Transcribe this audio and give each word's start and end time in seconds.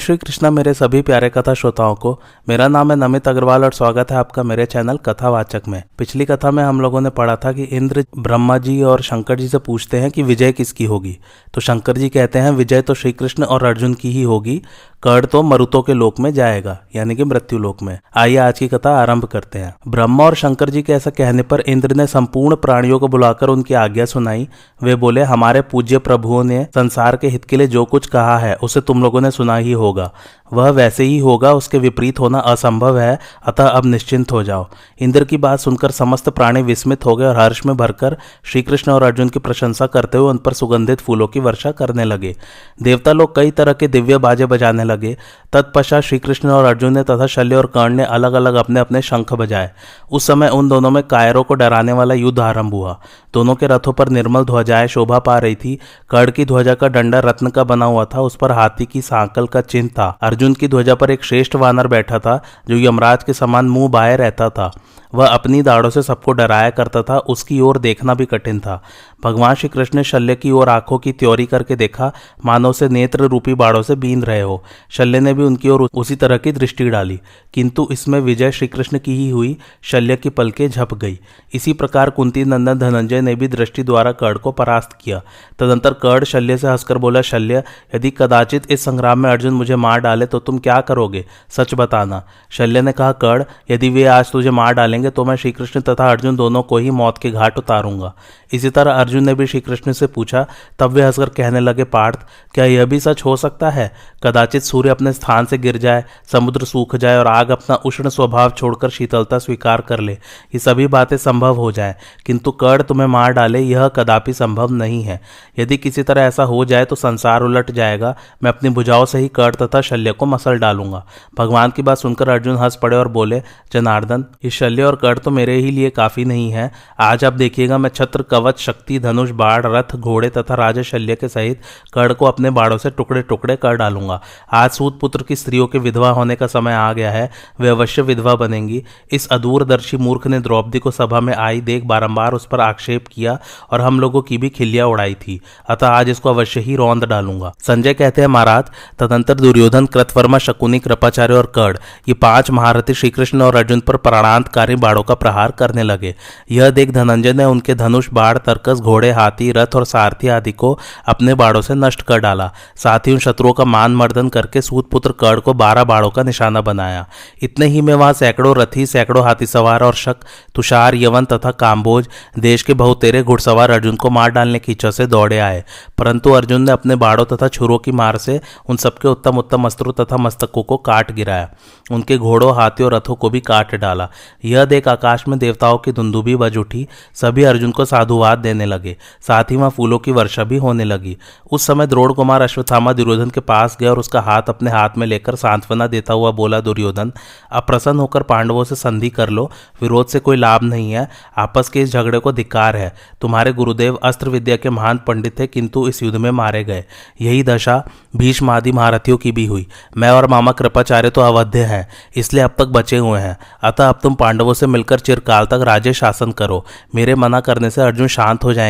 श्री 0.00 0.16
कृष्णा 0.16 0.50
मेरे 0.50 0.74
सभी 0.74 1.02
प्यारे 1.02 1.28
कथा 1.28 1.54
श्रोताओं 1.54 1.94
को, 1.94 2.20
मेरा 2.48 2.68
नाम 2.68 2.90
है 2.90 2.96
नमित 2.96 3.28
अग्रवाल 3.28 3.64
और 3.64 3.72
स्वागत 3.72 4.10
है 4.10 4.16
आपका 4.16 4.42
मेरे 4.42 4.66
चैनल 4.66 4.96
कथावाचक 4.96 5.62
में। 5.68 5.82
पिछली 5.98 6.24
कथा 6.24 6.50
में 6.50 6.64
हम 6.64 6.80
लोगों 6.80 7.00
ने 7.00 7.10
पढ़ा 7.10 7.36
था 7.36 7.52
कि 7.52 7.62
इंद्र 7.62 8.04
ब्रह्मा 8.18 8.58
जी 8.58 8.82
और 8.82 9.02
शंकर 9.02 9.38
जी 9.38 9.48
से 9.48 9.58
पूछते 9.58 10.00
हैं 10.00 10.10
कि 10.10 10.22
विजय 10.22 10.52
किसकी 10.52 10.84
होगी। 10.84 11.18
तो 11.54 11.60
शंकर 11.60 11.96
जी 11.96 12.08
कहते 12.08 12.38
हैं, 12.38 12.50
विजय 12.50 12.82
तो 12.82 12.94
श्री 12.94 13.12
कृष्ण 13.12 13.44
और 13.44 13.64
अर्जुन 13.64 13.94
की 13.94 14.10
ही 14.10 14.22
होगी 14.22 14.62
कर्ण 15.02 15.26
तो 15.26 15.42
मरुतों 15.42 15.82
के 15.82 15.94
लोक 15.94 16.20
में 16.20 16.34
जाएगा, 16.34 16.78
यानी 16.96 17.16
कि 17.16 17.24
मृत्यु 17.24 17.58
लोक 17.58 17.82
में। 17.82 17.98
आइए 18.16 18.36
आज 18.36 18.58
की 18.58 18.68
कथा 18.68 18.90
आरंभ 18.90 19.24
करते 19.24 19.58
हैं। 19.58 19.74
ब्रह्मा 19.88 20.24
और 20.24 20.34
शंकर 20.34 20.70
जी 20.70 20.82
के 20.82 20.92
ऐसा 20.92 21.10
कहने 21.10 21.42
पर 21.42 21.60
इंद्र 21.60 21.94
ने 21.94 22.06
संपूर्ण 22.06 22.56
प्राणियों 22.56 22.98
को 22.98 23.08
बुलाकर 23.08 23.48
उनकी 23.48 23.74
आज्ञा 23.74 24.04
सुनाई। 24.04 24.48
वे 24.82 24.94
बोले, 24.94 25.22
हमारे 25.22 25.60
पूज्य 25.60 25.98
प्रभुओं 25.98 26.44
ने 26.44 26.64
संसार 26.74 27.16
के 27.16 27.28
हित 27.28 27.44
के 27.44 27.56
लिए 27.56 27.66
जो 27.66 27.84
कुछ 27.84 28.06
कहा 28.06 28.38
है, 28.38 28.54
उसे 28.54 28.80
तुम 28.80 29.02
लोगों 29.02 29.20
ने 29.20 29.30
सुना 29.30 29.56
ही 29.56 29.72
होगा। 29.72 30.10
वह 30.52 30.70
वैसे 30.70 31.04
ही 31.04 31.18
होगा, 31.18 31.52
उसके 31.52 31.78
विपरीत 31.78 32.20
होना 32.20 32.38
असंभव 32.38 32.98
है, 32.98 33.18
अतः 33.46 33.66
अब 33.66 33.86
निश्चिंत 33.86 34.32
हो 34.32 34.42
जाओ। 34.42 34.66
इंद्र 35.00 35.24
की 35.24 35.36
बात 35.36 35.58
सुनकर 35.58 35.90
समस्त 35.90 36.28
प्राणी 36.28 36.62
विस्मित 36.62 37.06
हो 37.06 37.16
गए 37.16 37.26
और 37.26 37.38
हर्ष 37.38 37.66
में 37.66 37.76
भरकर 37.76 38.16
श्री 38.44 38.62
कृष्ण 38.62 38.92
और 38.92 39.02
अर्जुन 39.02 39.28
की 39.28 39.38
प्रशंसा 39.38 39.86
करते 39.86 40.18
हुए 40.18 40.30
उन 40.30 40.36
पर 40.36 40.52
सुगंधित 40.52 41.00
फूलों 41.00 41.26
की 41.26 41.40
वर्षा 41.40 41.70
करने 41.72 42.04
लगे। 42.04 42.36
देवता 42.82 43.12
लोग 43.12 43.34
कई 43.36 43.50
तरह 43.50 43.72
के 43.72 43.88
दिव्य 43.88 44.18
बाजे 44.18 44.46
बजाने 44.46 44.84
लगे। 44.90 45.16
तत्पश्चात 45.52 46.02
श्री 46.02 46.18
कृष्ण 46.18 46.50
और 46.50 46.64
अर्जुन 46.64 46.92
ने 46.92 47.02
तथा 47.02 47.26
शल्य 47.26 47.56
और 47.56 47.66
कर्ण 47.66 47.94
ने 47.94 48.04
अलग 48.04 48.32
अलग 48.32 48.54
अपने 48.54 48.80
अपने 48.80 49.02
शंख 49.02 49.32
बजाए। 49.32 49.70
उस 50.12 50.26
समय 50.26 50.48
उन 50.48 50.68
दोनों 50.68 50.90
में 50.90 51.02
कायरों 51.02 51.42
को 51.42 51.54
डराने 51.54 51.92
वाला 51.92 52.14
युद्ध 52.14 52.38
आरंभ 52.40 52.74
हुआ। 52.74 52.98
दोनों 53.34 53.54
के 53.54 53.66
रथों 53.66 53.92
पर 53.92 54.08
निर्मल 54.08 54.44
ध्वजाएँ 54.44 54.86
शोभा 54.86 55.18
पा 55.18 55.38
रही 55.38 55.54
थी। 55.54 55.78
कर्ण 56.10 56.30
की 56.30 56.44
ध्वजा 56.44 56.74
का 56.74 56.88
डंडा 56.88 57.20
रत्न 57.20 57.50
का 57.50 57.64
बना 57.64 57.84
हुआ 57.84 58.04
था। 58.04 58.20
उस 58.20 58.36
पर 58.36 58.52
हाथी 58.52 58.86
की 58.86 59.00
सांकल 59.00 59.46
का 59.46 59.60
चिन्ह 59.60 59.88
था। 59.88 60.18
अर्जुन 60.22 60.54
की 60.54 60.68
ध्वजा 60.68 60.94
पर 60.94 61.10
एक 61.10 61.24
श्रेष्ठ 61.24 61.56
वानर 61.56 61.86
बैठा 61.86 62.18
था, 62.18 62.42
जो 62.68 62.76
यमराज 62.76 63.24
के 63.24 63.32
समान 63.32 63.68
मुँह 63.68 63.90
बाहे 63.90 64.16
रहता 64.16 64.50
था। 64.50 64.70
वह 65.14 65.26
अपनी 65.26 65.62
दाढ़ों 65.62 65.90
से 65.90 66.02
सबको 66.02 66.32
डराया 66.32 66.70
करता 66.70 67.02
था। 67.02 67.18
उसकी 67.18 67.60
ओर 67.60 67.78
देखना 67.78 68.14
भी 68.14 68.26
कठिन 68.26 68.60
था। 68.60 68.82
भगवान 69.24 69.54
श्री 69.54 69.68
कृष्ण 69.68 69.98
ने 69.98 70.04
शल्य 70.04 70.34
की 70.34 70.50
ओर 70.50 70.68
आँखों 70.68 70.98
की 70.98 71.12
त्योरी 71.12 71.46
करके 71.46 71.76
देखा, 71.76 72.12
मानव 72.44 72.72
से 72.72 72.88
नेत्र 72.88 73.24
रूपी 73.24 73.54
बाड़ों 73.54 73.82
से 73.82 73.94
बीन 73.94 74.22
रहे 74.22 74.40
हो। 74.40 74.64
शल्य 74.90 75.20
ने 75.20 75.34
भी 75.34 75.42
उनकी 75.42 75.68
ओर 75.68 75.88
उसी 75.94 76.16
तरह 76.16 76.36
की 76.36 76.52
दृष्टि 76.52 76.90
डाली। 76.90 77.20
किंतु 77.54 77.88
इसमें 77.92 78.20
विजय 78.20 78.52
श्री 78.52 78.68
कृष्ण 78.68 78.98
की 78.98 79.16
ही 79.16 79.30
हुई, 79.30 79.56
शल्य 79.82 80.16
की 80.16 80.28
पलके 80.28 80.68
झप 80.68 80.94
गई। 80.94 81.18
इसी 81.54 81.72
प्रकार 81.72 82.10
कुंती 82.10 82.44
नंदन 82.44 82.78
धनंजय 82.78 83.20
ने 83.20 83.34
भी 83.34 83.48
दृष्टि 83.48 83.82
द्वारा 83.82 84.12
कर्ण 84.12 84.38
को 84.38 84.52
परास्त 84.52 84.98
किया। 85.00 85.22
तदंतर 85.58 85.92
कर्ण 85.92 86.24
शल्य 86.24 86.58
से 86.58 86.68
हंसकर 86.68 86.98
बोला, 86.98 87.22
शल्य, 87.22 87.62
यदि 87.94 88.10
कदाचित 88.10 88.72
इस 88.72 88.84
संग्राम 88.84 89.18
में 89.18 89.30
अर्जुन 89.30 89.52
मुझे 89.52 89.76
मार 89.76 90.00
डाले 90.00 90.26
तो 90.26 90.38
तुम 90.38 90.58
क्या 90.58 90.80
करोगे? 90.80 91.26
सच 91.48 91.74
बताना। 91.74 92.26
शल्य 92.50 92.82
ने 92.82 92.92
कहा, 92.92 93.12
कर्ण, 93.12 93.44
यदि 93.70 93.90
वे 93.90 94.04
आज 94.04 94.32
तुझे 94.32 94.50
मार 94.50 94.74
डालेंगे 94.74 95.10
तो 95.10 95.24
मैं 95.24 95.36
श्रीकृष्ण 95.36 95.80
तथा 95.80 96.10
अर्जुन 96.10 96.36
दोनों 96.36 96.62
को 96.62 96.78
ही 96.78 96.90
मौत 96.90 97.18
के 97.18 97.30
घाट 97.30 97.58
उतारूँगा। 97.58 98.14
इसी 98.52 98.70
तरह 98.70 98.92
अर्जुन 99.10 99.24
ने 99.24 99.32
भी 99.34 99.46
श्री 99.46 99.60
कृष्ण 99.60 99.92
से 99.92 100.06
पूछा, 100.06 100.44
तब 100.78 100.90
वे 100.90 101.02
हंसकर 101.02 101.28
कहने 101.28 101.60
लगे, 101.60 101.84
पार्थ, 101.84 102.18
क्या 102.54 102.64
यह 102.64 102.84
भी 102.84 102.98
सच 103.00 103.24
हो 103.24 103.34
सकता 103.36 103.70
है? 103.70 103.90
कदाचित 104.22 104.62
सूर्य 104.62 104.90
अपने 104.90 105.12
स्थान 105.12 105.46
से 105.46 105.58
गिर 105.58 105.76
जाए, 105.78 106.04
समुद्र 106.32 106.64
सूख 106.64 106.94
जाए 106.96 107.18
और 107.18 107.26
आग 107.26 107.50
अपना 107.50 107.74
उष्ण 107.76 108.08
स्वभाव 108.08 108.50
छोड़कर 108.50 108.90
शीतलता 108.90 109.38
स्वीकार 109.38 109.80
कर 109.80 110.00
ले। 110.00 110.12
ये 110.12 110.58
सभी 110.58 110.86
बातें 110.86 111.16
संभव 111.16 111.56
हो 111.56 111.70
जाए, 111.72 111.94
किंतु 112.26 112.50
कर्ण 112.52 112.82
तुम्हें 112.82 113.06
मार 113.08 113.32
डाले, 113.32 113.60
यह 113.60 113.88
कदापि 113.88 114.32
संभव 114.32 114.72
नहीं 114.72 115.02
है। 115.02 115.20
यदि 115.58 115.76
किसी 115.78 116.02
तरह 116.02 116.22
ऐसा 116.22 116.42
हो 116.44 116.64
जाए 116.64 116.84
तो 116.84 116.96
संसार 116.96 117.42
उलट 117.42 117.70
जाएगा। 117.72 118.14
मैं 118.42 118.50
अपनी 118.50 118.70
भुजाओं 118.70 119.04
से 119.04 119.18
ही 119.18 119.28
कर्ण 119.30 119.56
तथा 119.56 119.80
शल्य 119.80 120.12
को 120.12 120.26
मसल 120.26 120.58
डालूँगा। 120.58 121.04
भगवान 121.38 121.70
की 121.70 121.82
बात 121.82 121.98
सुनकर 121.98 122.28
अर्जुन 122.28 122.56
हंस 122.56 122.76
पड़े 122.76 122.96
और 122.96 123.08
बोले, 123.10 123.42
जनार्दन, 123.72 124.24
ये 124.44 124.50
शल्य 124.52 124.82
और 124.82 124.96
कर्ण 124.96 125.18
तो 125.18 125.30
मेरे 125.32 125.56
ही 125.56 125.70
लिए 125.70 125.90
काफ़ी 125.90 126.24
नहीं 126.24 126.50
है। 126.52 126.70
आज 127.00 127.24
आप 127.24 127.32
देखिएगा, 127.34 127.78
मैं 127.78 127.90
छत्र 127.90 128.22
कवच 128.22 128.58
शक्ति 128.60 128.98
धनुष, 129.00 129.30
बाढ़, 129.30 129.66
रथ, 129.66 129.96
घोड़े 129.96 130.28
तथा 130.28 130.54
राजा 130.54 130.82
शल्य 130.82 131.14
के 131.14 131.28
सहित 131.28 131.60
कर्ण 131.92 132.14
को 132.14 132.26
अपने 132.26 132.50
बाड़ों 132.50 132.78
से 132.78 132.90
टुकड़े 132.90 133.22
टुकड़े 133.22 133.56
कर 133.56 133.76
डालूँगा। 133.76 134.20
आज 134.52 134.70
सूत 134.70 134.98
पुत्र 135.00 135.22
की 135.22 135.36
स्त्रियों 135.36 135.66
के 135.66 135.78
विधवा 135.78 136.10
होने 136.10 136.36
का 136.36 136.46
समय 136.46 136.72
आ 136.72 136.92
गया 136.92 137.10
है, 137.10 137.30
वे 137.60 137.68
अवश्य 137.68 138.02
विधवा 138.02 138.34
बनेंगी। 138.34 138.82
इस 139.10 139.28
अदूरदर्शी 139.28 139.96
मूर्ख 139.96 140.26
ने 140.26 140.40
द्रौपदी 140.40 140.78
को 140.78 140.90
सभा 140.90 141.20
में 141.20 141.34
आई 141.34 141.60
देख 141.60 141.84
बारंबार 141.84 142.32
उस 142.32 142.46
पर 142.46 142.60
आक्षेप 142.60 143.08
किया 143.08 143.38
और 143.70 143.80
हम 143.80 144.00
लोगों 144.00 144.22
की 144.22 144.38
भी 144.38 144.48
खिलिया 144.48 144.86
उड़ाई 144.86 145.14
थी। 145.14 145.40
अतः 145.68 145.88
आज 145.88 146.08
इसको 146.08 146.28
अवश्य 146.28 146.60
ही 146.60 146.76
रौंद 146.76 147.04
डालूँगा। 147.04 147.52
संजय 147.60 147.94
कहते 147.94 148.20
हैं, 148.20 148.28
महाराज, 148.28 148.64
तदंतर 148.98 149.34
दुर्योधन, 149.34 149.86
कृतवर्मा, 149.86 150.38
शकुनी, 150.38 150.78
कृपाचार्य 150.78 151.34
और 151.34 151.52
कर्ण, 151.54 151.78
ये 152.08 152.14
पाँच 152.14 152.50
महारथी 152.50 152.94
श्रीकृष्ण 152.94 153.42
और 153.42 153.56
अर्जुन 153.56 153.80
पर 153.80 153.96
प्राणांतकारी 153.96 154.76
बाड़ों 154.76 155.02
का 155.02 155.14
प्रहार 155.14 155.50
करने 155.50 155.82
लगे। 155.82 156.14
यह 156.50 156.70
देख 156.70 156.90
धनंजय 156.90 157.32
ने 157.32 157.44
उनके 157.44 157.74
धनुष 157.74 158.08
बाढ़ 158.12 158.38
तर्कस 158.38 158.80
घोड़े, 158.90 159.10
हाथी, 159.10 159.52
रथ 159.52 159.76
और 159.76 159.84
सारथी 159.84 160.28
आदि 160.28 160.52
को 160.52 160.78
अपने 161.06 161.34
बाड़ों 161.34 161.60
से 161.60 161.74
नष्ट 161.74 162.02
कर 162.02 162.18
डाला। 162.18 162.52
साथ 162.76 162.98
ही 162.98 163.12
उन 163.12 163.18
शत्रुओं 163.18 163.52
का 163.52 163.64
मान 163.64 163.96
मर्दन 163.96 164.28
करके 164.28 164.62
सूतपुत्र 164.62 165.12
कर्ण 165.12 165.40
को 165.40 165.52
बारह 165.54 165.84
बाड़ों 165.84 166.10
का 166.10 166.22
निशाना 166.22 166.60
बनाया। 166.60 167.06
इतने 167.42 167.66
ही 167.66 167.80
में 167.80 167.94
वहाँ 167.94 168.12
सैकड़ों 168.12 168.56
रथी, 168.56 168.86
सैकड़ों 168.86 169.24
हाथी 169.24 169.46
सवार 169.46 169.82
और 169.82 169.94
शक, 169.94 170.16
तुषार, 170.54 170.94
यवन 170.94 171.24
तथा 171.24 171.50
काम्बोज, 171.50 172.08
देश 172.38 172.62
के 172.62 172.74
बहुतेरे 172.74 173.22
घुड़सवार 173.22 173.70
अर्जुन 173.70 173.96
को 173.96 174.10
मार 174.10 174.30
डालने 174.30 174.58
की 174.58 174.72
इच्छा 174.72 174.90
से 174.90 175.06
दौड़े 175.06 175.38
आए। 175.38 175.64
परंतु 175.98 176.30
अर्जुन 176.30 176.62
ने 176.62 176.72
अपने 176.72 176.96
बाड़ों 176.96 177.24
तथा 177.24 177.48
छुरों 177.48 177.78
की 177.78 177.92
मार 177.92 178.16
से 178.16 178.40
उन 178.68 178.76
सबके 178.76 179.08
उत्तम 179.08 179.38
उत्तम 179.38 179.64
अस्त्रों 179.64 179.92
तथा 179.92 180.16
मस्तकों 180.16 180.62
को 180.62 180.76
काट 180.76 181.12
गिराया। 181.12 181.48
उनके 181.90 182.18
घोड़ों, 182.18 182.56
हाथियों 182.56 182.90
रथों 182.90 183.14
को 183.14 183.30
भी 183.30 183.40
काट 183.40 183.74
डाला। 183.74 184.08
यह 184.44 184.64
देख 184.64 184.88
आकाश 184.88 185.24
में 185.28 185.38
देवताओं 185.38 185.78
की 185.78 185.92
धुंदुबी 185.92 186.36
बज 186.36 186.56
उठी। 186.56 186.88
सभी 187.14 187.44
अर्जुन 187.44 187.70
को 187.70 187.84
साधुवाद 187.84 188.38
देने 188.38 188.66
लगे। 188.66 188.79
साथ 189.20 189.44
ही 189.50 189.56
वहाँ 189.56 189.70
फूलों 189.70 189.98
की 189.98 190.12
वर्षा 190.12 190.44
भी 190.44 190.56
होने 190.56 190.84
लगी। 190.84 191.16
उस 191.52 191.66
समय 191.66 191.86
द्रोड़ 191.86 192.12
कुमार 192.12 192.42
अश्वत्थामा 192.42 192.92
दुर्योधन 192.92 193.30
के 193.30 193.40
पास 193.40 193.76
गया 193.80 193.90
और 193.90 193.98
उसका 193.98 194.20
हाथ 194.20 194.48
अपने 194.48 194.70
हाथ 194.70 194.98
में 194.98 195.06
लेकर 195.06 195.34
सांत्वना 195.34 195.86
देता 195.86 196.14
हुआ 196.14 196.30
बोला, 196.30 196.60
दुर्योधन, 196.60 197.12
अब 197.52 197.62
प्रसन्न 197.62 197.98
होकर 197.98 198.22
पांडवों 198.22 198.64
से 198.64 198.74
संधि 198.74 199.08
कर 199.10 199.28
लो। 199.28 199.50
विरोध 199.82 200.08
से 200.08 200.20
कोई 200.20 200.36
लाभ 200.36 200.62
नहीं 200.62 200.92
है। 200.92 201.08
आपस 201.38 201.68
के 201.68 201.82
इस 201.82 201.92
झगड़े 201.92 202.18
को 202.18 202.32
धिकार 202.32 202.76
है। 202.76 202.92
तुम्हारे 203.20 203.52
गुरुदेव 203.52 203.94
अस्त्र 203.94 204.28
विद्या 204.28 204.56
के 204.56 204.70
महान 204.70 205.00
पंडित 205.06 205.38
थे, 205.38 205.46
किंतु 205.46 205.86
इस 205.88 206.02
युद्ध 206.02 206.16
में 206.16 206.30
मारे 206.30 206.64
गए। 206.64 206.84
यही 207.20 207.42
दशा 207.42 207.82
भीष्म 208.16 208.50
आदि 208.50 208.72
महारथियों 208.72 209.16
की 209.16 209.32
भी 209.32 209.46
हुई। 209.46 209.66
मैं 209.96 210.10
और 210.10 210.26
मामा 210.26 210.52
कृपाचार्य 210.52 211.10
तो 211.10 211.20
अवध्य 211.20 211.64
हैं, 211.64 211.86
इसलिए 212.16 212.42
अब 212.42 212.54
तक 212.58 212.66
बचे 212.66 212.96
हुए 212.96 213.20
हैं। 213.20 213.36
अतः 213.62 213.88
अब 213.88 213.98
तुम 214.02 214.14
पांडवों 214.14 214.54
से 214.54 214.66
मिलकर 214.66 214.98
चिरकाल 214.98 215.46
तक 215.46 215.60
राज्य 215.62 215.92
शासन 215.92 216.32
करो। 216.32 216.64
मेरे 216.94 217.14
मना 217.14 217.40
करने 217.40 217.70
से 217.70 217.82
अर्जुन 217.82 218.06
शांत 218.06 218.44
हो 218.44 218.52
जाएँगे। 218.52 218.69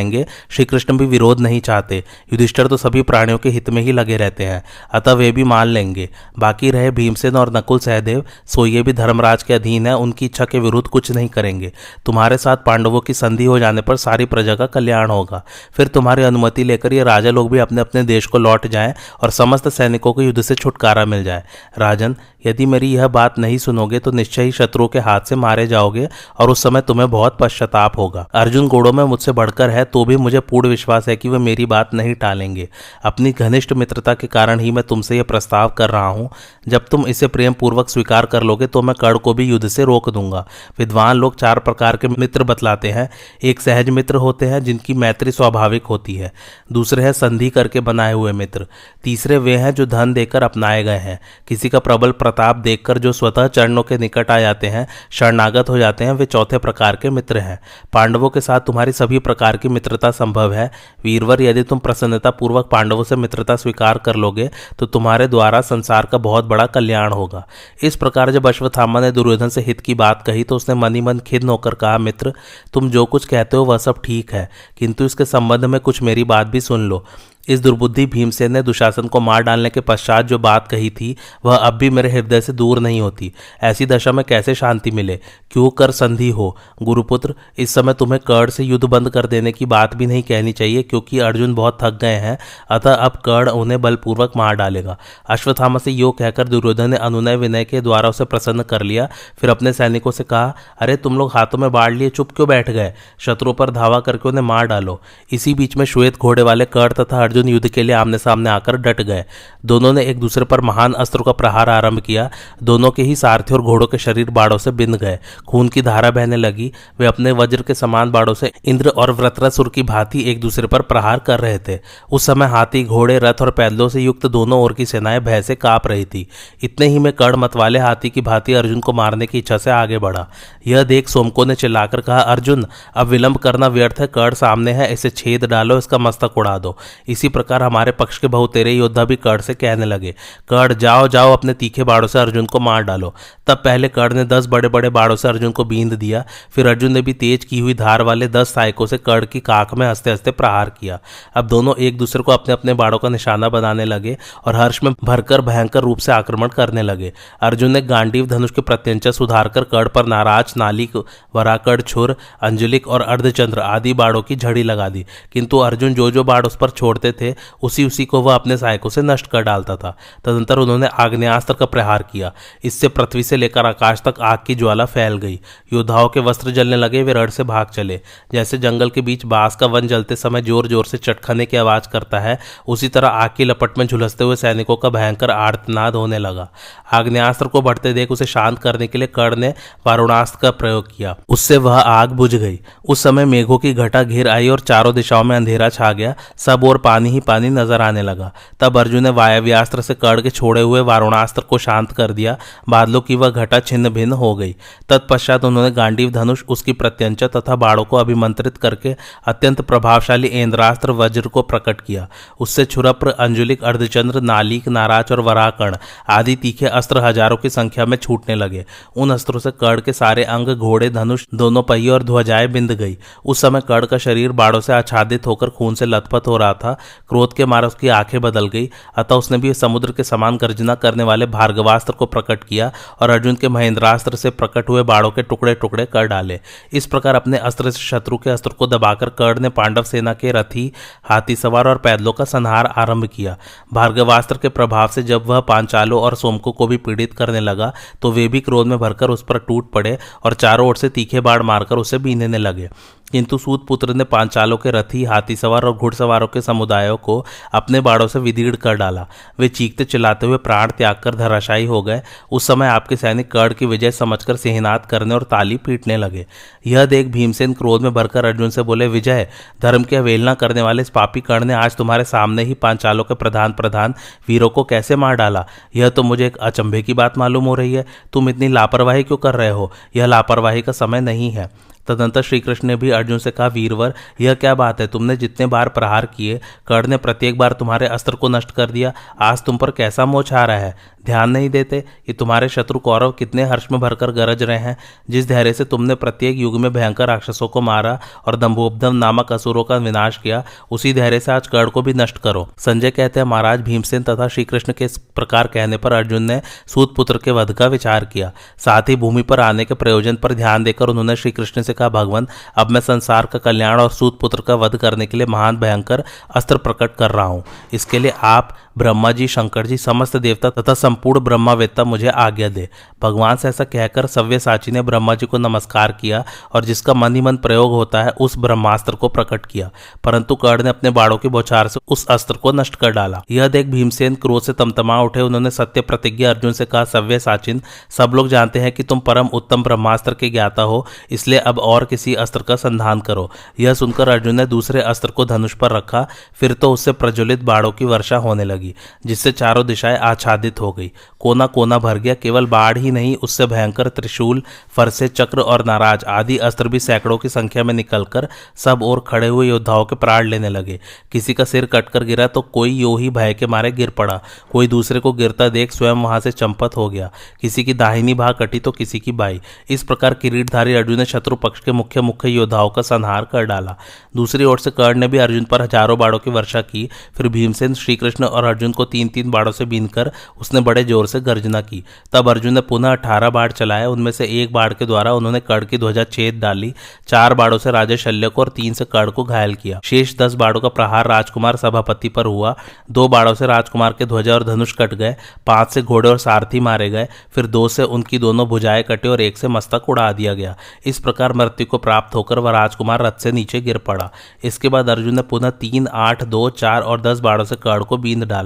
श्री 0.50 0.64
कृष्ण 0.64 0.97
भी 0.99 1.06
विरोध 1.06 1.41
नहीं 1.41 1.61
चाहते। 1.61 2.02
युधिष्ठर 2.32 2.67
तो 2.67 2.76
सभी 2.76 3.02
प्राणियों 3.02 3.38
के 3.38 3.49
हित 3.49 3.70
में 3.70 3.82
ही 3.82 3.93
लगे 3.93 4.17
रहते 4.17 4.44
हैं, 4.44 4.62
अतः 4.93 5.12
वे 5.12 5.31
भी 5.32 5.44
मान 5.44 5.67
लेंगे। 5.67 6.08
बाकी 6.38 6.70
रहे 6.70 6.91
भीमसेन 6.91 7.37
और 7.37 7.52
नकुल 7.56 7.79
सहदेव 7.79 8.25
सो 8.47 8.67
ये 8.67 8.82
भी 8.82 8.93
धर्मराज 8.93 9.43
के 9.43 9.55
अधीन 9.55 9.87
है, 9.87 9.97
उनकी 9.97 10.26
इच्छा 10.26 10.44
के 10.44 10.58
विरुद्ध 10.58 10.87
कुछ 10.88 11.11
नहीं 11.11 11.29
करेंगे। 11.29 11.73
तुम्हारे 12.06 12.38
साथ 12.38 12.56
पांडवों 12.56 13.00
की 13.00 13.14
संधि 13.14 13.44
हो 13.44 13.58
जाने 13.58 13.81
पर 13.81 13.97
सारी 13.97 14.25
प्रजा 14.25 14.55
का 14.55 14.67
कल्याण 14.67 15.11
होगा। 15.11 15.43
फिर 15.73 15.88
तुम्हारी 15.88 16.23
अनुमति 16.23 16.64
लेकर 16.64 16.93
ये 16.93 17.05
राजा 17.05 17.31
लोग 17.31 17.50
भी 17.50 17.58
अपने 17.58 17.81
अपने 17.81 18.03
देश 18.03 18.26
को 18.26 18.38
लौट 18.38 18.67
जाएँ 18.67 18.94
और 19.23 19.31
समस्त 19.31 19.69
सैनिकों 19.69 20.12
को 20.12 20.23
युद्ध 20.23 20.41
से 20.43 20.55
छुटकारा 20.55 21.05
मिल 21.05 21.25
जाए। 21.25 21.43
राजन, 21.79 22.17
यदि 22.46 22.67
मेरी 22.67 22.93
यह 22.93 23.08
बात 23.08 23.38
नहीं 23.38 23.58
सुनोगे 23.58 23.99
तो 23.99 24.11
निश्चय 24.11 24.43
ही 24.43 24.53
शत्रुओं 24.53 24.88
के 24.88 24.99
हाथ 24.99 25.20
से 25.20 25.37
मारे 25.37 25.67
जाओगे 25.67 26.08
और 26.38 26.50
उस 26.50 26.62
समय 26.62 26.81
तुम्हें 26.81 27.11
बहुत 27.11 27.37
पश्चाताप 27.41 27.99
होगा। 27.99 28.26
अर्जुन 28.35 28.69
घोड़ों 28.69 28.93
में 28.93 29.03
मुझसे 29.05 29.32
बढ़कर 29.32 29.70
है 29.70 29.80
तो 29.85 30.05
भी 30.05 30.17
मुझे 30.17 30.41
पूर्ण 30.41 30.69
विश्वास 30.69 31.09
है 31.09 31.17
कि 31.17 31.29
वे 31.29 31.38
मेरी 31.38 31.67
बात 31.67 31.94
नहीं 31.94 32.15
टालेंगे। 32.15 32.69
अपनी 33.05 33.32
घनिष्ठ 33.32 33.73
मित्रता 33.73 34.15
के 34.15 34.27
कारण 34.27 34.61
ही 34.61 34.71
मैं 34.71 34.85
तुमसे 34.85 35.17
यह 35.17 35.23
प्रस्ताव 35.23 35.69
कर 35.69 35.91
रहा 35.91 36.06
हूँ। 36.06 36.29
जब 36.69 36.87
तुम 36.88 37.06
इसे 37.06 37.27
प्रेम 37.27 37.53
पूर्वक 37.53 37.88
स्वीकार 37.88 38.27
कर 38.27 38.43
लोगे 38.43 38.67
तो 38.67 38.82
मैं 38.82 38.94
कर्ण 38.94 39.19
को 39.19 39.35
भी 39.35 39.44
युद्ध 39.44 39.69
से 39.69 39.85
रोक 39.85 40.11
दूँगा। 40.11 40.47
विद्वान 40.79 41.17
लोग 41.17 41.37
चार 41.37 41.59
प्रकार 41.59 41.97
के 41.97 42.09
मित्र 42.09 42.44
बतलाते 42.44 42.91
हैं। 42.91 43.09
एक 43.43 43.61
सहज 43.61 43.91
मित्र 43.91 44.15
होते 44.15 44.47
हैं, 44.47 44.62
जिनकी 44.65 44.94
मैत्री 44.94 45.32
स्वाभाविक 45.32 45.87
होती 45.87 46.15
है। 46.15 46.32
दूसरे 46.73 47.03
हैं, 47.03 47.12
संधि 47.12 47.50
करके 47.50 47.81
बनाए 47.81 48.12
हुए 48.12 48.32
मित्र। 48.32 48.67
तीसरे 49.05 49.38
वे 49.38 49.56
हैं, 49.56 49.75
जो 49.75 49.87
धन 49.87 50.12
देकर 50.12 50.43
अपनाए 50.43 50.82
गए 50.82 50.99
हैं। 50.99 51.19
किसी 51.49 51.69
का 51.69 51.79
प्रबल 51.79 52.12
प्रताप 52.12 52.56
देखकर 52.56 52.99
जो 52.99 53.12
स्वतः 53.12 53.47
चरणों 53.49 53.82
के 53.82 53.99
निकट 53.99 54.31
आ 54.31 54.41
जाते 54.41 54.67
हैं, 54.67 54.87
शरणागत 55.11 55.69
हो 55.69 55.79
जाते 55.79 56.05
हैं, 56.05 56.12
वे 56.12 56.25
चौथे 56.25 56.59
प्रकार 56.59 56.97
के 56.97 57.11
मित्र 57.11 57.38
हैं। 57.38 57.59
पांडवों 57.93 58.31
के 58.31 58.41
साथ 58.41 58.61
तुम्हारी 58.61 58.93
सभी 58.93 59.19
प्रकार 59.19 59.56
की 59.56 59.69
मित्रता 59.70 60.11
संभव 60.12 60.52
है। 60.52 60.70
वीरवर, 61.05 61.43
यदि 61.43 61.62
तुम 61.62 61.78
प्रसन्नता 61.81 62.31
पूर्वक 62.32 62.69
पांडवों 62.72 63.05
से 63.05 63.17
मित्रता 63.17 63.56
स्वीकार 63.56 63.99
कर 63.99 64.17
लोगे 64.17 64.49
तो 64.78 64.87
तुम्हारे 64.88 65.28
द्वारा 65.28 65.61
संसार 65.62 66.06
का 66.06 66.19
बहुत 66.20 66.44
बड़ा 66.44 66.67
कल्याण 66.69 67.12
होगा। 67.12 67.46
इस 67.82 67.96
प्रकार 67.96 68.31
जब 68.31 68.46
अश्वत्थामा 68.46 69.00
ने 69.00 69.11
दुर्योधन 69.12 69.49
से 69.49 69.61
हित 69.61 69.81
की 69.81 69.94
बात 69.96 70.22
कही 70.22 70.44
तो 70.44 70.56
उसने 70.56 70.75
मनी 70.76 71.00
मन 71.00 71.19
खिद 71.20 71.44
होकर 71.44 71.75
कहा, 71.75 71.99
मित्र, 71.99 72.32
तुम 72.72 72.90
जो 72.90 73.05
कुछ 73.06 73.25
कहते 73.26 73.56
हो, 73.56 73.64
वह 73.64 73.78
सब 73.78 74.02
ठीक 74.05 74.32
है, 74.32 74.49
किंतु 74.78 75.05
इसके 75.05 75.25
संबंध 75.26 75.64
में 75.64 75.81
कुछ 75.81 76.02
मेरी 76.02 76.25
बात 76.26 76.46
भी 76.46 76.61
सुन 76.61 76.88
लो। 76.88 77.05
इस 77.49 77.61
दुर्बुद्धि 77.61 78.07
भीमसेन 78.07 78.53
ने 78.53 78.63
दुशासन 78.63 79.09
को 79.09 79.21
मार 79.21 79.43
डालने 79.43 79.71
के 79.71 79.81
पश्चात 79.81 80.27
जो 80.27 80.39
बात 80.39 80.69
कही 80.69 80.91
थी, 80.91 81.17
वह 81.45 81.57
अब 81.57 81.75
भी 81.75 81.91
मेरे 81.91 82.11
हृदय 82.11 82.41
से 82.41 82.53
दूर 82.53 82.79
नहीं 82.79 83.01
होती। 83.01 83.33
ऐसी 83.63 83.87
दशा 83.87 84.13
में 84.13 84.25
कैसे 84.29 84.55
शांति 84.55 84.91
मिले? 84.91 85.17
क्यों 85.51 85.71
कर 85.71 85.91
संधि 85.91 86.31
हो? 86.31 86.57
गुरुपुत्र, 86.83 87.35
इस 87.59 87.75
समय 87.75 87.95
तुम्हें 87.95 88.21
कर्ण 88.27 88.51
से 88.51 88.65
युद्ध 88.65 88.85
बंद 88.85 89.11
कर 89.11 89.27
देने 89.27 89.53
की 89.53 89.67
बात 89.67 89.97
भी 89.97 90.07
नहीं 90.07 90.23
कहनी 90.23 90.53
चाहिए, 90.53 90.83
क्योंकि 90.83 91.19
अर्जुन 91.19 91.55
बहुत 91.55 91.79
थक 91.83 92.01
गए 92.01 92.15
हैं। 92.15 92.39
अतः 92.71 92.95
अब 92.95 93.13
कर्ण 93.13 93.51
उन्हें 93.51 93.81
बलपूर्वक 93.81 94.33
मार 94.37 94.55
डालेगा। 94.55 94.99
अश्वत्थामा 95.29 95.79
से 95.79 95.91
यो 95.91 96.11
कहकर 96.11 96.49
दुर्योधन 96.49 96.91
ने 96.91 96.97
अनुनय 96.97 97.37
विनय 97.37 97.65
के 97.65 97.81
द्वारा 97.81 98.09
उसे 98.09 98.25
प्रसन्न 98.25 98.63
कर 98.63 98.83
लिया। 98.83 99.09
फिर 99.41 99.51
अपने 99.51 99.73
सैनिकों 99.73 100.11
से 100.11 100.25
कहा, 100.25 100.55
अरे, 100.81 100.97
तुम 100.97 101.19
लोग 101.19 101.31
हाथों 101.35 101.59
में 101.59 101.73
बाढ़ 101.73 101.93
लिए, 101.93 102.11
चुप 102.11 102.33
क्यों 102.33 102.49
बैठ 102.49 102.71
गए? 102.71 102.95
शत्रु 103.19 103.53
पर 103.53 103.71
धावा 103.71 104.01
करके 104.01 104.29
उन्हें 104.29 104.45
मार 104.45 104.67
डालो। 104.67 105.01
इसी 105.33 105.55
बीच 105.55 105.77
में 105.77 105.85
श्वेत 105.85 106.19
घोड़े 106.19 106.43
वाले 106.43 106.65
कर्ण 106.65 106.93
तथा 106.93 107.30
अर्जुन 107.31 107.49
युद्ध 107.49 107.69
के 107.69 107.82
लिए 107.82 107.94
आमने 107.94 108.19
सामने 108.19 108.50
आकर 108.50 108.77
डट 108.77 109.00
गए। 109.00 109.25
दोनों 109.65 109.93
ने 109.93 110.03
एक 110.03 110.21
दूसरे 110.21 110.44
पर 110.44 110.61
महान 110.61 110.93
अस्त्रों 110.93 111.25
का 111.25 111.32
प्रहार 111.32 111.69
आरंभ 111.71 112.00
किया। 112.00 112.31
दोनों 112.62 112.91
के 112.91 113.03
ही 113.03 113.17
सारथी 113.17 113.55
और 113.55 113.62
घोड़ों 113.62 113.87
के 113.87 113.99
शरीर 113.99 114.31
बाड़ों 114.31 114.59
से 114.59 114.71
बिंद 114.71 114.97
गए। 114.97 115.19
खून 115.49 115.69
की 115.69 115.82
धारा 115.82 116.11
बहने 116.11 116.37
लगी। 116.37 116.73
वे 116.99 117.06
अपने 117.06 117.32
वज्र 117.32 117.62
के 117.62 117.75
समान 117.75 118.11
बाड़ों 118.11 118.35
से 118.35 118.53
इंद्र 118.65 118.88
और 118.88 119.12
व्रतरसुर 119.12 119.69
की 119.69 119.82
भांति 119.82 120.31
एक 120.31 120.41
दूसरे 120.41 120.67
पर 120.67 120.82
प्रहार 120.82 121.19
कर 121.19 121.41
रहे 121.41 121.59
थे। 121.59 121.79
उस 122.12 122.27
समय 122.27 122.47
हाथी, 122.47 122.85
घोड़े, 122.85 123.19
रथ 123.19 123.35
और 123.41 123.50
पैदलों 123.50 123.88
से 123.88 124.00
युक्त 124.00 124.27
दोनों 124.27 124.61
ओर 124.61 124.73
की 124.73 124.87
सेनाएँ 124.87 125.21
भय 125.21 125.43
से 125.43 125.55
काँप 125.55 125.87
रही 125.87 126.05
थी। 126.05 126.27
इतने 126.62 126.87
ही 126.87 126.99
में 126.99 127.12
कर्ण 127.12 127.37
मत 127.37 127.56
वाले 127.56 127.79
हाथी 127.79 128.11
की 128.11 128.21
भांति 128.21 128.55
अर्जुन 128.55 128.81
को 128.81 128.93
मारने 128.93 129.27
की 129.27 129.38
इच्छा 129.38 129.59
से 129.59 129.71
आगे 129.71 129.99
बढ़ा। 129.99 130.29
यह 130.67 130.82
देख 130.82 131.09
सोमको 131.09 131.44
ने 131.44 131.55
चिल्लाकर 131.55 132.00
कहा, 132.00 132.19
अर्जुन, 132.19 132.67
अब 132.94 133.06
विलंब 133.06 133.37
करना 133.37 133.67
व्यर्थ 133.67 134.00
है। 134.00 134.06
कर्ण 134.06 134.35
सामने 134.35 134.73
है, 134.73 134.93
इसे 134.93 135.11
छेद 135.11 135.44
डालो, 135.44 135.79
इसका 135.79 135.99
मस्तक 135.99 136.38
उड़ा 136.38 136.59
दो। 136.59 136.77
इसी 137.09 137.19
प्रकार 137.28 137.62
हमारे 137.62 137.93
पक्ष 137.93 138.19
के 138.19 138.26
बहुतेरे 138.26 138.72
योद्धा 138.72 139.05
भी 139.05 139.17
कर्ण 139.17 139.40
से 139.40 139.55
कहने 139.55 139.87
लगे, 139.87 140.14
कर्ण, 140.49 140.75
जाओ 140.75 141.08
जाओ, 141.08 141.32
अपने 141.32 141.55
तीखे 141.55 141.84
बाड़ों 141.84 142.08
से 142.08 142.19
अर्जुन 142.19 142.46
को 142.46 142.61
मार 142.61 142.82
डालो। 142.82 143.14
तब 143.46 143.56
पहले 143.56 143.88
कर्ण 143.88 144.14
ने 144.14 144.25
दस 144.25 144.46
बड़े 144.46 144.69
बड़े 144.69 144.90
बाड़ों 144.90 145.17
से 145.17 145.28
अर्जुन 145.28 145.52
को 145.52 145.64
बींद 145.64 145.93
दिया, 145.93 146.25
फिर 146.50 146.67
अर्जुन 146.67 146.93
ने 146.93 147.02
भी 147.02 147.12
तेज 147.12 147.44
की 147.44 147.58
हुई 147.58 147.75
धार 147.75 148.02
वाले 148.02 148.28
दस 148.28 148.55
सहायकों 148.55 148.87
से 148.87 148.99
कर्ण 148.99 149.26
की 149.26 149.40
काख 149.40 149.75
में 149.75 149.87
हँसते 149.87 150.11
हँसते 150.11 150.31
प्रहार 150.31 150.70
किया। 150.70 150.99
अब 151.37 151.46
दोनों 151.46 151.75
एक 151.76 151.99
दूसरे 151.99 152.22
को 152.22 152.32
अपने 152.32 152.52
अपने 152.52 152.75
बाड़ों 152.75 152.99
का 152.99 153.08
निशाना 153.08 153.49
बनाने 153.49 153.84
लगे 153.84 154.17
और 154.46 154.56
हर्ष 154.56 154.82
में 154.84 154.93
भरकर, 155.05 155.40
भयंकर 155.40 155.81
रूप 155.81 155.99
से 155.99 156.12
आक्रमण 156.12 156.49
करने 156.49 156.82
लगे। 156.82 157.12
अर्जुन 157.40 157.70
ने 157.70 157.81
गांडीव 157.81 158.26
धनुष 158.26 158.50
के 158.50 158.61
प्रत्यंचा 158.61 159.11
सुधार 159.11 159.49
कर 159.49 159.64
कर्ण 159.64 159.88
पर 159.88 160.06
नाराज़, 160.06 160.55
नालिक 160.56 160.96
वराकड़ 161.34 161.81
छुर 161.81 162.17
अंजलिक 162.43 162.88
और 162.88 163.00
अर्धचंद्र 163.00 163.58
आदि 163.58 163.93
बाड़ों 163.94 164.22
की 164.22 164.37
झड़ी 164.37 164.62
लगा 164.62 164.88
दी। 164.88 165.06
किंतु 165.32 165.58
अर्जुन 165.58 165.94
जो 165.94 166.11
जो 166.11 166.25
बाढ़ 166.25 166.46
उस 166.46 166.56
पर 166.56 166.70
छोड़ते 166.70 167.10
थे, 167.12 167.35
उसी 167.62 167.85
उसी 167.85 168.05
को 168.05 168.21
वह 168.23 168.35
अपने 168.35 168.57
सहायकों 168.57 168.91
से 168.91 169.03
नष्ट 169.03 169.27
कर 169.27 169.43
डालता 169.43 169.77
था। 169.77 169.97
तदंतर 170.25 170.59
उन्होंने 170.59 170.87
आग्नेयास्त्र 170.87 171.55
का 171.55 171.67
प्रहार 171.67 172.03
किया। 172.03 172.33
इससे 172.65 172.89
पृथ्वी 172.89 173.23
से 173.23 173.37
लेकर 173.37 173.67
आकाश 173.67 174.03
तक 174.05 174.15
आग 174.21 174.39
की 174.47 174.55
ज्वाला 174.55 174.85
फैल 174.85 175.17
गई। 175.17 175.41
योद्धाओं 175.73 176.09
के 176.09 176.21
वस्त्र 176.21 176.51
जलने 176.51 176.77
लगे, 176.77 177.03
वे 177.03 177.12
रण 177.12 177.31
से 177.31 177.43
भाग 177.43 177.67
चले। 177.67 178.01
जैसे 178.33 178.59
जंगल 178.59 178.91
के 178.91 179.01
बीच 179.01 179.25
बाँस 179.25 179.57
का 179.57 179.67
वन 179.67 179.87
जलते 179.87 180.17
समय 180.17 180.43
ज़ोर 180.43 180.67
ज़ोर 180.69 180.85
से 180.85 180.99
चटखाने 180.99 181.47
की 181.47 181.57
आवाज़ 181.57 181.89
करता 181.89 182.19
है, 182.19 182.39
उसी 182.69 182.89
तरह 182.89 183.09
आग 183.09 183.31
की 183.37 183.45
लपट 183.45 183.79
में 183.79 183.87
झुलसते 183.87 184.25
हुए 184.25 184.37
सैनिकों 184.37 184.77
का 184.77 184.89
भयंकर 184.89 185.31
आर्तनाद 185.31 185.95
होने 185.95 186.19
लगा। 186.19 186.49
आग्नेयास्त्र 186.93 187.47
को 187.47 187.63
बढ़ते 187.63 187.93
देख 187.93 188.11
उसे 188.11 188.27
शांत 188.27 188.59
करने 188.59 188.87
के 188.87 188.99
लिए 188.99 189.06
कर्ण 189.06 189.37
ने 189.37 189.55
वारुणास्त्र 189.87 190.39
का 190.43 190.51
प्रयोग 190.51 190.97
किया। 190.97 191.17
उससे 191.29 191.56
वह 191.56 191.79
आग 191.79 192.11
बुझ 192.11 192.35
गई। 192.35 192.61
उस 192.89 193.03
समय 193.03 193.25
मेघों 193.25 193.59
की 193.59 193.73
घटा 193.75 194.03
घिर 194.03 194.29
आई 194.29 194.49
और 194.49 194.61
चारों 194.61 194.95
दिशाओं 194.95 195.25
में 195.25 195.37
अंधेरा 195.37 195.69
छा 195.69 195.93
गया। 195.93 196.15
सब 196.37 196.65
और 196.65 196.79
पानी 196.79 197.00
ही 197.06 197.20
पानी 197.20 197.49
नज़र 197.49 197.81
आने 197.81 198.02
लगा। 198.02 198.31
तब 198.61 198.79
अर्जुन 198.79 199.02
ने 199.02 199.11
वायव्यास्त्र 199.11 199.81
से 199.81 199.94
कड़ 199.94 200.20
के 200.20 200.31
छोड़े 200.31 200.61
हुए 200.61 200.81
वारुणास्त्र 200.81 201.43
को 201.43 201.58
शांत 201.58 201.93
कर 201.93 202.12
दिया। 202.12 202.37
बादलों 202.69 203.00
की 203.00 203.14
वह 203.14 203.31
घटा 203.31 203.61
छिन्न 203.61 203.88
भिन्न 203.88 204.12
हो 204.12 204.35
गई। 204.35 204.55
तत्पश्चात 204.88 205.44
उन्होंने 205.44 205.70
गांडीव 205.70 206.11
धनुष, 206.11 206.43
उसकी 206.49 206.73
प्रत्यंचा 206.73 207.26
तथा 207.29 207.56
बाड़ों 207.56 207.85
को 207.85 207.97
अभिमंत्रित 207.97 208.56
करके 208.56 208.94
अत्यंत 209.26 209.61
प्रभावशाली 209.61 210.29
इंद्रास्त्र 210.29 210.93
वज्र 210.93 211.29
को 211.29 211.43
प्रकट 211.43 211.81
किया। 211.81 212.08
उससे 212.41 212.64
छुरप्र 212.64 213.11
अंजुलिक, 213.11 213.64
अर्धचंद्र, 213.64 214.20
नालिक, 214.20 214.69
नाराज़ 214.69 215.12
और 215.12 215.20
वराकर्ण 215.20 215.76
आदि 216.08 216.37
तीखे 216.37 216.67
अस्त्र 216.67 216.99
हज़ारों 216.99 217.37
की 217.37 217.50
संख्या 217.50 217.87
में 217.87 217.96
छूटने 217.96 218.35
लगे। 218.35 218.64
उन 218.96 219.11
अस्त्रों 219.11 219.41
से 219.41 219.50
कड़ 219.50 219.79
के 219.81 219.93
सारे 219.93 220.25
अंग, 220.25 220.49
घोड़े, 220.49 220.91
धनुष, 220.91 221.26
दोनों 221.35 221.62
पहिए 221.62 221.91
और 221.91 222.03
ध्वजाएँ 222.03 222.49
बिंद 222.49 222.73
गई। 222.73 222.96
उस 223.25 223.41
समय 223.41 223.61
कड़ 223.61 223.85
का 223.85 223.99
शरीर 223.99 224.32
बाड़ों 224.32 224.61
से 224.61 224.73
आच्छादित 224.73 225.26
होकर 225.26 225.50
खून 225.50 225.75
से 225.75 225.87
लथपथ 225.87 226.26
हो 226.26 226.37
रहा 226.37 226.53
था। 226.55 226.76
क्रोध 227.09 227.33
के 227.33 227.47
मारे 227.47 227.67
उसकी 227.67 227.89
आँखें 227.89 228.21
बदल 228.21 228.49
गई। 228.49 228.69
अतः 228.97 229.15
उसने 229.15 229.39
भी 229.39 229.55
समुद्र 229.55 229.93
के 229.93 230.05
समान 230.05 230.37
गर्जना 230.37 230.75
करने 230.75 231.03
वाले 231.03 231.27
भार्गवास्त्र 231.27 231.93
को 231.93 232.06
प्रकट 232.06 232.44
किया 232.44 232.70
और 233.01 233.11
अर्जुन 233.11 233.35
के 233.35 233.49
महेंद्रास्त्र 233.49 234.17
से 234.17 234.31
प्रकट 234.31 234.69
हुए 234.69 234.82
बाड़ों 234.82 235.11
के 235.11 235.23
टुकड़े 235.23 235.55
टुकड़े 235.55 235.87
कर 235.87 236.06
डाले। 236.06 236.41
इस 236.73 236.87
प्रकार 236.87 237.15
अपने 237.15 237.39
अस्त्र 237.39 237.70
से 237.70 237.81
शत्रु 237.81 238.19
के 238.19 238.31
अस्त्र 238.31 238.51
को 238.51 238.67
दबाकर 238.67 239.09
कर्ण 239.11 239.41
ने 239.41 239.49
पांडव 239.51 239.82
सेना 239.82 240.15
के 240.15 240.32
रथी, 240.32 240.73
हाथी 241.05 241.37
सवार 241.37 241.69
और 241.69 241.79
पैदलों 241.79 242.13
का 242.13 242.25
संहार 242.25 242.67
आरंभ 242.77 243.06
किया। 243.06 243.37
भार्गवास्त्र 243.73 244.39
के 244.39 244.49
प्रभाव 244.49 244.89
से 244.89 245.03
जब 245.03 245.27
वह 245.27 245.41
पांचालों 245.41 246.01
और 246.01 246.15
सोमको 246.15 246.53
को 246.53 246.67
भी 246.67 246.77
पीड़ित 246.77 247.13
करने 247.13 247.41
लगा 247.41 247.73
तो 248.03 248.13
वे 248.13 248.29
भी 248.29 248.41
क्रोध 248.41 248.67
में 248.67 248.79
भरकर 248.79 249.11
उस 249.11 249.23
पर 249.23 249.39
टूट 249.39 249.70
पड़े 249.70 249.99
और 250.25 250.35
चारों 250.35 250.69
ओर 250.69 250.77
से 250.77 250.89
तीखे 250.89 251.20
बाढ़ 251.20 251.43
मारकर 251.43 251.77
उसे 251.77 251.99
बीनने 251.99 252.39
लगे। 252.39 252.70
किंतु 253.13 253.39
सूत 253.39 253.67
पुत्र 253.67 253.94
ने 253.94 254.05
पांचालों 254.05 254.56
के 254.56 254.70
रथी, 254.70 255.05
हाथी 255.05 255.37
सवार 255.37 255.63
और 255.63 255.73
घुड़सवारों 255.73 256.27
के 256.27 256.41
समुदायों 256.41 256.80
को 256.89 257.27
अपने 257.53 257.81
बाड़ों 257.81 258.06
से 258.06 258.19
विदीर्ण 258.19 258.56
कर 258.56 258.75
डाला। 258.75 259.06
वे 259.39 259.49
चीखते 259.49 259.84
चिल्लाते 259.84 260.27
हुए 260.27 260.37
प्राण 260.37 260.70
त्याग 260.70 260.96
कर 261.05 261.15
धराशायी 261.15 261.65
हो 261.65 261.82
गए। 261.82 262.03
उस 262.32 262.46
समय 262.46 262.67
आपके 262.67 262.96
सैनिक 262.96 263.32
कर्ण 263.32 263.55
की 263.55 263.67
विजय 263.67 263.91
समझकर 263.91 264.37
सिहनात 264.37 264.87
करने 264.87 265.15
और 265.15 265.22
ताली 265.22 265.56
पीटने 265.56 265.96
लगे। 265.96 266.27
यह 266.67 266.87
देख 266.87 267.06
भीमसेन 267.06 267.53
क्रोध 267.53 267.82
में 267.82 267.94
भरकर 267.94 268.25
अर्जुन 268.25 268.51
से 268.51 268.63
बोले, 268.63 268.87
विजय, 268.89 269.29
धर्म 269.63 269.84
की 269.84 269.96
अवेलना 269.96 270.34
करने 270.34 270.63
वाले 270.63 270.82
इस 270.82 270.91
पापी 270.91 271.20
कर्ण 271.20 271.44
ने 271.44 271.55
आज 271.55 271.77
तुम्हारे 271.77 272.05
सामने 272.05 272.44
ही 272.44 272.55
पांचालों 272.55 273.05
के 273.05 273.15
प्रधान 273.15 273.53
प्रधान 273.53 273.94
वीरों 274.29 274.49
को 274.49 274.65
कैसे 274.65 274.96
मार 274.96 275.15
डाला? 275.15 275.46
यह 275.77 275.89
तो 275.89 276.03
मुझे 276.03 276.27
एक 276.27 276.37
अचंभे 276.37 276.82
की 276.82 276.94
बात 276.94 277.19
मालूम 277.19 277.44
हो 277.44 277.55
रही 277.55 277.72
है। 277.72 277.87
तुम 278.13 278.29
इतनी 278.29 278.49
लापरवाही 278.49 279.03
क्यों 279.03 279.19
कर 279.19 279.34
रहे 279.34 279.49
हो? 279.49 279.72
यह 279.96 280.06
लापरवाही 280.06 280.63
का 280.63 280.72
समय 280.72 281.01
नहीं 281.01 281.31
है। 281.31 281.69
तदंतर 281.91 282.23
श्रीकृष्ण 282.23 282.69
ने 282.69 282.77
भी 282.77 282.91
अर्जुन 282.91 283.19
से 283.19 283.31
कहा, 283.31 283.47
वीरवर, 283.47 283.94
यह 284.20 284.35
क्या 284.35 284.55
बात 284.55 284.81
है? 284.81 284.87
तुमने 284.87 285.17
जितने 285.17 285.47
बार 285.47 285.69
प्रहार 285.69 286.06
किए, 286.06 286.41
कर्ण 286.67 286.89
ने 286.89 286.97
प्रत्येक 286.97 287.39
बार 287.39 287.53
तुम्हारे 287.53 287.87
अस्त्र 287.87 288.15
को 288.15 288.29
नष्ट 288.29 288.51
कर 288.51 288.70
दिया। 288.70 288.93
आज 289.20 289.43
तुम 289.43 289.56
पर 289.56 289.70
कैसा 289.70 290.06
मोह 290.06 290.23
छा 290.23 290.44
रहा 290.44 290.56
है? 290.56 290.77
ध्यान 291.07 291.31
नहीं 291.31 291.51
देते 291.51 291.85
कि 292.07 292.13
तुम्हारे 292.13 292.49
शत्रु 292.49 292.79
कौरव 292.79 293.13
कितने 293.13 293.45
हर्ष 293.45 293.67
में 293.73 293.81
भरकर 293.81 294.11
गरज 294.11 294.43
रहे 294.43 294.59
हैं। 294.59 294.77
जिस 295.11 295.29
धैर्य 295.29 295.53
से 295.53 295.65
तुमने 295.65 295.95
प्रत्येक 295.95 296.37
युग 296.37 296.61
में 296.61 296.73
भयंकर 296.73 297.07
राक्षसों 297.07 297.49
को 297.49 297.61
मारा 297.61 297.99
और 298.27 298.37
दम्भोपदम 298.37 298.97
नामक 298.97 299.33
असुरों 299.33 299.65
का 299.65 299.77
विनाश 299.77 300.17
किया, 300.17 300.45
उसी 300.71 300.93
धैर्य 300.93 301.21
से 301.21 301.33
आज 301.33 301.47
कर्ण 301.47 301.71
को 301.71 301.83
भी 301.83 301.95
नष्ट 301.95 302.19
करो। 302.19 302.49
संजय 302.59 302.91
कहते 302.91 303.21
हैं, 303.21 303.27
महाराज 303.27 303.61
भीमसेन 303.61 304.03
तथा 304.03 304.29
श्री 304.29 304.45
कृष्ण 304.45 304.73
के 304.73 304.85
इस 304.85 304.99
प्रकार 304.99 305.47
कहने 305.47 305.77
पर 305.77 305.93
अर्जुन 305.93 306.23
ने 306.23 306.41
सूत 306.67 306.95
पुत्र 306.97 307.19
के 307.19 307.31
वध 307.31 307.53
का 307.53 307.67
विचार 307.67 308.05
किया। 308.05 308.33
साथ 308.59 308.83
ही 308.89 308.97
भूमि 308.97 309.23
पर 309.23 309.41
आने 309.41 309.65
के 309.65 309.75
प्रयोजन 309.75 310.17
पर 310.17 310.35
ध्यान 310.35 310.65
देकर 310.65 310.89
उन्होंने 310.89 311.17
श्री 311.17 311.31
कृष्ण 311.31 311.63
से 311.63 311.73
कहा, 311.73 311.89
भगवान, 311.89 312.27
अब 312.57 312.71
मैं 312.71 312.81
संसार 312.81 313.27
का 313.27 313.39
कल्याण 313.39 313.81
और 313.81 313.91
सूत 313.91 314.21
पुत्र 314.21 314.41
का 314.41 314.55
वध 314.55 314.77
करने 314.77 315.07
के 315.07 315.17
लिए 315.17 315.27
महान, 315.27 315.57
भयंकर 315.57 316.05
अस्त्र 316.35 316.57
प्रकट 316.57 316.97
कर 316.97 317.11
रहा 317.11 317.25
हूँ। 317.25 317.45
इसके 317.73 317.99
लिए 317.99 318.13
आप 318.23 318.57
ब्रह्मा 318.81 319.13
जी, 319.13 319.27
शंकर 319.29 319.67
जी, 319.67 319.77
समस्त 319.77 320.17
देवता 320.17 320.51
तथा 320.51 320.75
संपूर्ण 320.75 321.20
ब्रह्मावेत्ता 321.20 321.84
मुझे 321.84 322.08
आज्ञा 322.08 322.49
दे। 322.49 322.69
भगवान 323.03 323.37
से 323.37 323.49
ऐसा 323.49 323.65
कहकर 323.65 324.06
सव्य 324.06 324.39
साची 324.39 324.72
ने 324.72 324.82
ब्रह्मा 324.82 325.15
जी 325.15 325.27
को 325.27 325.39
नमस्कार 325.39 325.93
किया 325.93 326.25
और 326.55 326.65
जिसका 326.65 326.94
मन 326.94 327.15
ही 327.15 327.20
मन 327.20 327.37
प्रयोग 327.37 327.70
होता 327.70 328.03
है, 328.03 328.10
उस 328.10 328.39
ब्रह्मास्त्र 328.39 328.94
को 328.94 329.08
प्रकट 329.08 329.46
किया। 329.46 329.70
परंतु 330.05 330.34
कर्ण 330.34 330.63
ने 330.63 330.69
अपने 330.69 330.91
बाड़ों 330.91 331.19
की 331.19 331.29
बौछार 331.29 331.69
से 331.69 331.81
उस 331.89 332.06
अस्त्र 332.06 332.34
को 332.34 332.53
नष्ट 332.53 332.75
कर 332.75 332.91
डाला। 332.91 333.22
यह 333.31 333.49
देख 333.49 333.67
भीमसेन 333.67 334.15
क्रोध 334.15 334.43
से 334.43 334.53
तमतमा 334.53 335.01
उठे। 335.03 335.20
उन्होंने 335.20 335.51
सत्य 335.51 335.81
प्रतिज्ञा 335.81 336.31
अर्जुन 336.31 336.53
से 336.53 336.65
कहा, 336.65 336.84
सव्य 336.84 337.19
साचिन 337.19 337.63
सब 337.91 338.13
लोग 338.15 338.29
जानते 338.29 338.58
हैं 338.58 338.72
कि 338.72 338.82
तुम 338.82 339.01
परम 339.01 339.27
उत्तम 339.27 339.63
ब्रह्मास्त्र 339.63 340.15
के 340.15 340.31
ज्ञाता 340.31 340.63
हो, 340.63 340.87
इसलिए 341.10 341.39
अब 341.39 341.58
और 341.58 341.84
किसी 341.84 342.15
अस्त्र 342.15 342.43
का 342.43 342.56
संधान 342.56 343.01
करो। 343.01 343.31
यह 343.60 343.75
सुनकर 343.75 344.08
अर्जुन 344.08 344.34
ने 344.34 344.46
दूसरे 344.46 344.82
अस्त्र 344.82 345.10
को 345.10 345.25
धनुष 345.25 345.55
पर 345.55 345.70
रखा, 345.70 346.06
फिर 346.34 346.53
तो 346.53 346.72
उससे 346.72 346.93
प्रज्वलित 346.93 347.43
बाड़ों 347.43 347.72
की 347.72 347.84
वर्षा 347.84 348.17
होने 348.17 348.44
लगी। 348.44 348.69
लगी 348.70 349.08
जिससे 349.08 349.32
चारों 349.32 349.67
दिशाएँ 349.67 349.98
आच्छादित 349.98 350.60
हो 350.60 350.72
गई। 350.72 350.91
कोना 351.20 351.46
कोना 351.46 351.79
भर 351.79 351.98
गया, 351.98 352.15
केवल 352.15 352.46
बाढ़ 352.46 352.79
ही 352.79 352.91
नहीं, 352.91 353.17
उससे 353.17 353.46
भयंकर 353.46 353.89
त्रिशूल, 353.89 354.43
फरसे 354.77 355.08
चक्र 355.08 355.41
और 355.41 355.65
नाराज़ 355.65 356.05
आदि 356.05 356.39
अस्त्र 356.39 356.69
भी 356.69 356.81
सैकड़ों 356.81 357.19
की 357.19 357.29
संख्या 357.29 357.65
में 357.65 357.74
निकलकर 357.74 358.29
सब 358.56 358.82
और 358.82 359.05
खड़े 359.08 359.29
हुए 359.29 359.48
योद्धाओं 359.48 359.84
के 359.84 359.96
प्राण 359.96 360.27
लेने 360.27 360.48
लगे। 360.48 360.81
किसी 361.12 361.34
का 361.34 361.44
सिर 361.44 361.67
कटकर 361.67 362.05
गिरा 362.05 362.27
तो 362.27 362.41
कोई 362.41 362.70
यो 362.70 362.96
ही 362.96 363.10
भय 363.10 363.34
के 363.34 363.46
मारे 363.46 363.72
गिर 363.72 363.91
पड़ा। 363.91 364.20
कोई 364.53 364.67
दूसरे 364.67 365.00
को 365.00 365.12
गिरता 365.12 365.48
देख 365.48 365.72
स्वयं 365.72 365.94
वहाँ 365.94 366.20
से 366.20 366.32
चंपत 366.32 366.77
हो 366.77 366.91
गया। 366.91 367.10
किसी 367.41 367.65
की 367.65 367.74
दाहिनी 367.74 368.15
भाग 368.15 368.34
कटी 368.34 368.60
तो 368.60 368.70
किसी 368.70 369.00
की 369.00 369.12
बाई। 369.12 369.41
इस 369.70 369.82
प्रकार 369.82 370.15
किरीटधारी 370.15 370.74
अर्जुन 370.74 370.98
ने 370.98 371.05
शत्रु 371.05 371.36
पक्ष 371.36 371.60
के 371.60 371.72
मुख्य 371.72 372.00
मुख्य 372.00 372.29
योद्धाओं 372.29 372.70
का 372.70 372.82
संहार 372.82 373.24
कर 373.24 373.44
डाला। 373.44 373.77
दूसरी 374.17 374.44
ओर 374.44 374.58
से 374.58 374.70
कर्ण 374.70 374.98
ने 374.98 375.08
भी 375.08 375.19
अर्जुन 375.19 375.44
पर 375.44 375.62
हज़ारों 375.62 375.98
बाड़ों 375.98 376.19
की 376.19 376.31
वर्षा 376.31 376.60
की। 376.60 376.89
फिर 377.17 377.29
भीमसेन, 377.29 377.74
श्रीकृष्ण 377.74 378.24
और 378.24 378.44
अर्जुन 378.51 378.73
को 378.73 378.85
तीन 378.87 379.09
तीन 379.09 379.31
बाड़ों 379.31 379.53
से 379.53 379.65
बीनकर 379.65 380.11
उसने 380.41 380.61
बड़े 380.61 380.85
ज़ोर 380.85 381.07
से 381.07 381.21
गर्जना 381.21 381.61
की। 381.63 381.83
तब 382.13 382.29
अर्जुन 382.29 382.55
ने 382.55 382.61
पुनः 382.63 382.93
अठारह 382.93 383.31
बाढ़ 383.31 383.53
चलाए, 383.53 383.87
उनमें 383.87 384.11
से 384.13 384.27
एक 384.43 384.53
बाढ़ 384.53 384.73
के 384.73 384.87
द्वारा 384.87 385.13
उन्होंने 385.13 385.41
कड़ 385.41 385.65
की 385.65 385.79
ध्वजा 385.79 386.05
छेद 386.05 386.41
डाली, 386.41 386.73
चार 387.09 387.35
बाड़ों 387.35 387.59
से 387.59 387.71
राजा 387.71 387.97
शल्य 387.97 388.29
को 388.29 388.43
और 388.43 388.49
तीन 388.49 388.73
से 388.73 388.85
कड़ 388.85 389.09
को 389.11 389.25
घायल 389.25 389.55
किया। 389.55 389.81
शेष 389.85 390.17
दस 390.19 390.35
बाड़ों 390.35 390.61
का 390.61 390.69
प्रहार 390.69 391.09
राजकुमार 391.09 391.57
सभापति 391.57 392.09
पर 392.09 392.27
हुआ। 392.27 392.55
दो 392.91 393.09
बाड़ों 393.09 393.35
से 393.35 393.47
राजकुमार 393.47 393.93
के 393.93 394.07
ध्वजा 394.07 394.35
और 394.35 394.45
धनुष 394.45 394.73
कट 394.73 394.95
गए, 394.95 395.17
पाँच 395.47 395.71
से 395.71 395.83
घोड़े 395.83 396.09
और 396.09 396.19
सारथी 396.19 396.61
मारे 396.61 396.91
गए, 396.91 397.09
फिर 397.35 397.47
दो 397.47 397.67
से 397.69 397.83
उनकी 397.83 398.19
दोनों 398.19 398.47
भुजाएँ 398.49 398.83
कटे 398.83 399.09
और 399.09 399.21
एक 399.21 399.39
से 399.39 399.49
मस्तक 399.49 399.89
उड़ा 399.89 400.13
दिया 400.13 400.35
गया। 400.35 400.57
इस 400.87 400.99
प्रकार 400.99 401.33
मृत्यु 401.33 401.67
को 401.67 401.79
प्राप्त 401.79 402.15
होकर 402.15 402.39
वह 402.39 402.51
राजकुमार 402.51 403.03
रथ 403.03 403.19
से 403.19 403.33
नीचे 403.33 403.61
गिर 403.61 403.79
पड़ा। 403.79 404.11
इसके 404.45 404.69
बाद 404.69 404.91
अर्जुन 404.91 405.15
ने 405.15 405.23
पुनः 405.23 405.51
तीन, 405.51 405.87
आठ, 405.87 406.25
दो, 406.25 406.49
चार 406.51 406.83
और 406.83 407.01
दस 407.01 407.21
बाड़ों 407.21 407.45
से 407.45 407.57
कड़ 407.57 407.83
को 407.83 407.97
बींद 407.97 408.25
डाला। 408.25 408.40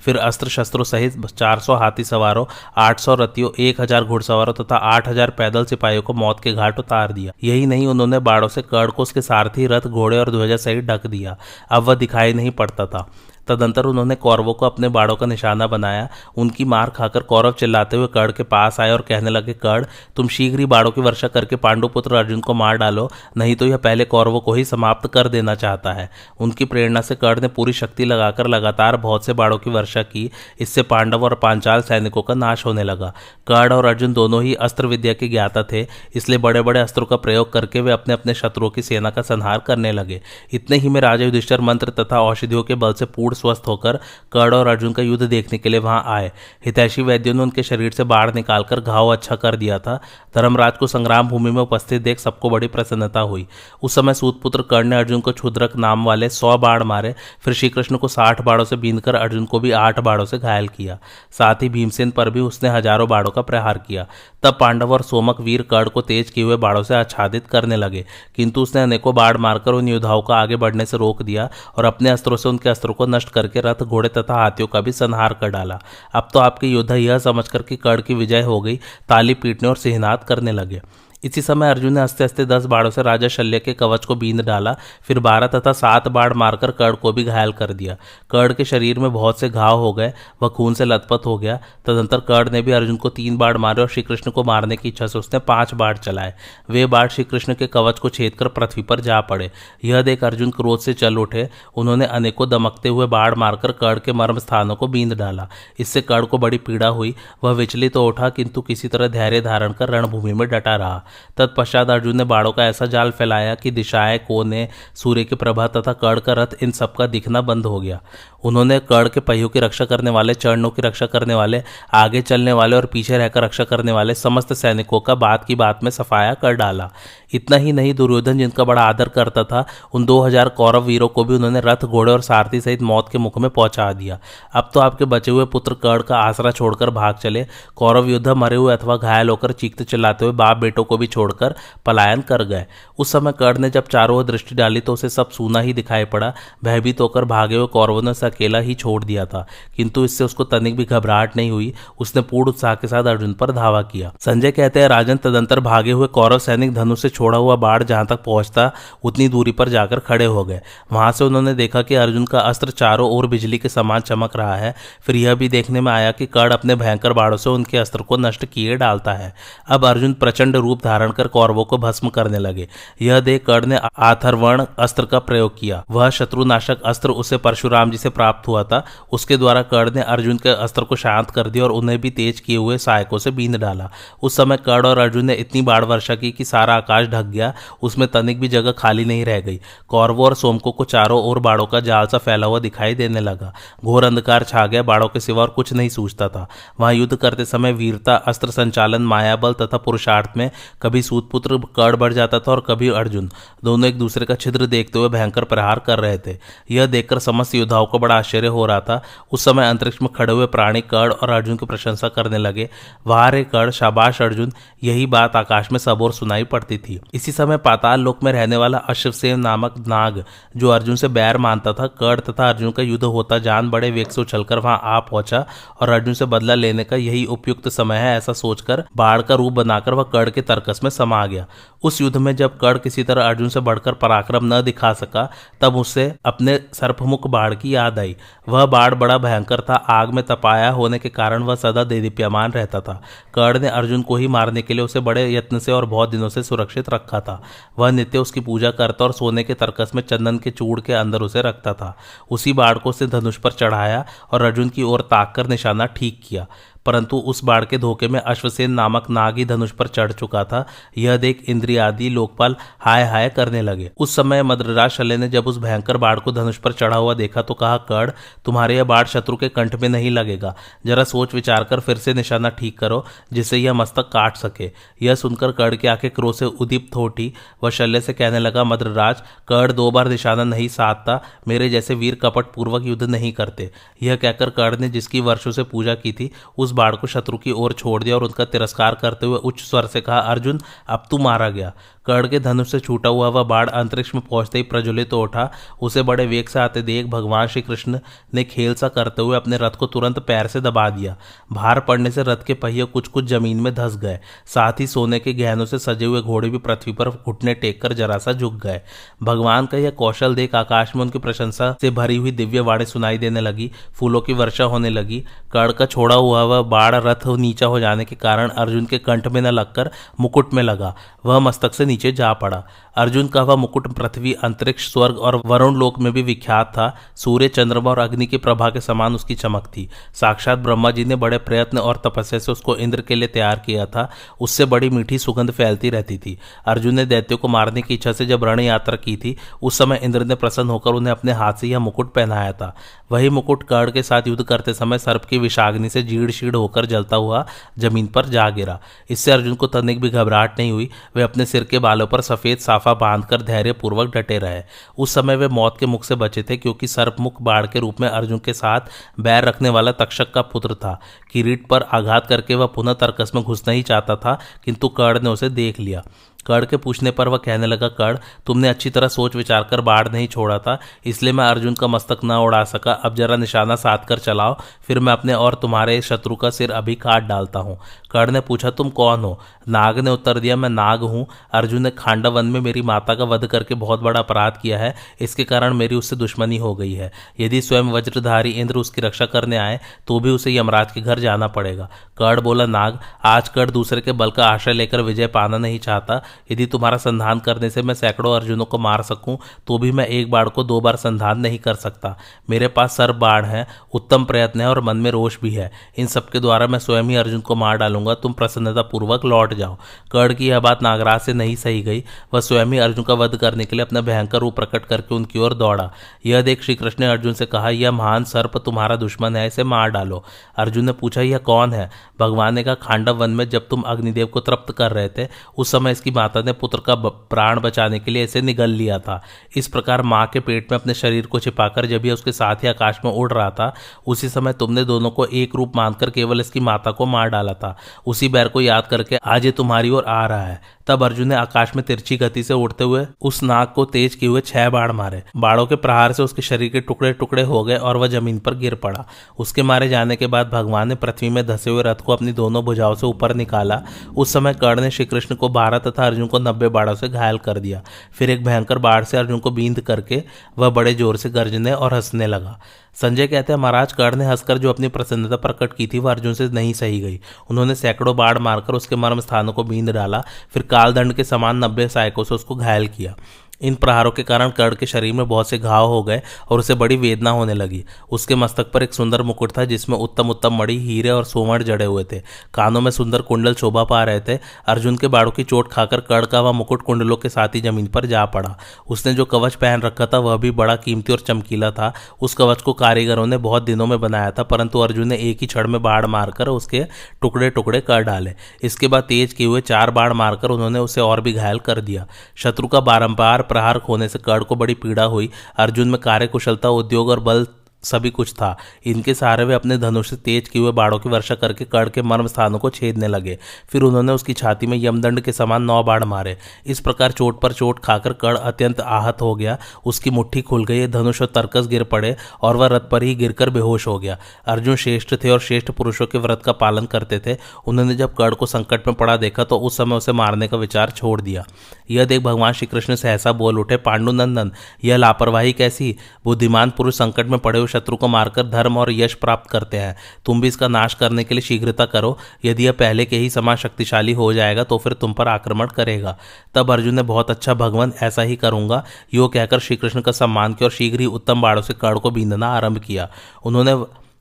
फिर 0.00 0.16
अस्त्र 0.18 0.48
शस्त्रों 0.48 0.84
सहित 0.84 1.26
चार 1.28 1.58
सौ 1.58 1.74
हाथी 1.74 2.04
सवारों 2.04 2.44
800 2.78 3.00
सौ 3.00 3.14
रथियों 3.14 3.50
एक 3.60 3.80
हज़ार 3.80 4.04
घुड़सवारों 4.04 4.52
तथा 4.54 4.76
आठ 4.76 5.08
हज़ार 5.08 5.30
पैदल 5.30 5.64
सिपाहियों 5.64 6.02
को 6.02 6.12
मौत 6.14 6.40
के 6.40 6.52
घाट 6.52 6.78
उतार 6.78 7.12
दिया। 7.12 7.32
यही 7.44 7.66
नहीं, 7.66 7.86
उन्होंने 7.86 8.18
बाड़ों 8.20 8.48
से 8.48 8.62
कड़ 8.62 8.90
को 8.90 9.02
उसके 9.02 9.22
सारथी 9.22 9.66
रथ 9.66 9.86
घोड़े 9.88 10.18
और 10.18 10.30
ध्वजा 10.30 10.56
सहित 10.56 10.84
ढक 10.84 11.06
दिया। 11.06 11.36
अब 11.70 11.82
वह 11.82 11.94
दिखाई 11.94 12.32
नहीं 12.32 12.50
पड़ता 12.50 12.86
था। 12.86 13.06
तदंतर 13.50 13.86
उन्होंने 13.86 14.14
कौरवों 14.16 14.54
को 14.54 14.66
अपने 14.66 14.88
बाड़ों 14.88 15.16
का 15.16 15.26
निशाना 15.26 15.66
बनाया। 15.66 16.08
उनकी 16.36 16.64
मार 16.64 16.90
खाकर 16.90 17.22
कौरव 17.22 17.52
चिल्लाते 17.52 17.96
हुए 17.96 18.06
कर्ण 18.06 18.32
के 18.32 18.42
पास 18.42 18.80
आए 18.80 18.90
और 18.90 19.00
कहने 19.00 19.30
लगे, 19.30 19.52
कर्ण, 19.54 19.84
तुम 20.16 20.28
शीघ्र 20.28 20.58
ही 20.58 20.66
बाड़ों 20.66 20.90
की 20.90 21.00
वर्षा 21.00 21.28
करके 21.28 21.56
पांडुपुत्र 21.56 22.14
अर्जुन 22.14 22.40
को 22.40 22.54
मार 22.54 22.76
डालो, 22.76 23.08
नहीं 23.36 23.56
तो 23.56 23.66
यह 23.66 23.76
पहले 23.78 24.04
कौरवों 24.04 24.40
को 24.40 24.52
ही 24.54 24.64
समाप्त 24.64 25.10
कर 25.10 25.28
देना 25.28 25.54
चाहता 25.54 25.92
है। 25.92 26.08
उनकी 26.40 26.64
प्रेरणा 26.64 27.00
से 27.00 27.14
कर्ण 27.14 27.40
ने 27.40 27.48
पूरी 27.48 27.72
शक्ति 27.72 28.04
लगाकर 28.04 28.46
लगातार 28.46 28.96
बहुत 28.96 29.24
से 29.24 29.32
बाड़ों 29.32 29.58
की 29.58 29.70
वर्षा 29.70 30.02
की। 30.02 30.30
इससे 30.60 30.82
पांडव 30.82 31.24
और 31.24 31.34
पांचाल 31.34 31.82
सैनिकों 31.82 32.22
का 32.22 32.34
नाश 32.34 32.64
होने 32.66 32.82
लगा। 32.82 33.12
कर्ण 33.46 33.72
और 33.72 33.84
अर्जुन 33.84 34.12
दोनों 34.12 34.42
ही 34.42 34.54
अस्त्र 34.54 34.86
विद्या 34.86 35.12
के 35.12 35.28
ज्ञाता 35.28 35.62
थे, 35.62 35.86
इसलिए 36.14 36.38
बड़े 36.38 36.62
बड़े 36.62 36.80
अस्त्रों 36.80 37.06
का 37.06 37.16
प्रयोग 37.16 37.52
करके 37.52 37.80
वे 37.80 37.92
अपने 37.92 38.14
अपने 38.14 38.34
शत्रुओं 38.34 38.70
की 38.70 38.82
सेना 38.82 39.10
का 39.10 39.22
संहार 39.22 39.58
करने 39.58 39.92
लगे। 39.92 40.20
इतने 40.52 40.76
ही 40.76 40.88
में 40.88 41.00
राजा 41.00 41.24
युधिष्ठर 41.24 41.60
मंत्र 41.60 41.90
तथा 41.90 42.20
औषधियों 42.20 42.62
के 42.62 42.74
बल 42.74 42.92
से 42.92 43.04
पूर्ण 43.06 43.34
स्वस्थ 43.40 43.68
होकर 43.68 43.98
कर्ण 44.32 44.54
और 44.54 44.66
अर्जुन 44.66 44.92
का 44.92 45.02
युद्ध 45.02 45.22
देखने 45.22 45.58
के 45.58 45.68
लिए 45.68 45.80
वहाँ 45.80 46.02
आए। 46.08 46.30
हितैषी 46.64 47.02
वैद्यों 47.02 47.34
ने 47.34 47.42
उनके 47.42 47.62
शरीर 47.62 47.92
से 47.92 48.04
बाढ़ 48.06 48.34
निकालकर 48.34 48.80
घाव 48.80 49.08
अच्छा 49.08 49.36
कर 49.36 49.56
दिया 49.56 49.78
था। 49.78 49.98
धर्मराज 50.34 50.76
को 50.78 50.86
संग्राम 50.86 51.28
भूमि 51.28 51.50
में 51.50 51.60
उपस्थित 51.62 52.02
देख 52.02 52.18
सबको 52.18 52.50
बड़ी 52.50 52.66
प्रसन्नता 52.68 53.20
हुई। 53.22 53.46
उस 53.82 53.94
समय 53.94 54.14
सूतपुत्र 54.14 54.62
कर्ण 54.62 54.88
ने 54.88 54.96
अर्जुन 54.96 55.20
को 55.20 55.32
क्षुद्रक 55.32 55.76
नाम 55.76 56.04
वाले 56.04 56.28
सौ 56.30 56.56
बाढ़ 56.58 56.82
मारे। 56.82 57.14
फिर 57.44 57.54
श्रीकृष्ण 57.54 57.96
को 57.96 58.08
साठ 58.08 58.40
बाढ़ों 58.42 58.64
से 58.64 58.76
बीनकर 58.76 59.14
अर्जुन 59.14 59.44
को 59.44 59.60
भी 59.60 59.70
आठ 59.72 59.98
बाढ़ों 60.00 60.24
से 60.24 60.38
घायल 60.38 60.68
किया। 60.68 60.98
साथ 61.30 61.62
ही 61.62 61.68
भीमसेन 61.68 62.10
पर 62.10 62.30
भी 62.30 62.40
उसने 62.40 62.68
हज़ारों 62.68 63.08
बाढ़ों 63.08 63.30
का 63.30 63.42
प्रहार 63.42 63.78
किया। 63.78 64.06
तब 64.42 64.56
पांडव 64.60 64.92
और 64.92 65.02
सोमक 65.02 65.40
वीर 65.40 65.62
कर्ण 65.62 65.88
को 65.88 66.00
तेज 66.02 66.30
किए 66.30 66.44
हुए 66.44 66.56
बाढ़ों 66.58 66.82
से 66.82 66.94
आच्छादित 66.94 67.46
करने 67.46 67.76
लगे। 67.76 68.04
किंतु 68.36 68.62
उसने 68.62 68.82
अनेकों 68.82 69.14
बाढ़ 69.14 69.36
मारकर 69.38 69.72
उन 69.72 69.88
योद्धाओं 69.88 70.22
का 70.22 70.36
आगे 70.36 70.56
बढ़ने 70.56 70.86
से 70.86 70.96
रोक 70.96 71.22
दिया 71.22 71.48
और 71.76 71.84
अपने 71.84 72.10
अस्त्रों 72.10 72.36
से 72.36 72.48
उनके 72.48 72.68
अस्त्रों 72.70 72.94
को 72.94 73.06
नष्ट 73.06 73.29
करके 73.30 73.60
रथ 73.60 73.82
घोड़े 73.82 74.08
तथा 74.08 74.34
हाथियों 74.34 74.68
का 74.68 74.80
भी 74.80 74.92
संहार 74.92 75.34
कर 75.34 75.50
डाला। 75.50 75.78
अब 76.14 76.28
तो 76.32 76.38
आपके 76.38 76.66
योद्धा 76.66 76.94
यह 76.94 77.18
समझ 77.18 77.48
कि 77.48 77.76
कर्ण 77.76 78.02
की 78.02 78.14
विजय 78.14 78.42
हो 78.42 78.60
गई, 78.60 78.76
ताली 79.08 79.34
पीटने 79.34 79.68
और 79.68 79.76
सिहनात 79.76 80.24
करने 80.24 80.52
लगे। 80.52 80.80
इसी 81.24 81.42
समय 81.42 81.70
अर्जुन 81.70 81.92
ने 81.92 82.00
हँसते 82.00 82.24
हँसते 82.24 82.44
दस 82.44 82.64
बाड़ों 82.64 82.90
से 82.90 83.02
राजा 83.02 83.28
शल्य 83.28 83.58
के 83.58 83.72
कवच 83.72 84.04
को 84.04 84.14
बींद 84.14 84.40
डाला, 84.40 84.76
फिर 85.02 85.18
बारह 85.18 85.46
तथा 85.46 85.72
सात 85.72 86.08
बाढ़ 86.08 86.32
मारकर 86.32 86.70
कर्ण 86.70 86.94
को 86.94 87.12
भी 87.12 87.24
घायल 87.24 87.52
कर 87.52 87.72
दिया। 87.72 87.96
कर्ण 88.30 88.54
के 88.54 88.64
शरीर 88.64 88.98
में 88.98 89.12
बहुत 89.12 89.40
से 89.40 89.48
घाव 89.48 89.78
हो 89.78 89.92
गए, 89.92 90.12
वह 90.42 90.48
खून 90.48 90.74
से 90.74 90.84
लथपथ 90.84 91.26
हो 91.26 91.38
गया। 91.38 91.56
तदंतर 91.56 92.20
कर्ण 92.20 92.50
ने 92.50 92.62
भी 92.62 92.72
अर्जुन 92.72 92.96
को 92.96 93.08
तीन 93.08 93.36
बाढ़ 93.36 93.56
मारे 93.56 93.82
और 93.82 93.88
श्री 93.88 94.02
कृष्ण 94.02 94.30
को 94.30 94.44
मारने 94.44 94.76
की 94.76 94.88
इच्छा 94.88 95.06
से 95.06 95.18
उसने 95.18 95.38
पाँच 95.38 95.74
बाढ़ 95.74 95.98
चलाए। 95.98 96.34
वे 96.70 96.86
बाढ़ 96.86 97.08
श्री 97.08 97.24
कृष्ण 97.24 97.54
के 97.54 97.66
कवच 97.66 97.98
को 97.98 98.08
छेद 98.08 98.32
कर 98.32 98.48
पृथ्वी 98.48 98.82
पर 98.82 99.00
जा 99.00 99.20
पड़े। 99.20 99.50
यह 99.84 100.02
देख 100.02 100.24
अर्जुन 100.24 100.50
क्रोध 100.50 100.80
से 100.80 100.92
चल 100.92 101.16
उठे। 101.16 101.48
उन्होंने 101.76 102.06
अनेकों 102.06 102.48
दमकते 102.50 102.88
हुए 102.88 103.06
बाढ़ 103.06 103.34
मारकर 103.34 103.72
कर्ण 103.72 104.00
के 104.04 104.12
मर्म 104.12 104.38
स्थानों 104.38 104.76
को 104.76 104.86
बींद 104.86 105.12
डाला। 105.12 105.48
इससे 105.78 106.00
कर्ण 106.00 106.26
को 106.26 106.38
बड़ी 106.38 106.58
पीड़ा 106.58 106.88
हुई। 106.88 107.14
वह 107.44 107.52
विचलित 107.52 107.94
तो 107.94 108.06
उठा, 108.06 108.28
किंतु 108.28 108.60
किसी 108.60 108.88
तरह 108.88 109.08
धैर्य 109.08 109.40
धारण 109.40 109.72
कर 109.72 109.88
रणभूमि 109.88 110.32
में 110.32 110.48
डटा 110.48 110.76
रहा। 110.76 111.04
तत्पश्चात 111.36 111.90
अर्जुन 111.90 112.16
ने 112.16 112.24
बाड़ों 112.24 112.52
का 112.52 112.64
ऐसा 112.64 112.86
जाल 112.86 113.10
फैलाया 113.10 113.54
कि 113.54 113.70
दिशाएँ, 113.70 114.18
कोने, 114.18 114.68
सूर्य 114.94 115.24
की 115.24 115.36
प्रभा 115.36 115.66
तथा 115.66 115.92
कर्ण 115.92 116.20
का 116.20 116.32
रथ 116.32 116.62
इन 116.62 116.70
सबका 116.70 117.06
दिखना 117.06 117.40
बंद 117.40 117.66
हो 117.66 117.80
गया। 117.80 118.00
उन्होंने 118.44 118.78
कर्ण 118.80 119.08
के 119.08 119.20
पहियों 119.20 119.48
की 119.48 119.60
रक्षा 119.60 119.84
करने 119.84 120.10
वाले, 120.10 120.34
चरणों 120.34 120.70
की 120.70 120.82
रक्षा 120.82 121.06
करने 121.06 121.34
वाले, 121.34 121.62
आगे 121.94 122.20
चलने 122.22 122.52
वाले 122.52 122.76
और 122.76 122.86
पीछे 122.86 123.18
रहकर 123.18 123.44
रक्षा 123.44 123.64
करने 123.64 123.92
वाले 123.92 124.14
समस्त 124.14 124.52
सैनिकों 124.52 125.00
का 125.00 125.14
बात 125.14 125.44
की 125.44 125.54
बात 125.54 125.84
में 125.84 125.90
सफाया 125.90 126.34
कर 126.34 126.54
डाला। 126.54 126.90
इतना 127.34 127.56
ही 127.56 127.72
नहीं, 127.72 127.94
दुर्योधन 127.94 128.38
जिनका 128.38 128.64
बड़ा 128.64 128.82
आदर 128.82 129.08
करता 129.08 129.44
था, 129.44 129.64
उन 129.94 130.04
दो 130.04 130.20
हज़ार 130.20 130.48
कौरव 130.48 130.84
वीरों 130.84 131.08
को 131.08 131.24
भी 131.24 131.34
उन्होंने 131.34 131.60
रथ, 131.60 131.84
घोड़े 131.84 132.12
और 132.12 132.20
सारथी 132.20 132.60
सहित 132.60 132.82
मौत 132.82 133.08
के 133.12 133.18
मुख 133.18 133.38
में 133.38 133.50
पहुँचा 133.50 133.92
दिया। 133.92 134.18
अब 134.54 134.70
तो 134.74 134.80
आपके 134.80 135.04
बचे 135.04 135.30
हुए 135.30 135.44
पुत्र 135.44 135.74
कर्ण 135.74 136.02
का 136.02 136.18
आसरा 136.18 136.50
छोड़कर 136.50 136.90
भाग 136.90 137.14
चले। 137.14 137.46
कौरव 137.76 138.08
योद्धा 138.08 138.34
मरे 138.34 138.56
हुए 138.56 138.74
अथवा 138.74 138.96
घायल 138.96 139.28
होकर 139.28 139.52
चीखते 139.52 139.84
चिल्लाते 139.84 140.24
हुए 140.24 140.34
बाप 140.34 140.56
बेटों 140.56 140.84
को 140.84 140.96
भी 141.00 141.06
छोड़कर 141.06 141.54
पलायन 141.86 142.20
कर 142.20 142.44
गए। 142.44 142.66
उस 142.98 143.12
समय 143.12 143.32
कर्ण 143.32 143.60
ने 143.60 143.70
जब 143.70 143.88
चारों 143.88 144.18
ओर 144.18 144.24
दृष्टि 144.24 144.54
डाली 144.54 144.80
तो 144.80 144.92
उसे 144.92 145.08
सब 145.08 145.30
सूना 145.30 145.60
ही 145.60 145.72
दिखाई 145.72 146.04
पड़ा। 146.04 146.32
भयभीत 146.64 147.00
होकर 147.00 147.24
भागे 147.24 147.56
हुए 147.56 147.66
कौरवों 147.66 148.02
ने 148.02 148.12
अकेला 148.22 148.58
ही 148.58 148.74
छोड़ 148.74 149.04
दिया 149.04 149.24
था। 149.26 149.46
किंतु 149.76 150.04
इससे 150.04 150.24
उसको 150.24 150.44
तनिक 150.44 150.76
भी 150.76 150.84
घबराहट 150.84 151.36
नहीं 151.36 151.50
हुई। 151.50 151.72
उसने 152.00 152.22
पूर्ण 152.22 152.48
उत्साह 152.48 152.74
के 152.74 152.86
साथ 152.86 153.04
अर्जुन 153.04 153.32
पर 153.32 153.52
धावा 153.52 153.82
किया। 153.82 154.12
संजय 154.20 154.50
कहते 154.50 154.80
हैं, 154.80 154.88
राजन 154.88 155.16
तदंतर 155.16 155.60
भागे 155.60 155.92
हुए 155.92 156.06
कौरव 156.06 156.38
सैनिक 156.38 156.74
धनु 156.74 156.96
से 156.96 157.08
छोड़ा 157.08 157.38
हुआ 157.38 157.56
बाढ़ 157.56 157.82
जहाँ 157.82 158.06
तक 158.06 158.16
पहुँचता, 158.16 158.72
उतनी 159.04 159.28
दूरी 159.28 159.52
पर 159.52 159.68
जाकर 159.68 159.98
खड़े 159.98 160.24
हो 160.24 160.44
गए। 160.44 160.60
वहाँ 160.92 161.12
से 161.12 161.24
उन्होंने 161.24 161.54
देखा 161.54 161.82
कि 161.82 161.94
अर्जुन 161.94 162.26
का 162.26 162.40
अस्त्र 162.40 162.70
चारों 162.70 163.10
ओर 163.10 163.26
बिजली 163.26 163.58
के 163.58 163.68
समान 163.68 164.00
चमक 164.00 164.36
रहा 164.36 164.56
है। 164.56 164.74
फिर 165.02 165.16
यह 165.16 165.34
भी 165.34 165.48
देखने 165.48 165.80
में 165.80 165.92
आया 165.92 166.10
कि 166.10 166.26
कर्ण 166.26 166.52
अपने 166.52 166.74
भयंकर 166.74 167.12
बाढ़ों 167.12 167.36
से 167.36 167.50
उनके 167.50 167.78
अस्त्र 167.78 168.02
को 168.02 168.16
नष्ट 168.16 168.44
किए 168.44 168.76
डालता 168.76 169.12
है। 169.12 169.34
अब 169.68 169.86
अर्जुन 169.86 170.12
प्रचंड 170.12 170.56
रूप 170.56 170.86
धारण 170.90 171.10
कर 171.10 171.28
कौरवों 171.28 171.64
को 171.64 171.78
भस्म 171.78 172.08
करने 172.08 172.38
लगे। 172.38 172.68
यह 173.02 173.20
देख 173.20 173.44
कर्ण 173.46 173.66
ने 173.66 173.80
आथर्वण 173.98 174.64
अस्त्र 174.78 175.04
का 175.04 175.18
प्रयोग 175.20 175.58
किया। 175.58 175.82
वह 175.90 176.10
शत्रुनाशक 176.10 176.82
अस्त्र 176.82 177.10
उसे 177.10 177.36
परशुराम 177.36 177.90
जी 177.90 177.96
से 177.96 178.08
प्राप्त 178.10 178.48
हुआ 178.48 178.62
था। 178.64 178.84
उसके 179.12 179.36
द्वारा 179.36 179.62
कर्ण 179.62 179.94
ने 179.94 180.02
अर्जुन 180.02 180.36
के 180.36 180.48
अस्त्र 180.48 180.84
को 180.84 180.96
शांत 180.96 181.30
कर 181.30 181.48
दिया 181.48 181.64
और 181.64 181.72
उन्हें 181.72 182.00
भी 182.00 182.10
तेज 182.10 182.40
किए 182.40 182.56
हुए 182.56 182.78
सहायकों 182.78 183.18
से 183.18 183.30
बींद 183.30 183.56
डाला। 183.56 183.90
उस 184.22 184.36
समय 184.36 184.56
कर्ण 184.56 184.86
और 184.86 184.98
अर्जुन 184.98 185.24
ने 185.24 185.34
इतनी 185.34 185.62
बाढ़ 185.62 185.84
वर्षा 185.84 186.14
की 186.14 186.30
कि 186.30 186.44
सारा 186.44 186.74
आकाश 186.74 187.06
ढक 187.08 187.24
गया। 187.24 187.52
उसमें 187.82 188.06
तनिक 188.08 188.40
भी 188.40 188.48
जगह 188.48 188.72
खाली 188.72 189.04
नहीं 189.04 189.24
रह 189.24 189.40
गई। 189.40 189.60
कौरवों 189.88 190.26
और 190.26 190.34
सोमकों 190.34 190.72
को 190.72 190.84
चारों 190.84 191.20
ओर 191.22 191.38
बाड़ों 191.38 191.66
का 191.66 191.80
जाल 191.80 192.06
सा 192.06 192.18
फैला 192.18 192.46
हुआ 192.46 192.58
दिखाई 192.58 192.94
देने 192.94 193.20
लगा। 193.20 193.52
घोर 193.84 194.04
अंधकार 194.04 194.44
छा 194.44 194.66
गया 194.66 194.82
बाड़ों 194.82 195.08
के 195.08 195.20
सिवा 195.20 195.42
और 195.42 195.48
कुछ 195.50 195.72
नहीं 195.72 195.88
सूझता 195.88 196.28
था। 196.28 196.46
वहाँ 196.80 196.92
युद्ध 196.94 197.16
करते 197.16 197.44
समय 197.44 197.72
वीरता, 197.72 198.14
अस्त्र 198.16 198.50
संचालन, 198.50 199.02
मायाबल 199.02 199.52
तथा 199.52 199.76
पुरुषार्थ 199.76 200.36
में 200.36 200.50
कभी 200.82 201.02
सूतपुत्र 201.02 201.58
कड़ 201.76 201.94
बढ़ 201.96 202.12
जाता 202.12 202.38
था 202.38 202.52
और 202.52 202.60
कभी 202.68 202.88
अर्जुन। 202.88 203.30
दोनों 203.64 203.88
एक 203.88 203.98
दूसरे 203.98 204.26
का 204.26 204.34
छिद्र 204.34 204.66
देखते 204.66 204.98
हुए 204.98 205.08
भयंकर 205.08 205.44
प्रहार 205.44 205.78
कर 205.78 205.98
रहे 205.98 206.18
थे। 206.18 206.36
यह 206.70 206.86
देखकर 206.86 207.18
समस्त 207.18 207.54
योद्धाओं 207.54 207.86
को 207.86 207.98
बड़ा 207.98 208.14
आश्चर्य 208.14 208.48
हो 208.48 208.66
रहा 208.66 208.80
था। 208.80 209.02
उस 209.32 209.44
समय 209.44 209.68
अंतरिक्ष 209.68 210.02
में 210.02 210.12
खड़े 210.12 210.32
हुए 210.32 210.46
प्राणी 210.46 210.80
कर्ण 210.80 211.12
और 211.12 211.30
अर्जुन 211.30 211.56
की 211.56 211.66
प्रशंसा 211.66 212.08
करने 212.08 212.38
लगे। 212.38 212.68
वाह 213.06 213.28
रे 213.28 213.44
कर्ण 213.44 213.70
शाबाश 213.70 214.22
अर्जुन, 214.22 214.52
यही 214.84 215.06
बात 215.06 215.36
आकाश 215.36 215.72
में 215.72 215.78
सब 215.78 216.02
और 216.02 216.12
सुनाई 216.12 216.44
पड़ती 216.44 216.78
थी। 216.78 217.00
इसी 217.14 217.32
समय 217.32 217.56
पाताल 217.56 218.00
लोक 218.00 218.22
में 218.22 218.32
रहने 218.32 218.56
वाला 218.56 218.78
अश्वसेन 218.78 219.40
नामक 219.40 219.74
नाग, 219.88 220.24
जो 220.56 220.68
अर्जुन 220.68 220.96
से 220.96 221.08
बैर 221.08 221.36
मानता 221.36 221.72
था 221.72 221.86
कर्ण 221.86 222.20
तथा 222.20 222.48
अर्जुन 222.48 222.70
का 222.70 222.82
युद्ध 222.82 223.04
होता 223.04 223.38
जान 223.38 223.70
बड़े 223.70 223.90
वेग 223.90 224.08
से 224.08 224.20
उछलकर 224.20 224.58
वहाँ 224.58 224.80
आ 224.84 224.98
पहुँचा 225.00 225.44
और 225.80 225.88
अर्जुन 225.88 226.14
से 226.14 226.24
बदला 226.24 226.54
लेने 226.54 226.84
का 226.84 226.96
यही 226.96 227.24
उपयुक्त 227.26 227.68
समय 227.68 227.96
है 227.96 228.16
ऐसा 228.16 228.32
सोचकर 228.32 228.84
बाढ़ 228.96 229.22
का 229.22 229.34
रूप 229.34 229.52
बनाकर 229.52 229.94
वह 229.94 230.02
कर्ण 230.02 230.30
के 230.30 230.42
तर्क 230.42 230.69
तर्कस 230.70 230.84
में 230.84 230.90
समा 230.90 231.26
गया। 231.26 231.46
उस 231.82 232.00
युद्ध 232.00 232.16
में 232.16 232.36
जब 232.36 232.58
कर्ण 232.58 232.78
किसी 232.78 233.02
तरह 233.04 233.28
अर्जुन 233.28 233.48
से 233.48 233.60
बढ़कर 233.60 233.92
पराक्रम 233.92 234.54
न 234.54 234.60
दिखा 234.62 234.92
सका, 234.92 235.30
तब 235.60 235.76
उससे 235.76 236.14
अपने 236.24 236.58
सर्पमुख 236.72 237.26
बाढ़ 237.26 237.54
की 237.54 237.74
याद 237.74 237.98
आई। 237.98 238.16
वह 238.48 238.66
बाढ़ 238.66 238.94
बड़ा 238.94 239.18
भयंकर 239.18 239.60
था, 239.60 239.74
आग 239.74 240.14
में 240.14 240.24
तपाया 240.26 240.70
होने 240.70 240.98
के 240.98 241.08
कारण 241.08 241.42
वह 241.42 241.54
सदा 241.54 241.84
देदीप्यमान 241.84 242.52
रहता 242.52 242.80
था। 242.80 243.00
कर्ण 243.34 243.60
ने 243.60 243.68
अर्जुन 243.68 244.02
को 244.02 244.16
ही 244.16 244.26
मारने 244.26 244.62
के 244.62 244.74
लिए 244.74 244.84
उसे 244.84 245.00
बड़े 245.00 245.34
यत्न 245.34 245.58
से 245.58 245.72
और 245.72 245.86
बहुत 245.86 246.10
दिनों 246.10 246.28
से 246.28 246.42
सुरक्षित 246.42 246.90
रखा 246.90 247.20
था। 247.20 247.42
वह 247.78 247.90
नित्य 247.90 248.18
उसकी 248.18 248.40
पूजा 248.40 248.70
करता 248.70 249.04
और 249.04 249.12
सोने 249.12 249.44
के 249.44 249.54
तर्कस 249.54 249.92
में 249.94 250.02
चंदन 250.02 250.38
के 250.38 250.50
चूड़ 250.50 250.80
के 250.80 250.92
अंदर 250.92 251.22
उसे 251.22 251.42
रखता 251.42 251.72
था। 251.72 251.96
उसी 252.30 252.52
बाढ़ 252.52 252.78
को 252.78 252.90
उसे 252.90 253.06
धनुष 253.06 253.36
पर 253.36 253.52
चढ़ाया 253.52 254.04
और 254.32 254.42
अर्जुन 254.42 254.68
की 254.68 254.82
ओर 254.82 255.00
ताक 255.00 255.32
कर 255.36 255.46
निशाना 255.46 255.86
ठीक 255.86 256.20
किया। 256.28 256.46
परंतु 256.86 257.16
उस 257.16 257.44
बाढ़ 257.44 257.64
के 257.64 257.78
धोखे 257.78 258.08
में 258.08 258.20
अश्वसेन 258.20 258.70
नामक 258.70 259.10
नाग 259.10 259.44
धनुष 259.44 259.70
पर 259.70 259.86
चढ़ 259.86 260.12
चुका 260.12 260.44
था। 260.44 260.66
यह 260.98 261.16
देख 261.16 261.44
इंद्रिय 261.48 261.78
आदि 261.78 262.08
लोकपाल 262.08 262.56
हाय 262.78 263.04
हाय 263.04 263.28
करने 263.28 263.62
लगे। 263.62 263.90
उस 263.98 264.16
समय 264.16 264.42
मद्रराज 264.42 264.90
शल्य 264.90 265.16
ने 265.16 265.28
जब 265.28 265.46
उस 265.46 265.58
भयंकर 265.58 265.96
बाढ़ 265.96 266.18
को 266.18 266.32
धनुष 266.32 266.56
पर 266.56 266.72
चढ़ा 266.72 266.96
हुआ 266.96 267.14
देखा 267.14 267.42
तो 267.42 267.54
कहा, 267.54 267.76
कर्ण, 267.76 268.12
तुम्हारे 268.44 268.76
यह 268.76 268.84
बाढ़ 268.84 269.06
शत्रु 269.06 269.36
के 269.36 269.48
कंठ 269.48 269.74
में 269.74 269.88
नहीं 269.88 270.10
लगेगा। 270.10 270.54
जरा 270.86 271.04
सोच 271.04 271.34
विचार 271.34 271.64
कर 271.64 271.80
फिर 271.80 271.96
से 271.96 272.14
निशाना 272.14 272.48
ठीक 272.48 272.78
करो, 272.78 273.04
जिससे 273.32 273.56
यह 273.56 273.72
मस्तक 273.72 274.02
काट 274.02 274.36
सके। 274.36 274.70
यह 275.02 275.14
सुनकर 275.14 275.52
कर्ण 275.52 275.76
की 275.76 275.88
आँखें 275.88 276.10
क्रोध 276.10 276.34
से 276.34 276.44
उदीप्त 276.44 276.96
होटी 276.96 277.32
वह 277.64 277.70
शल्य 277.70 278.00
से 278.00 278.12
कहने 278.12 278.38
लगा, 278.38 278.64
मद्रराज, 278.64 279.22
कर्ण 279.48 279.72
दो 279.72 279.90
बार 279.90 280.08
निशाना 280.08 280.44
नहीं 280.44 280.68
साधता। 280.68 281.22
मेरे 281.48 281.68
जैसे 281.68 281.94
वीर 281.94 282.14
कपट 282.14 282.44
पूर्वक 282.44 282.86
युद्ध 282.86 283.02
नहीं 283.02 283.32
करते। 283.32 283.70
यह 284.02 284.16
कहकर 284.16 284.50
कर्ण 284.50 284.80
ने 284.80 284.88
जिसकी 284.88 285.20
वर्षों 285.20 285.50
से 285.50 285.62
पूजा 285.62 285.94
की 285.94 286.12
थी, 286.12 286.30
उस 286.58 286.69
उस 286.70 286.74
बाढ़ 286.74 286.96
को 286.96 287.06
शत्रु 287.06 287.38
की 287.38 287.52
ओर 287.52 287.72
छोड़ 287.72 288.02
दिया 288.04 288.14
और 288.14 288.24
उनका 288.24 288.44
तिरस्कार 288.46 288.94
करते 288.94 289.26
हुए 289.26 289.38
उच्च 289.38 289.60
स्वर 289.60 289.86
से 289.86 290.00
कहा, 290.00 290.18
अर्जुन, 290.18 290.60
अब 290.88 291.06
तू 291.10 291.18
मारा 291.18 291.48
गया। 291.48 291.72
कर्ण 292.06 292.28
के 292.28 292.38
धनुष 292.40 292.70
से 292.70 292.78
छूटा 292.80 293.08
हुआ 293.08 293.28
वह 293.28 293.42
बाढ़ 293.42 293.68
अंतरिक्ष 293.70 294.14
में 294.14 294.22
पहुँचते 294.30 294.58
ही 294.58 294.64
प्रज्वलित 294.64 295.10
तो 295.10 295.20
उठा। 295.22 295.50
उसे 295.82 296.02
बड़े 296.02 296.26
वेग 296.26 296.48
से 296.48 296.58
आते 296.60 296.82
देख 296.82 297.06
भगवान 297.06 297.46
श्री 297.46 297.62
कृष्ण 297.62 297.98
ने 298.34 298.44
खेल 298.44 298.74
सा 298.74 298.88
करते 298.88 299.22
हुए 299.22 299.36
अपने 299.36 299.56
रथ 299.56 299.76
को 299.78 299.86
तुरंत 299.86 300.18
पैर 300.18 300.46
से 300.46 300.60
दबा 300.60 300.88
दिया। 300.90 301.16
भार 301.52 301.80
पड़ने 301.80 302.10
से 302.10 302.22
रथ 302.22 302.44
के 302.46 302.54
पहिए 302.54 302.84
कुछ 302.84 303.08
कुछ 303.08 303.24
ज़मीन 303.24 303.60
में 303.60 303.74
धस 303.74 303.96
गए। 303.96 304.18
साथ 304.46 304.80
ही 304.80 304.86
सोने 304.86 305.18
के 305.18 305.32
गहनों 305.32 305.64
से 305.64 305.78
सजे 305.78 306.04
हुए 306.04 306.22
घोड़े 306.22 306.48
भी 306.50 306.58
पृथ्वी 306.58 306.92
पर 306.92 307.10
घुटने 307.10 307.54
टेक 307.54 307.80
कर 307.82 307.92
जरा 307.92 308.18
सा 308.18 308.32
झुक 308.32 308.54
गए। 308.54 308.80
भगवान 309.22 309.66
का 309.66 309.78
यह 309.78 309.90
कौशल 309.90 310.34
देख 310.34 310.54
आकाश 310.54 310.96
में 310.96 311.02
उनकी 311.02 311.18
प्रशंसा 311.18 311.74
से 311.80 311.90
भरी 311.90 312.16
हुई 312.16 312.30
दिव्य 312.32 312.60
वाणी 312.60 312.84
सुनाई 312.84 313.18
देने 313.18 313.40
लगी। 313.40 313.70
फूलों 313.92 314.20
की 314.20 314.32
वर्षा 314.32 314.64
होने 314.64 314.90
लगी। 314.90 315.22
कर्ण 315.52 315.72
का 315.72 315.86
छोड़ा 315.86 316.16
हुआ 316.16 316.42
वह 316.42 316.59
बाढ़ 316.62 316.94
रथ 316.94 317.26
नीचा 317.26 317.66
हो 317.66 317.80
जाने 317.80 318.04
के 318.04 318.16
कारण 318.16 318.48
अर्जुन 318.48 318.86
के 318.86 318.98
कंठ 318.98 319.26
में 319.26 319.40
न 319.40 319.46
लगकर 319.46 319.90
मुकुट 320.20 320.54
में 320.54 320.62
लगा। 320.62 320.94
वह 321.26 321.38
मस्तक 321.38 321.74
से 321.74 321.84
नीचे 321.84 322.12
जा 322.12 322.32
पड़ा। 322.32 322.64
अर्जुन 322.96 323.26
का 323.26 323.42
वह 323.42 323.56
मुकुट 323.56 323.92
पृथ्वी, 323.92 324.32
अंतरिक्ष, 324.32 324.92
स्वर्ग 324.92 325.18
और 325.18 325.42
वरुण 325.46 325.74
लोक 325.74 325.98
में 325.98 326.12
भी 326.12 326.22
विख्यात 326.22 326.66
था। 326.66 326.96
सूर्य, 327.16 327.48
चंद्रमा 327.48 327.90
और 327.90 327.98
अग्नि 327.98 328.26
की 328.26 328.36
प्रभा 328.36 328.70
के 328.70 328.80
समान 328.80 329.14
उसकी 329.14 329.34
चमक 329.34 329.66
थी। 329.66 329.88
साक्षात 330.14 330.58
ब्रह्मा 330.58 330.90
जी 330.90 331.04
ने 331.04 331.16
बड़े 331.16 331.38
प्रयत्न 331.38 331.78
और 331.78 332.02
तपस्या 332.06 332.38
से 332.38 332.52
उसको 332.52 332.76
इंद्र 332.76 333.00
के 333.00 333.14
लिए 333.14 333.28
तैयार 333.28 333.62
किया 333.66 333.86
था। 333.86 334.10
उससे 334.40 334.64
बड़ी 334.64 334.90
मीठी 334.90 335.18
सुगंध 335.18 335.50
फैलती 335.50 335.90
रहती 335.90 336.18
थी। 336.18 336.38
अर्जुन 336.66 336.94
ने 336.94 337.04
दैत्यों 337.04 337.38
को 337.38 337.48
मारने 337.48 337.82
की 337.82 337.94
इच्छा 337.94 338.12
से 338.12 338.26
जब 338.26 338.44
रण 338.44 338.60
यात्रा 338.60 338.96
की 338.96 339.16
थी, 339.16 339.36
उस 339.62 339.78
समय 339.78 340.00
इंद्र 340.02 340.24
ने 340.24 340.34
प्रसन्न 340.34 340.70
होकर 340.70 340.90
उन्हें 340.90 341.12
अपने 341.12 341.32
हाथ 341.32 341.52
से 341.52 341.68
यह 341.68 341.78
मुकुट 341.78 342.14
पहनाया 342.14 342.52
था। 342.52 342.76
वही 343.12 343.30
मुकुट 343.30 343.62
कर्ण 343.62 343.90
के 343.90 344.02
साथ 344.02 344.22
युद्ध 344.26 344.44
करते 344.44 344.74
समय 344.74 344.98
सर्प 344.98 345.24
की 345.24 345.38
विषाग्नि 345.38 345.88
से 345.88 346.02
जीड़ 346.02 346.30
होकर 346.54 346.86
जलता 346.86 347.16
हुआ 347.16 347.44
ज़मीन 347.78 348.06
पर 348.06 348.26
जा 348.26 348.48
गिरा। 348.50 348.78
इससे 349.10 349.32
अर्जुन 349.32 349.54
को 349.54 349.66
तनिक 349.66 350.00
भी 350.00 350.10
घबराहट 350.10 350.58
नहीं 350.58 350.70
हुई। 350.72 350.88
वे 351.16 351.22
अपने 351.22 351.44
सिर 351.46 351.64
के 351.64 351.78
बालों 351.78 352.06
पर 352.06 352.20
सफ़ेद 352.20 352.58
साफा 352.58 352.94
बांधकर 352.94 353.42
धैर्यपूर्वक 353.42 354.14
डटे 354.16 354.38
रहे। 354.38 354.62
उस 354.98 355.14
समय 355.14 355.36
वे 355.36 355.48
मौत 355.48 355.76
के 355.80 355.86
मुख 355.86 356.04
से 356.04 356.14
बचे 356.14 356.42
थे, 356.42 356.56
क्योंकि 356.56 356.86
सर्पमुख 356.86 357.42
बाढ़ 357.42 357.66
के 357.66 357.78
रूप 357.78 358.00
में 358.00 358.08
अर्जुन 358.08 358.38
के 358.38 358.52
साथ 358.52 358.80
बैर 359.20 359.44
रखने 359.44 359.68
वाला 359.68 359.92
तक्षक 359.94 360.32
का 360.32 360.42
पुत्र 360.42 360.74
था। 360.74 360.98
किरीट 361.32 361.66
पर 361.68 361.82
आघात 361.82 362.26
करके 362.26 362.54
वह 362.54 362.66
पुनः 362.66 362.92
तर्कस 362.92 363.32
में 363.34 363.42
घुसना 363.44 363.72
ही 363.72 363.82
चाहता 363.82 364.16
था, 364.16 364.38
किंतु 364.64 364.88
कर्ण 364.88 365.22
ने 365.22 365.30
उसे 365.30 365.48
देख 365.50 365.80
लिया। 365.80 366.02
कर्ण 366.46 366.66
के 366.66 366.76
पूछने 366.76 367.10
पर 367.10 367.28
वह 367.28 367.38
कहने 367.38 367.66
लगा, 367.66 367.88
कर्ण, 367.88 368.18
तुमने 368.46 368.68
अच्छी 368.68 368.90
तरह 368.90 369.08
सोच 369.08 369.36
विचार 369.36 369.62
कर 369.62 369.80
बाढ़ 369.80 370.08
नहीं 370.08 370.28
छोड़ा 370.28 370.58
था, 370.58 370.78
इसलिए 371.06 371.32
मैं 371.32 371.44
अर्जुन 371.44 371.74
का 371.74 371.86
मस्तक 371.86 372.20
न 372.24 372.32
उड़ा 372.40 372.62
सका। 372.64 372.92
अब 372.92 373.14
जरा 373.14 373.36
निशाना 373.36 373.76
साध 373.76 374.04
कर 374.04 374.18
चलाओ, 374.18 374.56
फिर 374.82 374.98
मैं 374.98 375.12
अपने 375.12 375.34
और 375.34 375.54
तुम्हारे 375.54 376.00
शत्रु 376.02 376.36
का 376.36 376.50
सिर 376.50 376.70
अभी 376.72 376.94
काट 376.96 377.24
डालता 377.24 377.58
हूँ। 377.58 377.78
कर्ण 378.10 378.32
ने 378.32 378.40
पूछा, 378.40 378.70
तुम 378.70 378.90
कौन 378.90 379.20
हो? 379.20 379.38
नाग 379.68 379.98
ने 379.98 380.10
उत्तर 380.10 380.38
दिया, 380.38 380.56
मैं 380.56 380.68
नाग 380.68 381.02
हूँ। 381.02 381.26
अर्जुन 381.52 381.82
ने 381.82 381.90
खांडा 381.90 382.28
वन 382.28 382.46
में 382.46 382.60
मेरी 382.60 382.82
माता 382.82 383.14
का 383.14 383.24
वध 383.24 383.46
करके 383.46 383.74
बहुत 383.76 384.00
बड़ा 384.00 384.20
अपराध 384.20 384.58
किया 384.62 384.78
है। 384.78 384.94
इसके 385.20 385.44
कारण 385.44 385.74
मेरी 385.74 385.94
उससे 385.94 386.16
दुश्मनी 386.16 386.56
हो 386.56 386.74
गई 386.74 386.92
है। 386.92 387.10
यदि 387.40 387.60
स्वयं 387.62 387.90
वज्रधारी 387.92 388.50
इंद्र 388.50 388.76
उसकी 388.76 389.00
रक्षा 389.00 389.26
करने 389.26 389.56
आए 389.56 389.78
तो 390.06 390.18
भी 390.20 390.30
उसे 390.30 390.56
यमराज 390.56 390.92
के 390.92 391.00
घर 391.00 391.18
जाना 391.18 391.48
पड़ेगा। 391.48 391.88
कर्ण 392.18 392.40
बोला, 392.40 392.66
नाग, 392.66 392.98
आज 393.24 393.48
कर्ण 393.48 393.72
दूसरे 393.72 394.00
के 394.00 394.12
बल 394.12 394.30
का 394.30 394.46
आश्रय 394.46 394.72
लेकर 394.72 395.00
विजय 395.00 395.26
पाना 395.28 395.58
नहीं 395.58 395.78
चाहता। 395.78 396.20
यदि 396.50 396.66
तुम्हारा 396.66 396.96
संधान 396.98 397.38
करने 397.40 397.70
से 397.70 397.82
मैं 397.82 397.94
सैकड़ों 397.94 398.34
अर्जुनों 398.36 398.64
को 398.64 398.78
मार 398.78 399.02
सकूँ 399.02 399.38
तो 399.66 399.78
भी 399.78 399.92
मैं 399.92 400.06
एक 400.08 400.30
बाढ़ 400.30 400.48
को 400.48 400.64
दो 400.64 400.80
बार 400.80 400.96
संधान 400.96 401.40
नहीं 401.40 401.58
कर 401.58 401.74
सकता। 401.76 402.16
मेरे 402.50 402.68
पास 402.68 402.96
सर 402.96 403.12
बाढ़ 403.14 403.44
है, 403.46 403.66
उत्तम 403.94 404.24
प्रयत्न 404.24 404.60
है 404.60 404.68
और 404.68 404.80
मन 404.80 404.96
में 404.96 405.10
रोष 405.10 405.38
भी 405.40 405.50
है। 405.50 405.70
इन 405.98 406.06
सबके 406.08 406.40
द्वारा 406.40 406.66
मैं 406.66 406.78
स्वयं 406.78 407.02
ही 407.02 407.16
अर्जुन 407.16 407.40
को 407.40 407.54
मार 407.54 407.76
डालूँगा। 407.76 407.99
तुम 408.22 408.32
प्रसन्नता 408.32 408.82
पूर्वक 408.82 409.24
लौट 409.24 409.54
जाओ। 409.54 409.76
कर्ण 410.12 410.34
की 410.34 410.48
यह 410.48 410.60
बात 410.60 410.82
नागराज 410.82 411.20
से 411.20 411.32
नहीं 411.32 411.56
सही 411.56 411.82
गई। 411.82 412.04
वह 412.34 412.40
स्वयं 412.40 412.66
ही 412.66 412.78
अर्जुन 412.78 413.04
का 413.04 413.14
वध 413.14 413.36
करने 413.36 413.64
के 413.64 413.76
लिए 413.76 413.84
अपना 413.84 414.00
भयंकर 414.00 414.38
रूप 414.38 414.56
प्रकट 414.56 414.84
करके 414.84 415.14
उनकी 415.14 415.38
ओर 415.38 415.54
दौड़ा। 415.54 415.90
यह 416.26 416.42
देख 416.42 416.62
श्री 416.62 416.74
कृष्ण 416.74 417.04
ने 417.04 417.10
अर्जुन 417.10 417.32
से 417.32 417.46
कहा, 417.46 417.70
यह 417.70 417.90
महान 417.90 418.24
सर्प 418.24 418.56
तुम्हारा 418.58 418.96
दुश्मन 418.96 419.36
है, 419.36 419.46
इसे 419.46 419.64
मार 419.64 419.90
डालो। 419.90 420.24
अर्जुन 420.56 420.84
ने 420.84 420.92
पूछा, 420.92 421.20
यह 421.20 421.38
कौन 421.38 421.72
है? 421.72 421.90
भगवान 422.20 422.54
ने 422.54 422.62
कहा, 422.62 422.74
खांडव 422.74 423.16
वन 423.16 423.30
में 423.30 423.48
जब 423.48 423.68
तुम 423.68 423.82
अग्निदेव 423.82 424.26
को 424.26 424.40
तृप्त 424.40 424.72
कर 424.72 424.92
रहे 424.92 425.08
थे, 425.08 425.28
उस 425.58 425.70
समय 425.70 425.92
इसकी 425.92 426.10
माता 426.10 426.42
ने 426.42 426.52
पुत्र 426.52 426.78
का 426.78 426.94
प्राण 426.94 427.60
बचाने 427.60 427.98
के 427.98 428.10
लिए 428.10 428.24
इसे 428.24 428.42
निगल 428.42 428.70
लिया 428.70 428.98
था। 428.98 429.22
इस 429.56 429.68
प्रकार 429.68 430.02
माँ 430.02 430.26
के 430.26 430.40
पेट 430.40 430.72
में 430.72 430.78
अपने 430.78 430.94
शरीर 430.94 431.26
को 431.26 431.38
छिपाकर 431.38 431.86
जब 431.86 432.06
यह 432.06 432.12
उसके 432.12 432.32
साथ 432.32 432.56
ही 432.56 432.68
आकाश 432.68 433.00
में 433.04 433.12
उड़ 433.12 433.32
रहा 433.32 433.50
था, 433.50 433.74
उसी 434.06 434.28
समय 434.28 434.52
तुमने 434.52 434.84
दोनों 434.84 435.10
को 435.10 435.26
एक 435.26 435.54
रूप 435.54 435.76
मानकर 435.76 436.10
केवल 436.10 436.40
इसकी 436.40 436.60
माता 436.60 436.90
को 436.90 437.06
मार 437.06 437.28
डाला 437.28 437.52
था। 437.52 437.76
उसी 438.06 438.28
बैर 438.28 438.48
को 438.48 438.60
याद 438.60 438.86
करके 438.86 439.16
आज 439.16 439.44
ये 439.44 439.52
तुम्हारी 439.52 439.90
ओर 439.90 440.04
आ 440.04 440.26
रहा 440.26 440.46
है। 440.46 440.60
तब 440.90 441.02
अर्जुन 441.04 441.28
ने 441.28 441.34
आकाश 441.34 441.74
में 441.76 441.84
तिरछी 441.84 442.16
गति 442.16 442.42
से 442.42 442.54
उड़ते 442.54 442.84
हुए 442.84 443.06
उस 443.22 443.42
नाग 443.42 443.72
को 443.74 443.84
तेज 443.86 444.14
किए 444.14 444.28
हुए 444.28 444.40
छह 444.40 444.68
बाढ़ 444.70 444.92
मारे। 444.92 445.22
बाढ़ों 445.36 445.66
के 445.66 445.76
प्रहार 445.76 446.12
से 446.12 446.22
उसके 446.22 446.42
शरीर 446.42 446.68
के 446.68 446.80
टुकड़े 446.80 447.12
टुकड़े 447.12 447.42
हो 447.42 447.62
गए 447.64 447.76
और 447.78 447.96
वह 447.96 448.08
ज़मीन 448.08 448.38
पर 448.38 448.54
गिर 448.54 448.74
पड़ा। 448.74 449.04
उसके 449.38 449.62
मारे 449.62 449.88
जाने 449.88 450.16
के 450.16 450.26
बाद 450.26 450.50
भगवान 450.50 450.88
ने 450.88 450.94
पृथ्वी 450.96 451.28
में 451.28 451.46
धसे 451.46 451.70
हुए 451.70 451.82
रथ 451.82 452.00
को 452.04 452.12
अपनी 452.12 452.32
दोनों 452.32 452.64
भुजाओं 452.64 452.94
से 452.94 453.06
ऊपर 453.06 453.34
निकाला। 453.34 453.80
उस 454.16 454.32
समय 454.32 454.54
कर्ण 454.54 454.80
ने 454.80 454.90
श्रीकृष्ण 454.90 455.34
को 455.34 455.48
बारह 455.50 455.78
तथा 455.80 456.06
अर्जुन 456.06 456.26
को 456.26 456.38
नब्बे 456.38 456.68
बाढ़ों 456.68 456.94
से 456.94 457.08
घायल 457.08 457.38
कर 457.38 457.58
दिया। 457.58 457.82
फिर 458.12 458.30
एक 458.30 458.44
भयंकर 458.44 458.78
बाढ़ 458.80 459.04
से 459.04 459.16
अर्जुन 459.16 459.38
को 459.38 459.50
बींद 459.50 459.80
करके 459.80 460.22
वह 460.58 460.70
बड़े 460.70 460.94
ज़ोर 460.94 461.16
से 461.16 461.30
गरजने 461.30 461.72
और 461.72 461.94
हंसने 461.94 462.26
लगा। 462.26 462.58
संजय 462.96 463.26
कहते 463.26 463.52
हैं, 463.52 463.58
महाराज, 463.60 463.92
कर्ण 463.92 464.16
ने 464.16 464.24
हंसकर 464.24 464.58
जो 464.58 464.70
अपनी 464.70 464.88
प्रसन्नता 464.88 465.36
प्रकट 465.36 465.72
की 465.72 465.86
थी, 465.86 465.98
वह 465.98 466.10
अर्जुन 466.10 466.34
से 466.34 466.48
नहीं 466.48 466.72
सही 466.72 466.98
गई। 467.00 467.20
उन्होंने 467.50 467.74
सैकड़ों 467.74 468.16
बाढ़ 468.16 468.38
मारकर 468.38 468.74
उसके 468.74 468.96
मर्म 468.96 469.20
स्थानों 469.20 469.52
को 469.52 469.64
बींद 469.64 469.90
डाला। 469.90 470.22
फिर 470.54 470.62
कालदंड 470.80 471.12
के 471.12 471.24
समान 471.24 471.64
नब्बे 471.64 471.88
सहायकों 471.88 472.24
से 472.24 472.34
उसको 472.34 472.54
घायल 472.56 472.86
किया। 472.88 473.14
इन 473.60 473.74
प्रहारों 473.74 474.10
के 474.10 474.22
कारण 474.22 474.50
कर्ण 474.50 474.74
के 474.74 474.86
शरीर 474.86 475.12
में 475.12 475.28
बहुत 475.28 475.48
से 475.48 475.58
घाव 475.58 475.86
हो 475.86 476.02
गए 476.02 476.22
और 476.50 476.58
उसे 476.58 476.74
बड़ी 476.74 476.96
वेदना 476.96 477.30
होने 477.30 477.54
लगी। 477.54 477.84
उसके 478.10 478.34
मस्तक 478.34 478.70
पर 478.72 478.82
एक 478.82 478.94
सुंदर 478.94 479.22
मुकुट 479.22 479.52
था, 479.58 479.64
जिसमें 479.64 479.96
उत्तम 479.98 480.30
उत्तम 480.30 480.54
मड़ी 480.54 480.78
हीरे 480.78 481.10
और 481.10 481.24
सोमर 481.24 481.62
जड़े 481.62 481.84
हुए 481.84 482.04
थे। 482.04 482.20
कानों 482.54 482.80
में 482.80 482.90
सुंदर 482.90 483.22
कुंडल 483.22 483.54
शोभा 483.54 483.84
पा 483.84 484.02
रहे 484.04 484.20
थे। 484.20 484.38
अर्जुन 484.66 484.96
के 484.96 485.08
बाड़ों 485.08 485.32
की 485.32 485.44
चोट 485.44 485.72
खाकर 485.72 486.00
कर्ण 486.00 486.26
का 486.26 486.40
वह 486.40 486.52
मुकुट 486.52 486.82
कुंडलों 486.82 487.16
के 487.16 487.28
साथ 487.28 487.48
ही 487.48 487.60
ज़मीन 487.60 487.86
पर 487.86 488.06
जा 488.06 488.24
पड़ा। 488.24 488.56
उसने 488.88 489.14
जो 489.14 489.24
कवच 489.24 489.54
पहन 489.54 489.82
रखा 489.82 490.06
था, 490.06 490.18
वह 490.18 490.36
भी 490.36 490.50
बड़ा 490.50 490.76
कीमती 490.76 491.12
और 491.12 491.20
चमकीला 491.20 491.70
था। 491.70 491.92
उस 492.20 492.34
कवच 492.34 492.62
को 492.62 492.72
कारीगरों 492.72 493.26
ने 493.26 493.36
बहुत 493.36 493.62
दिनों 493.62 493.86
में 493.86 494.00
बनाया 494.00 494.30
था, 494.30 494.42
परंतु 494.42 494.78
अर्जुन 494.78 495.08
ने 495.08 495.16
एक 495.16 495.38
ही 495.40 495.46
क्षण 495.46 495.68
में 495.68 495.82
बाढ़ 495.82 496.06
मारकर 496.06 496.48
उसके 496.48 496.84
टुकड़े 497.22 497.50
टुकड़े 497.50 497.80
कर 497.80 498.02
डाले। 498.02 498.34
इसके 498.62 498.88
बाद 498.88 499.04
तेज 499.04 499.32
किए 499.32 499.46
हुए 499.46 499.60
चार 499.60 499.90
बाढ़ 499.90 500.12
मारकर 500.12 500.50
उन्होंने 500.50 500.78
उसे 500.78 501.00
और 501.00 501.20
भी 501.20 501.32
घायल 501.32 501.58
कर 501.58 501.80
दिया। 501.80 502.06
शत्रु 502.36 502.68
का 502.68 502.80
बारंबार 502.80 503.42
प्रहार 503.50 503.78
खोने 503.78 504.08
से 504.08 504.18
कर्ण 504.18 504.44
को 504.44 504.56
बड़ी 504.56 504.74
पीड़ा 504.74 505.04
हुई। 505.04 505.30
अर्जुन 505.58 505.88
में 505.88 506.00
कार्यकुशलता 506.00 506.68
उद्योग 506.70 507.08
और 507.08 507.20
बल 507.20 507.46
सभी 507.82 508.10
कुछ 508.10 508.32
था। 508.32 508.56
इनके 508.86 509.14
सहारे 509.14 509.44
वे 509.44 509.54
अपने 509.54 509.78
धनुष 509.78 510.10
से 510.10 510.16
तेज 510.16 510.48
किए 510.48 510.62
हुए 510.62 510.72
बाड़ों 510.72 510.98
की 510.98 511.08
वर्षा 511.08 511.34
करके 511.34 511.64
कड़ 511.64 511.88
के 511.88 512.02
मर्म 512.02 512.26
स्थानों 512.26 512.58
को 512.58 512.70
छेदने 512.70 513.08
लगे। 513.08 513.38
फिर 513.68 513.82
उन्होंने 513.82 514.12
उसकी 514.12 514.32
छाती 514.32 514.66
में 514.66 514.78
यमदंड 514.84 515.20
के 515.20 515.32
समान 515.32 515.62
नौ 515.62 515.82
बाढ़ 515.82 516.04
मारे। 516.04 516.36
इस 516.66 516.80
प्रकार 516.80 517.12
चोट 517.12 517.40
पर 517.40 517.52
चोट 517.52 517.78
खाकर 517.78 518.12
कड़ 518.12 518.36
अत्यंत 518.36 518.80
आहत 518.80 519.22
हो 519.22 519.34
गया। 519.34 519.58
उसकी 519.86 520.10
मुट्ठी 520.10 520.42
खुल 520.42 520.64
गई, 520.64 520.86
धनुष 520.86 521.22
और 521.22 521.28
तरकस 521.34 521.66
गिर 521.66 521.84
पड़े 521.84 522.16
और 522.42 522.56
वह 522.56 522.66
रथ 522.66 522.88
पर 522.90 523.02
ही 523.02 523.14
गिरकर 523.14 523.50
बेहोश 523.50 523.86
हो 523.86 523.98
गया। 523.98 524.18
अर्जुन 524.46 524.76
श्रेष्ठ 524.76 525.14
थे 525.24 525.30
और 525.30 525.40
श्रेष्ठ 525.40 525.70
पुरुषों 525.70 526.06
के 526.06 526.18
व्रत 526.18 526.42
का 526.44 526.52
पालन 526.52 526.86
करते 526.86 527.18
थे। 527.26 527.36
उन्होंने 527.66 527.94
जब 527.94 528.14
कड़ 528.14 528.34
को 528.34 528.46
संकट 528.46 528.86
में 528.86 528.96
पड़ा 528.96 529.16
देखा 529.16 529.44
तो 529.44 529.58
उस 529.58 529.76
समय 529.76 529.96
उसे 529.96 530.12
मारने 530.12 530.48
का 530.48 530.56
विचार 530.56 530.90
छोड़ 530.90 531.20
दिया। 531.20 531.44
यह 531.90 532.04
देख 532.04 532.22
भगवान 532.22 532.52
श्री 532.52 532.66
कृष्ण 532.66 532.94
सहसा 532.94 533.32
बोल 533.32 533.58
उठे, 533.58 533.76
पांडुनंदन, 533.76 534.52
यह 534.84 534.96
लापरवाही 534.96 535.52
कैसी? 535.52 535.96
बुद्धिमान 536.24 536.70
पुरुष 536.70 536.94
संकट 536.94 537.26
में 537.26 537.38
पड़े 537.38 537.58
शत्रु 537.70 537.96
को 537.96 538.08
मारकर 538.08 538.46
धर्म 538.48 538.78
और 538.78 538.92
यश 538.92 539.14
प्राप्त 539.14 539.50
करते 539.50 539.76
हैं। 539.76 539.96
तुम 540.26 540.40
भी 540.40 540.48
इसका 540.48 540.68
नाश 540.68 540.94
करने 540.94 541.24
के 541.24 541.34
लिए 541.34 541.42
शीघ्रता 541.42 541.84
करो। 541.86 542.16
यदि 542.44 542.66
यह 542.66 542.72
पहले 542.72 543.04
के 543.04 543.16
ही 543.16 543.30
समान 543.30 543.56
शक्तिशाली 543.56 544.12
हो 544.12 544.32
जाएगा 544.32 544.64
तो 544.64 544.78
फिर 544.78 544.92
तुम 544.92 545.12
पर 545.12 545.28
आक्रमण 545.28 545.66
करेगा। 545.66 546.16
तब 546.54 546.70
अर्जुन 546.70 546.94
ने 546.94 547.02
बहुत 547.04 547.30
अच्छा 547.30 547.54
भगवान, 547.54 547.92
ऐसा 548.02 548.22
ही 548.22 548.36
करूँगा, 548.36 548.84
यो 549.14 549.28
कहकर 549.28 549.58
श्रीकृष्ण 549.58 550.00
का 550.00 550.12
सम्मान 550.12 550.54
किया 550.54 550.66
और 550.66 550.72
शीघ्र 550.72 551.00
ही 551.00 551.06
उत्तम 551.08 551.40
बाड़ों 551.40 551.62
से 551.62 551.74
कड़ 551.74 551.98
को 551.98 552.10
बींदना 552.10 552.48
आरंभ 552.48 552.78
किया। 552.78 553.08
उन्होंने 553.44 553.72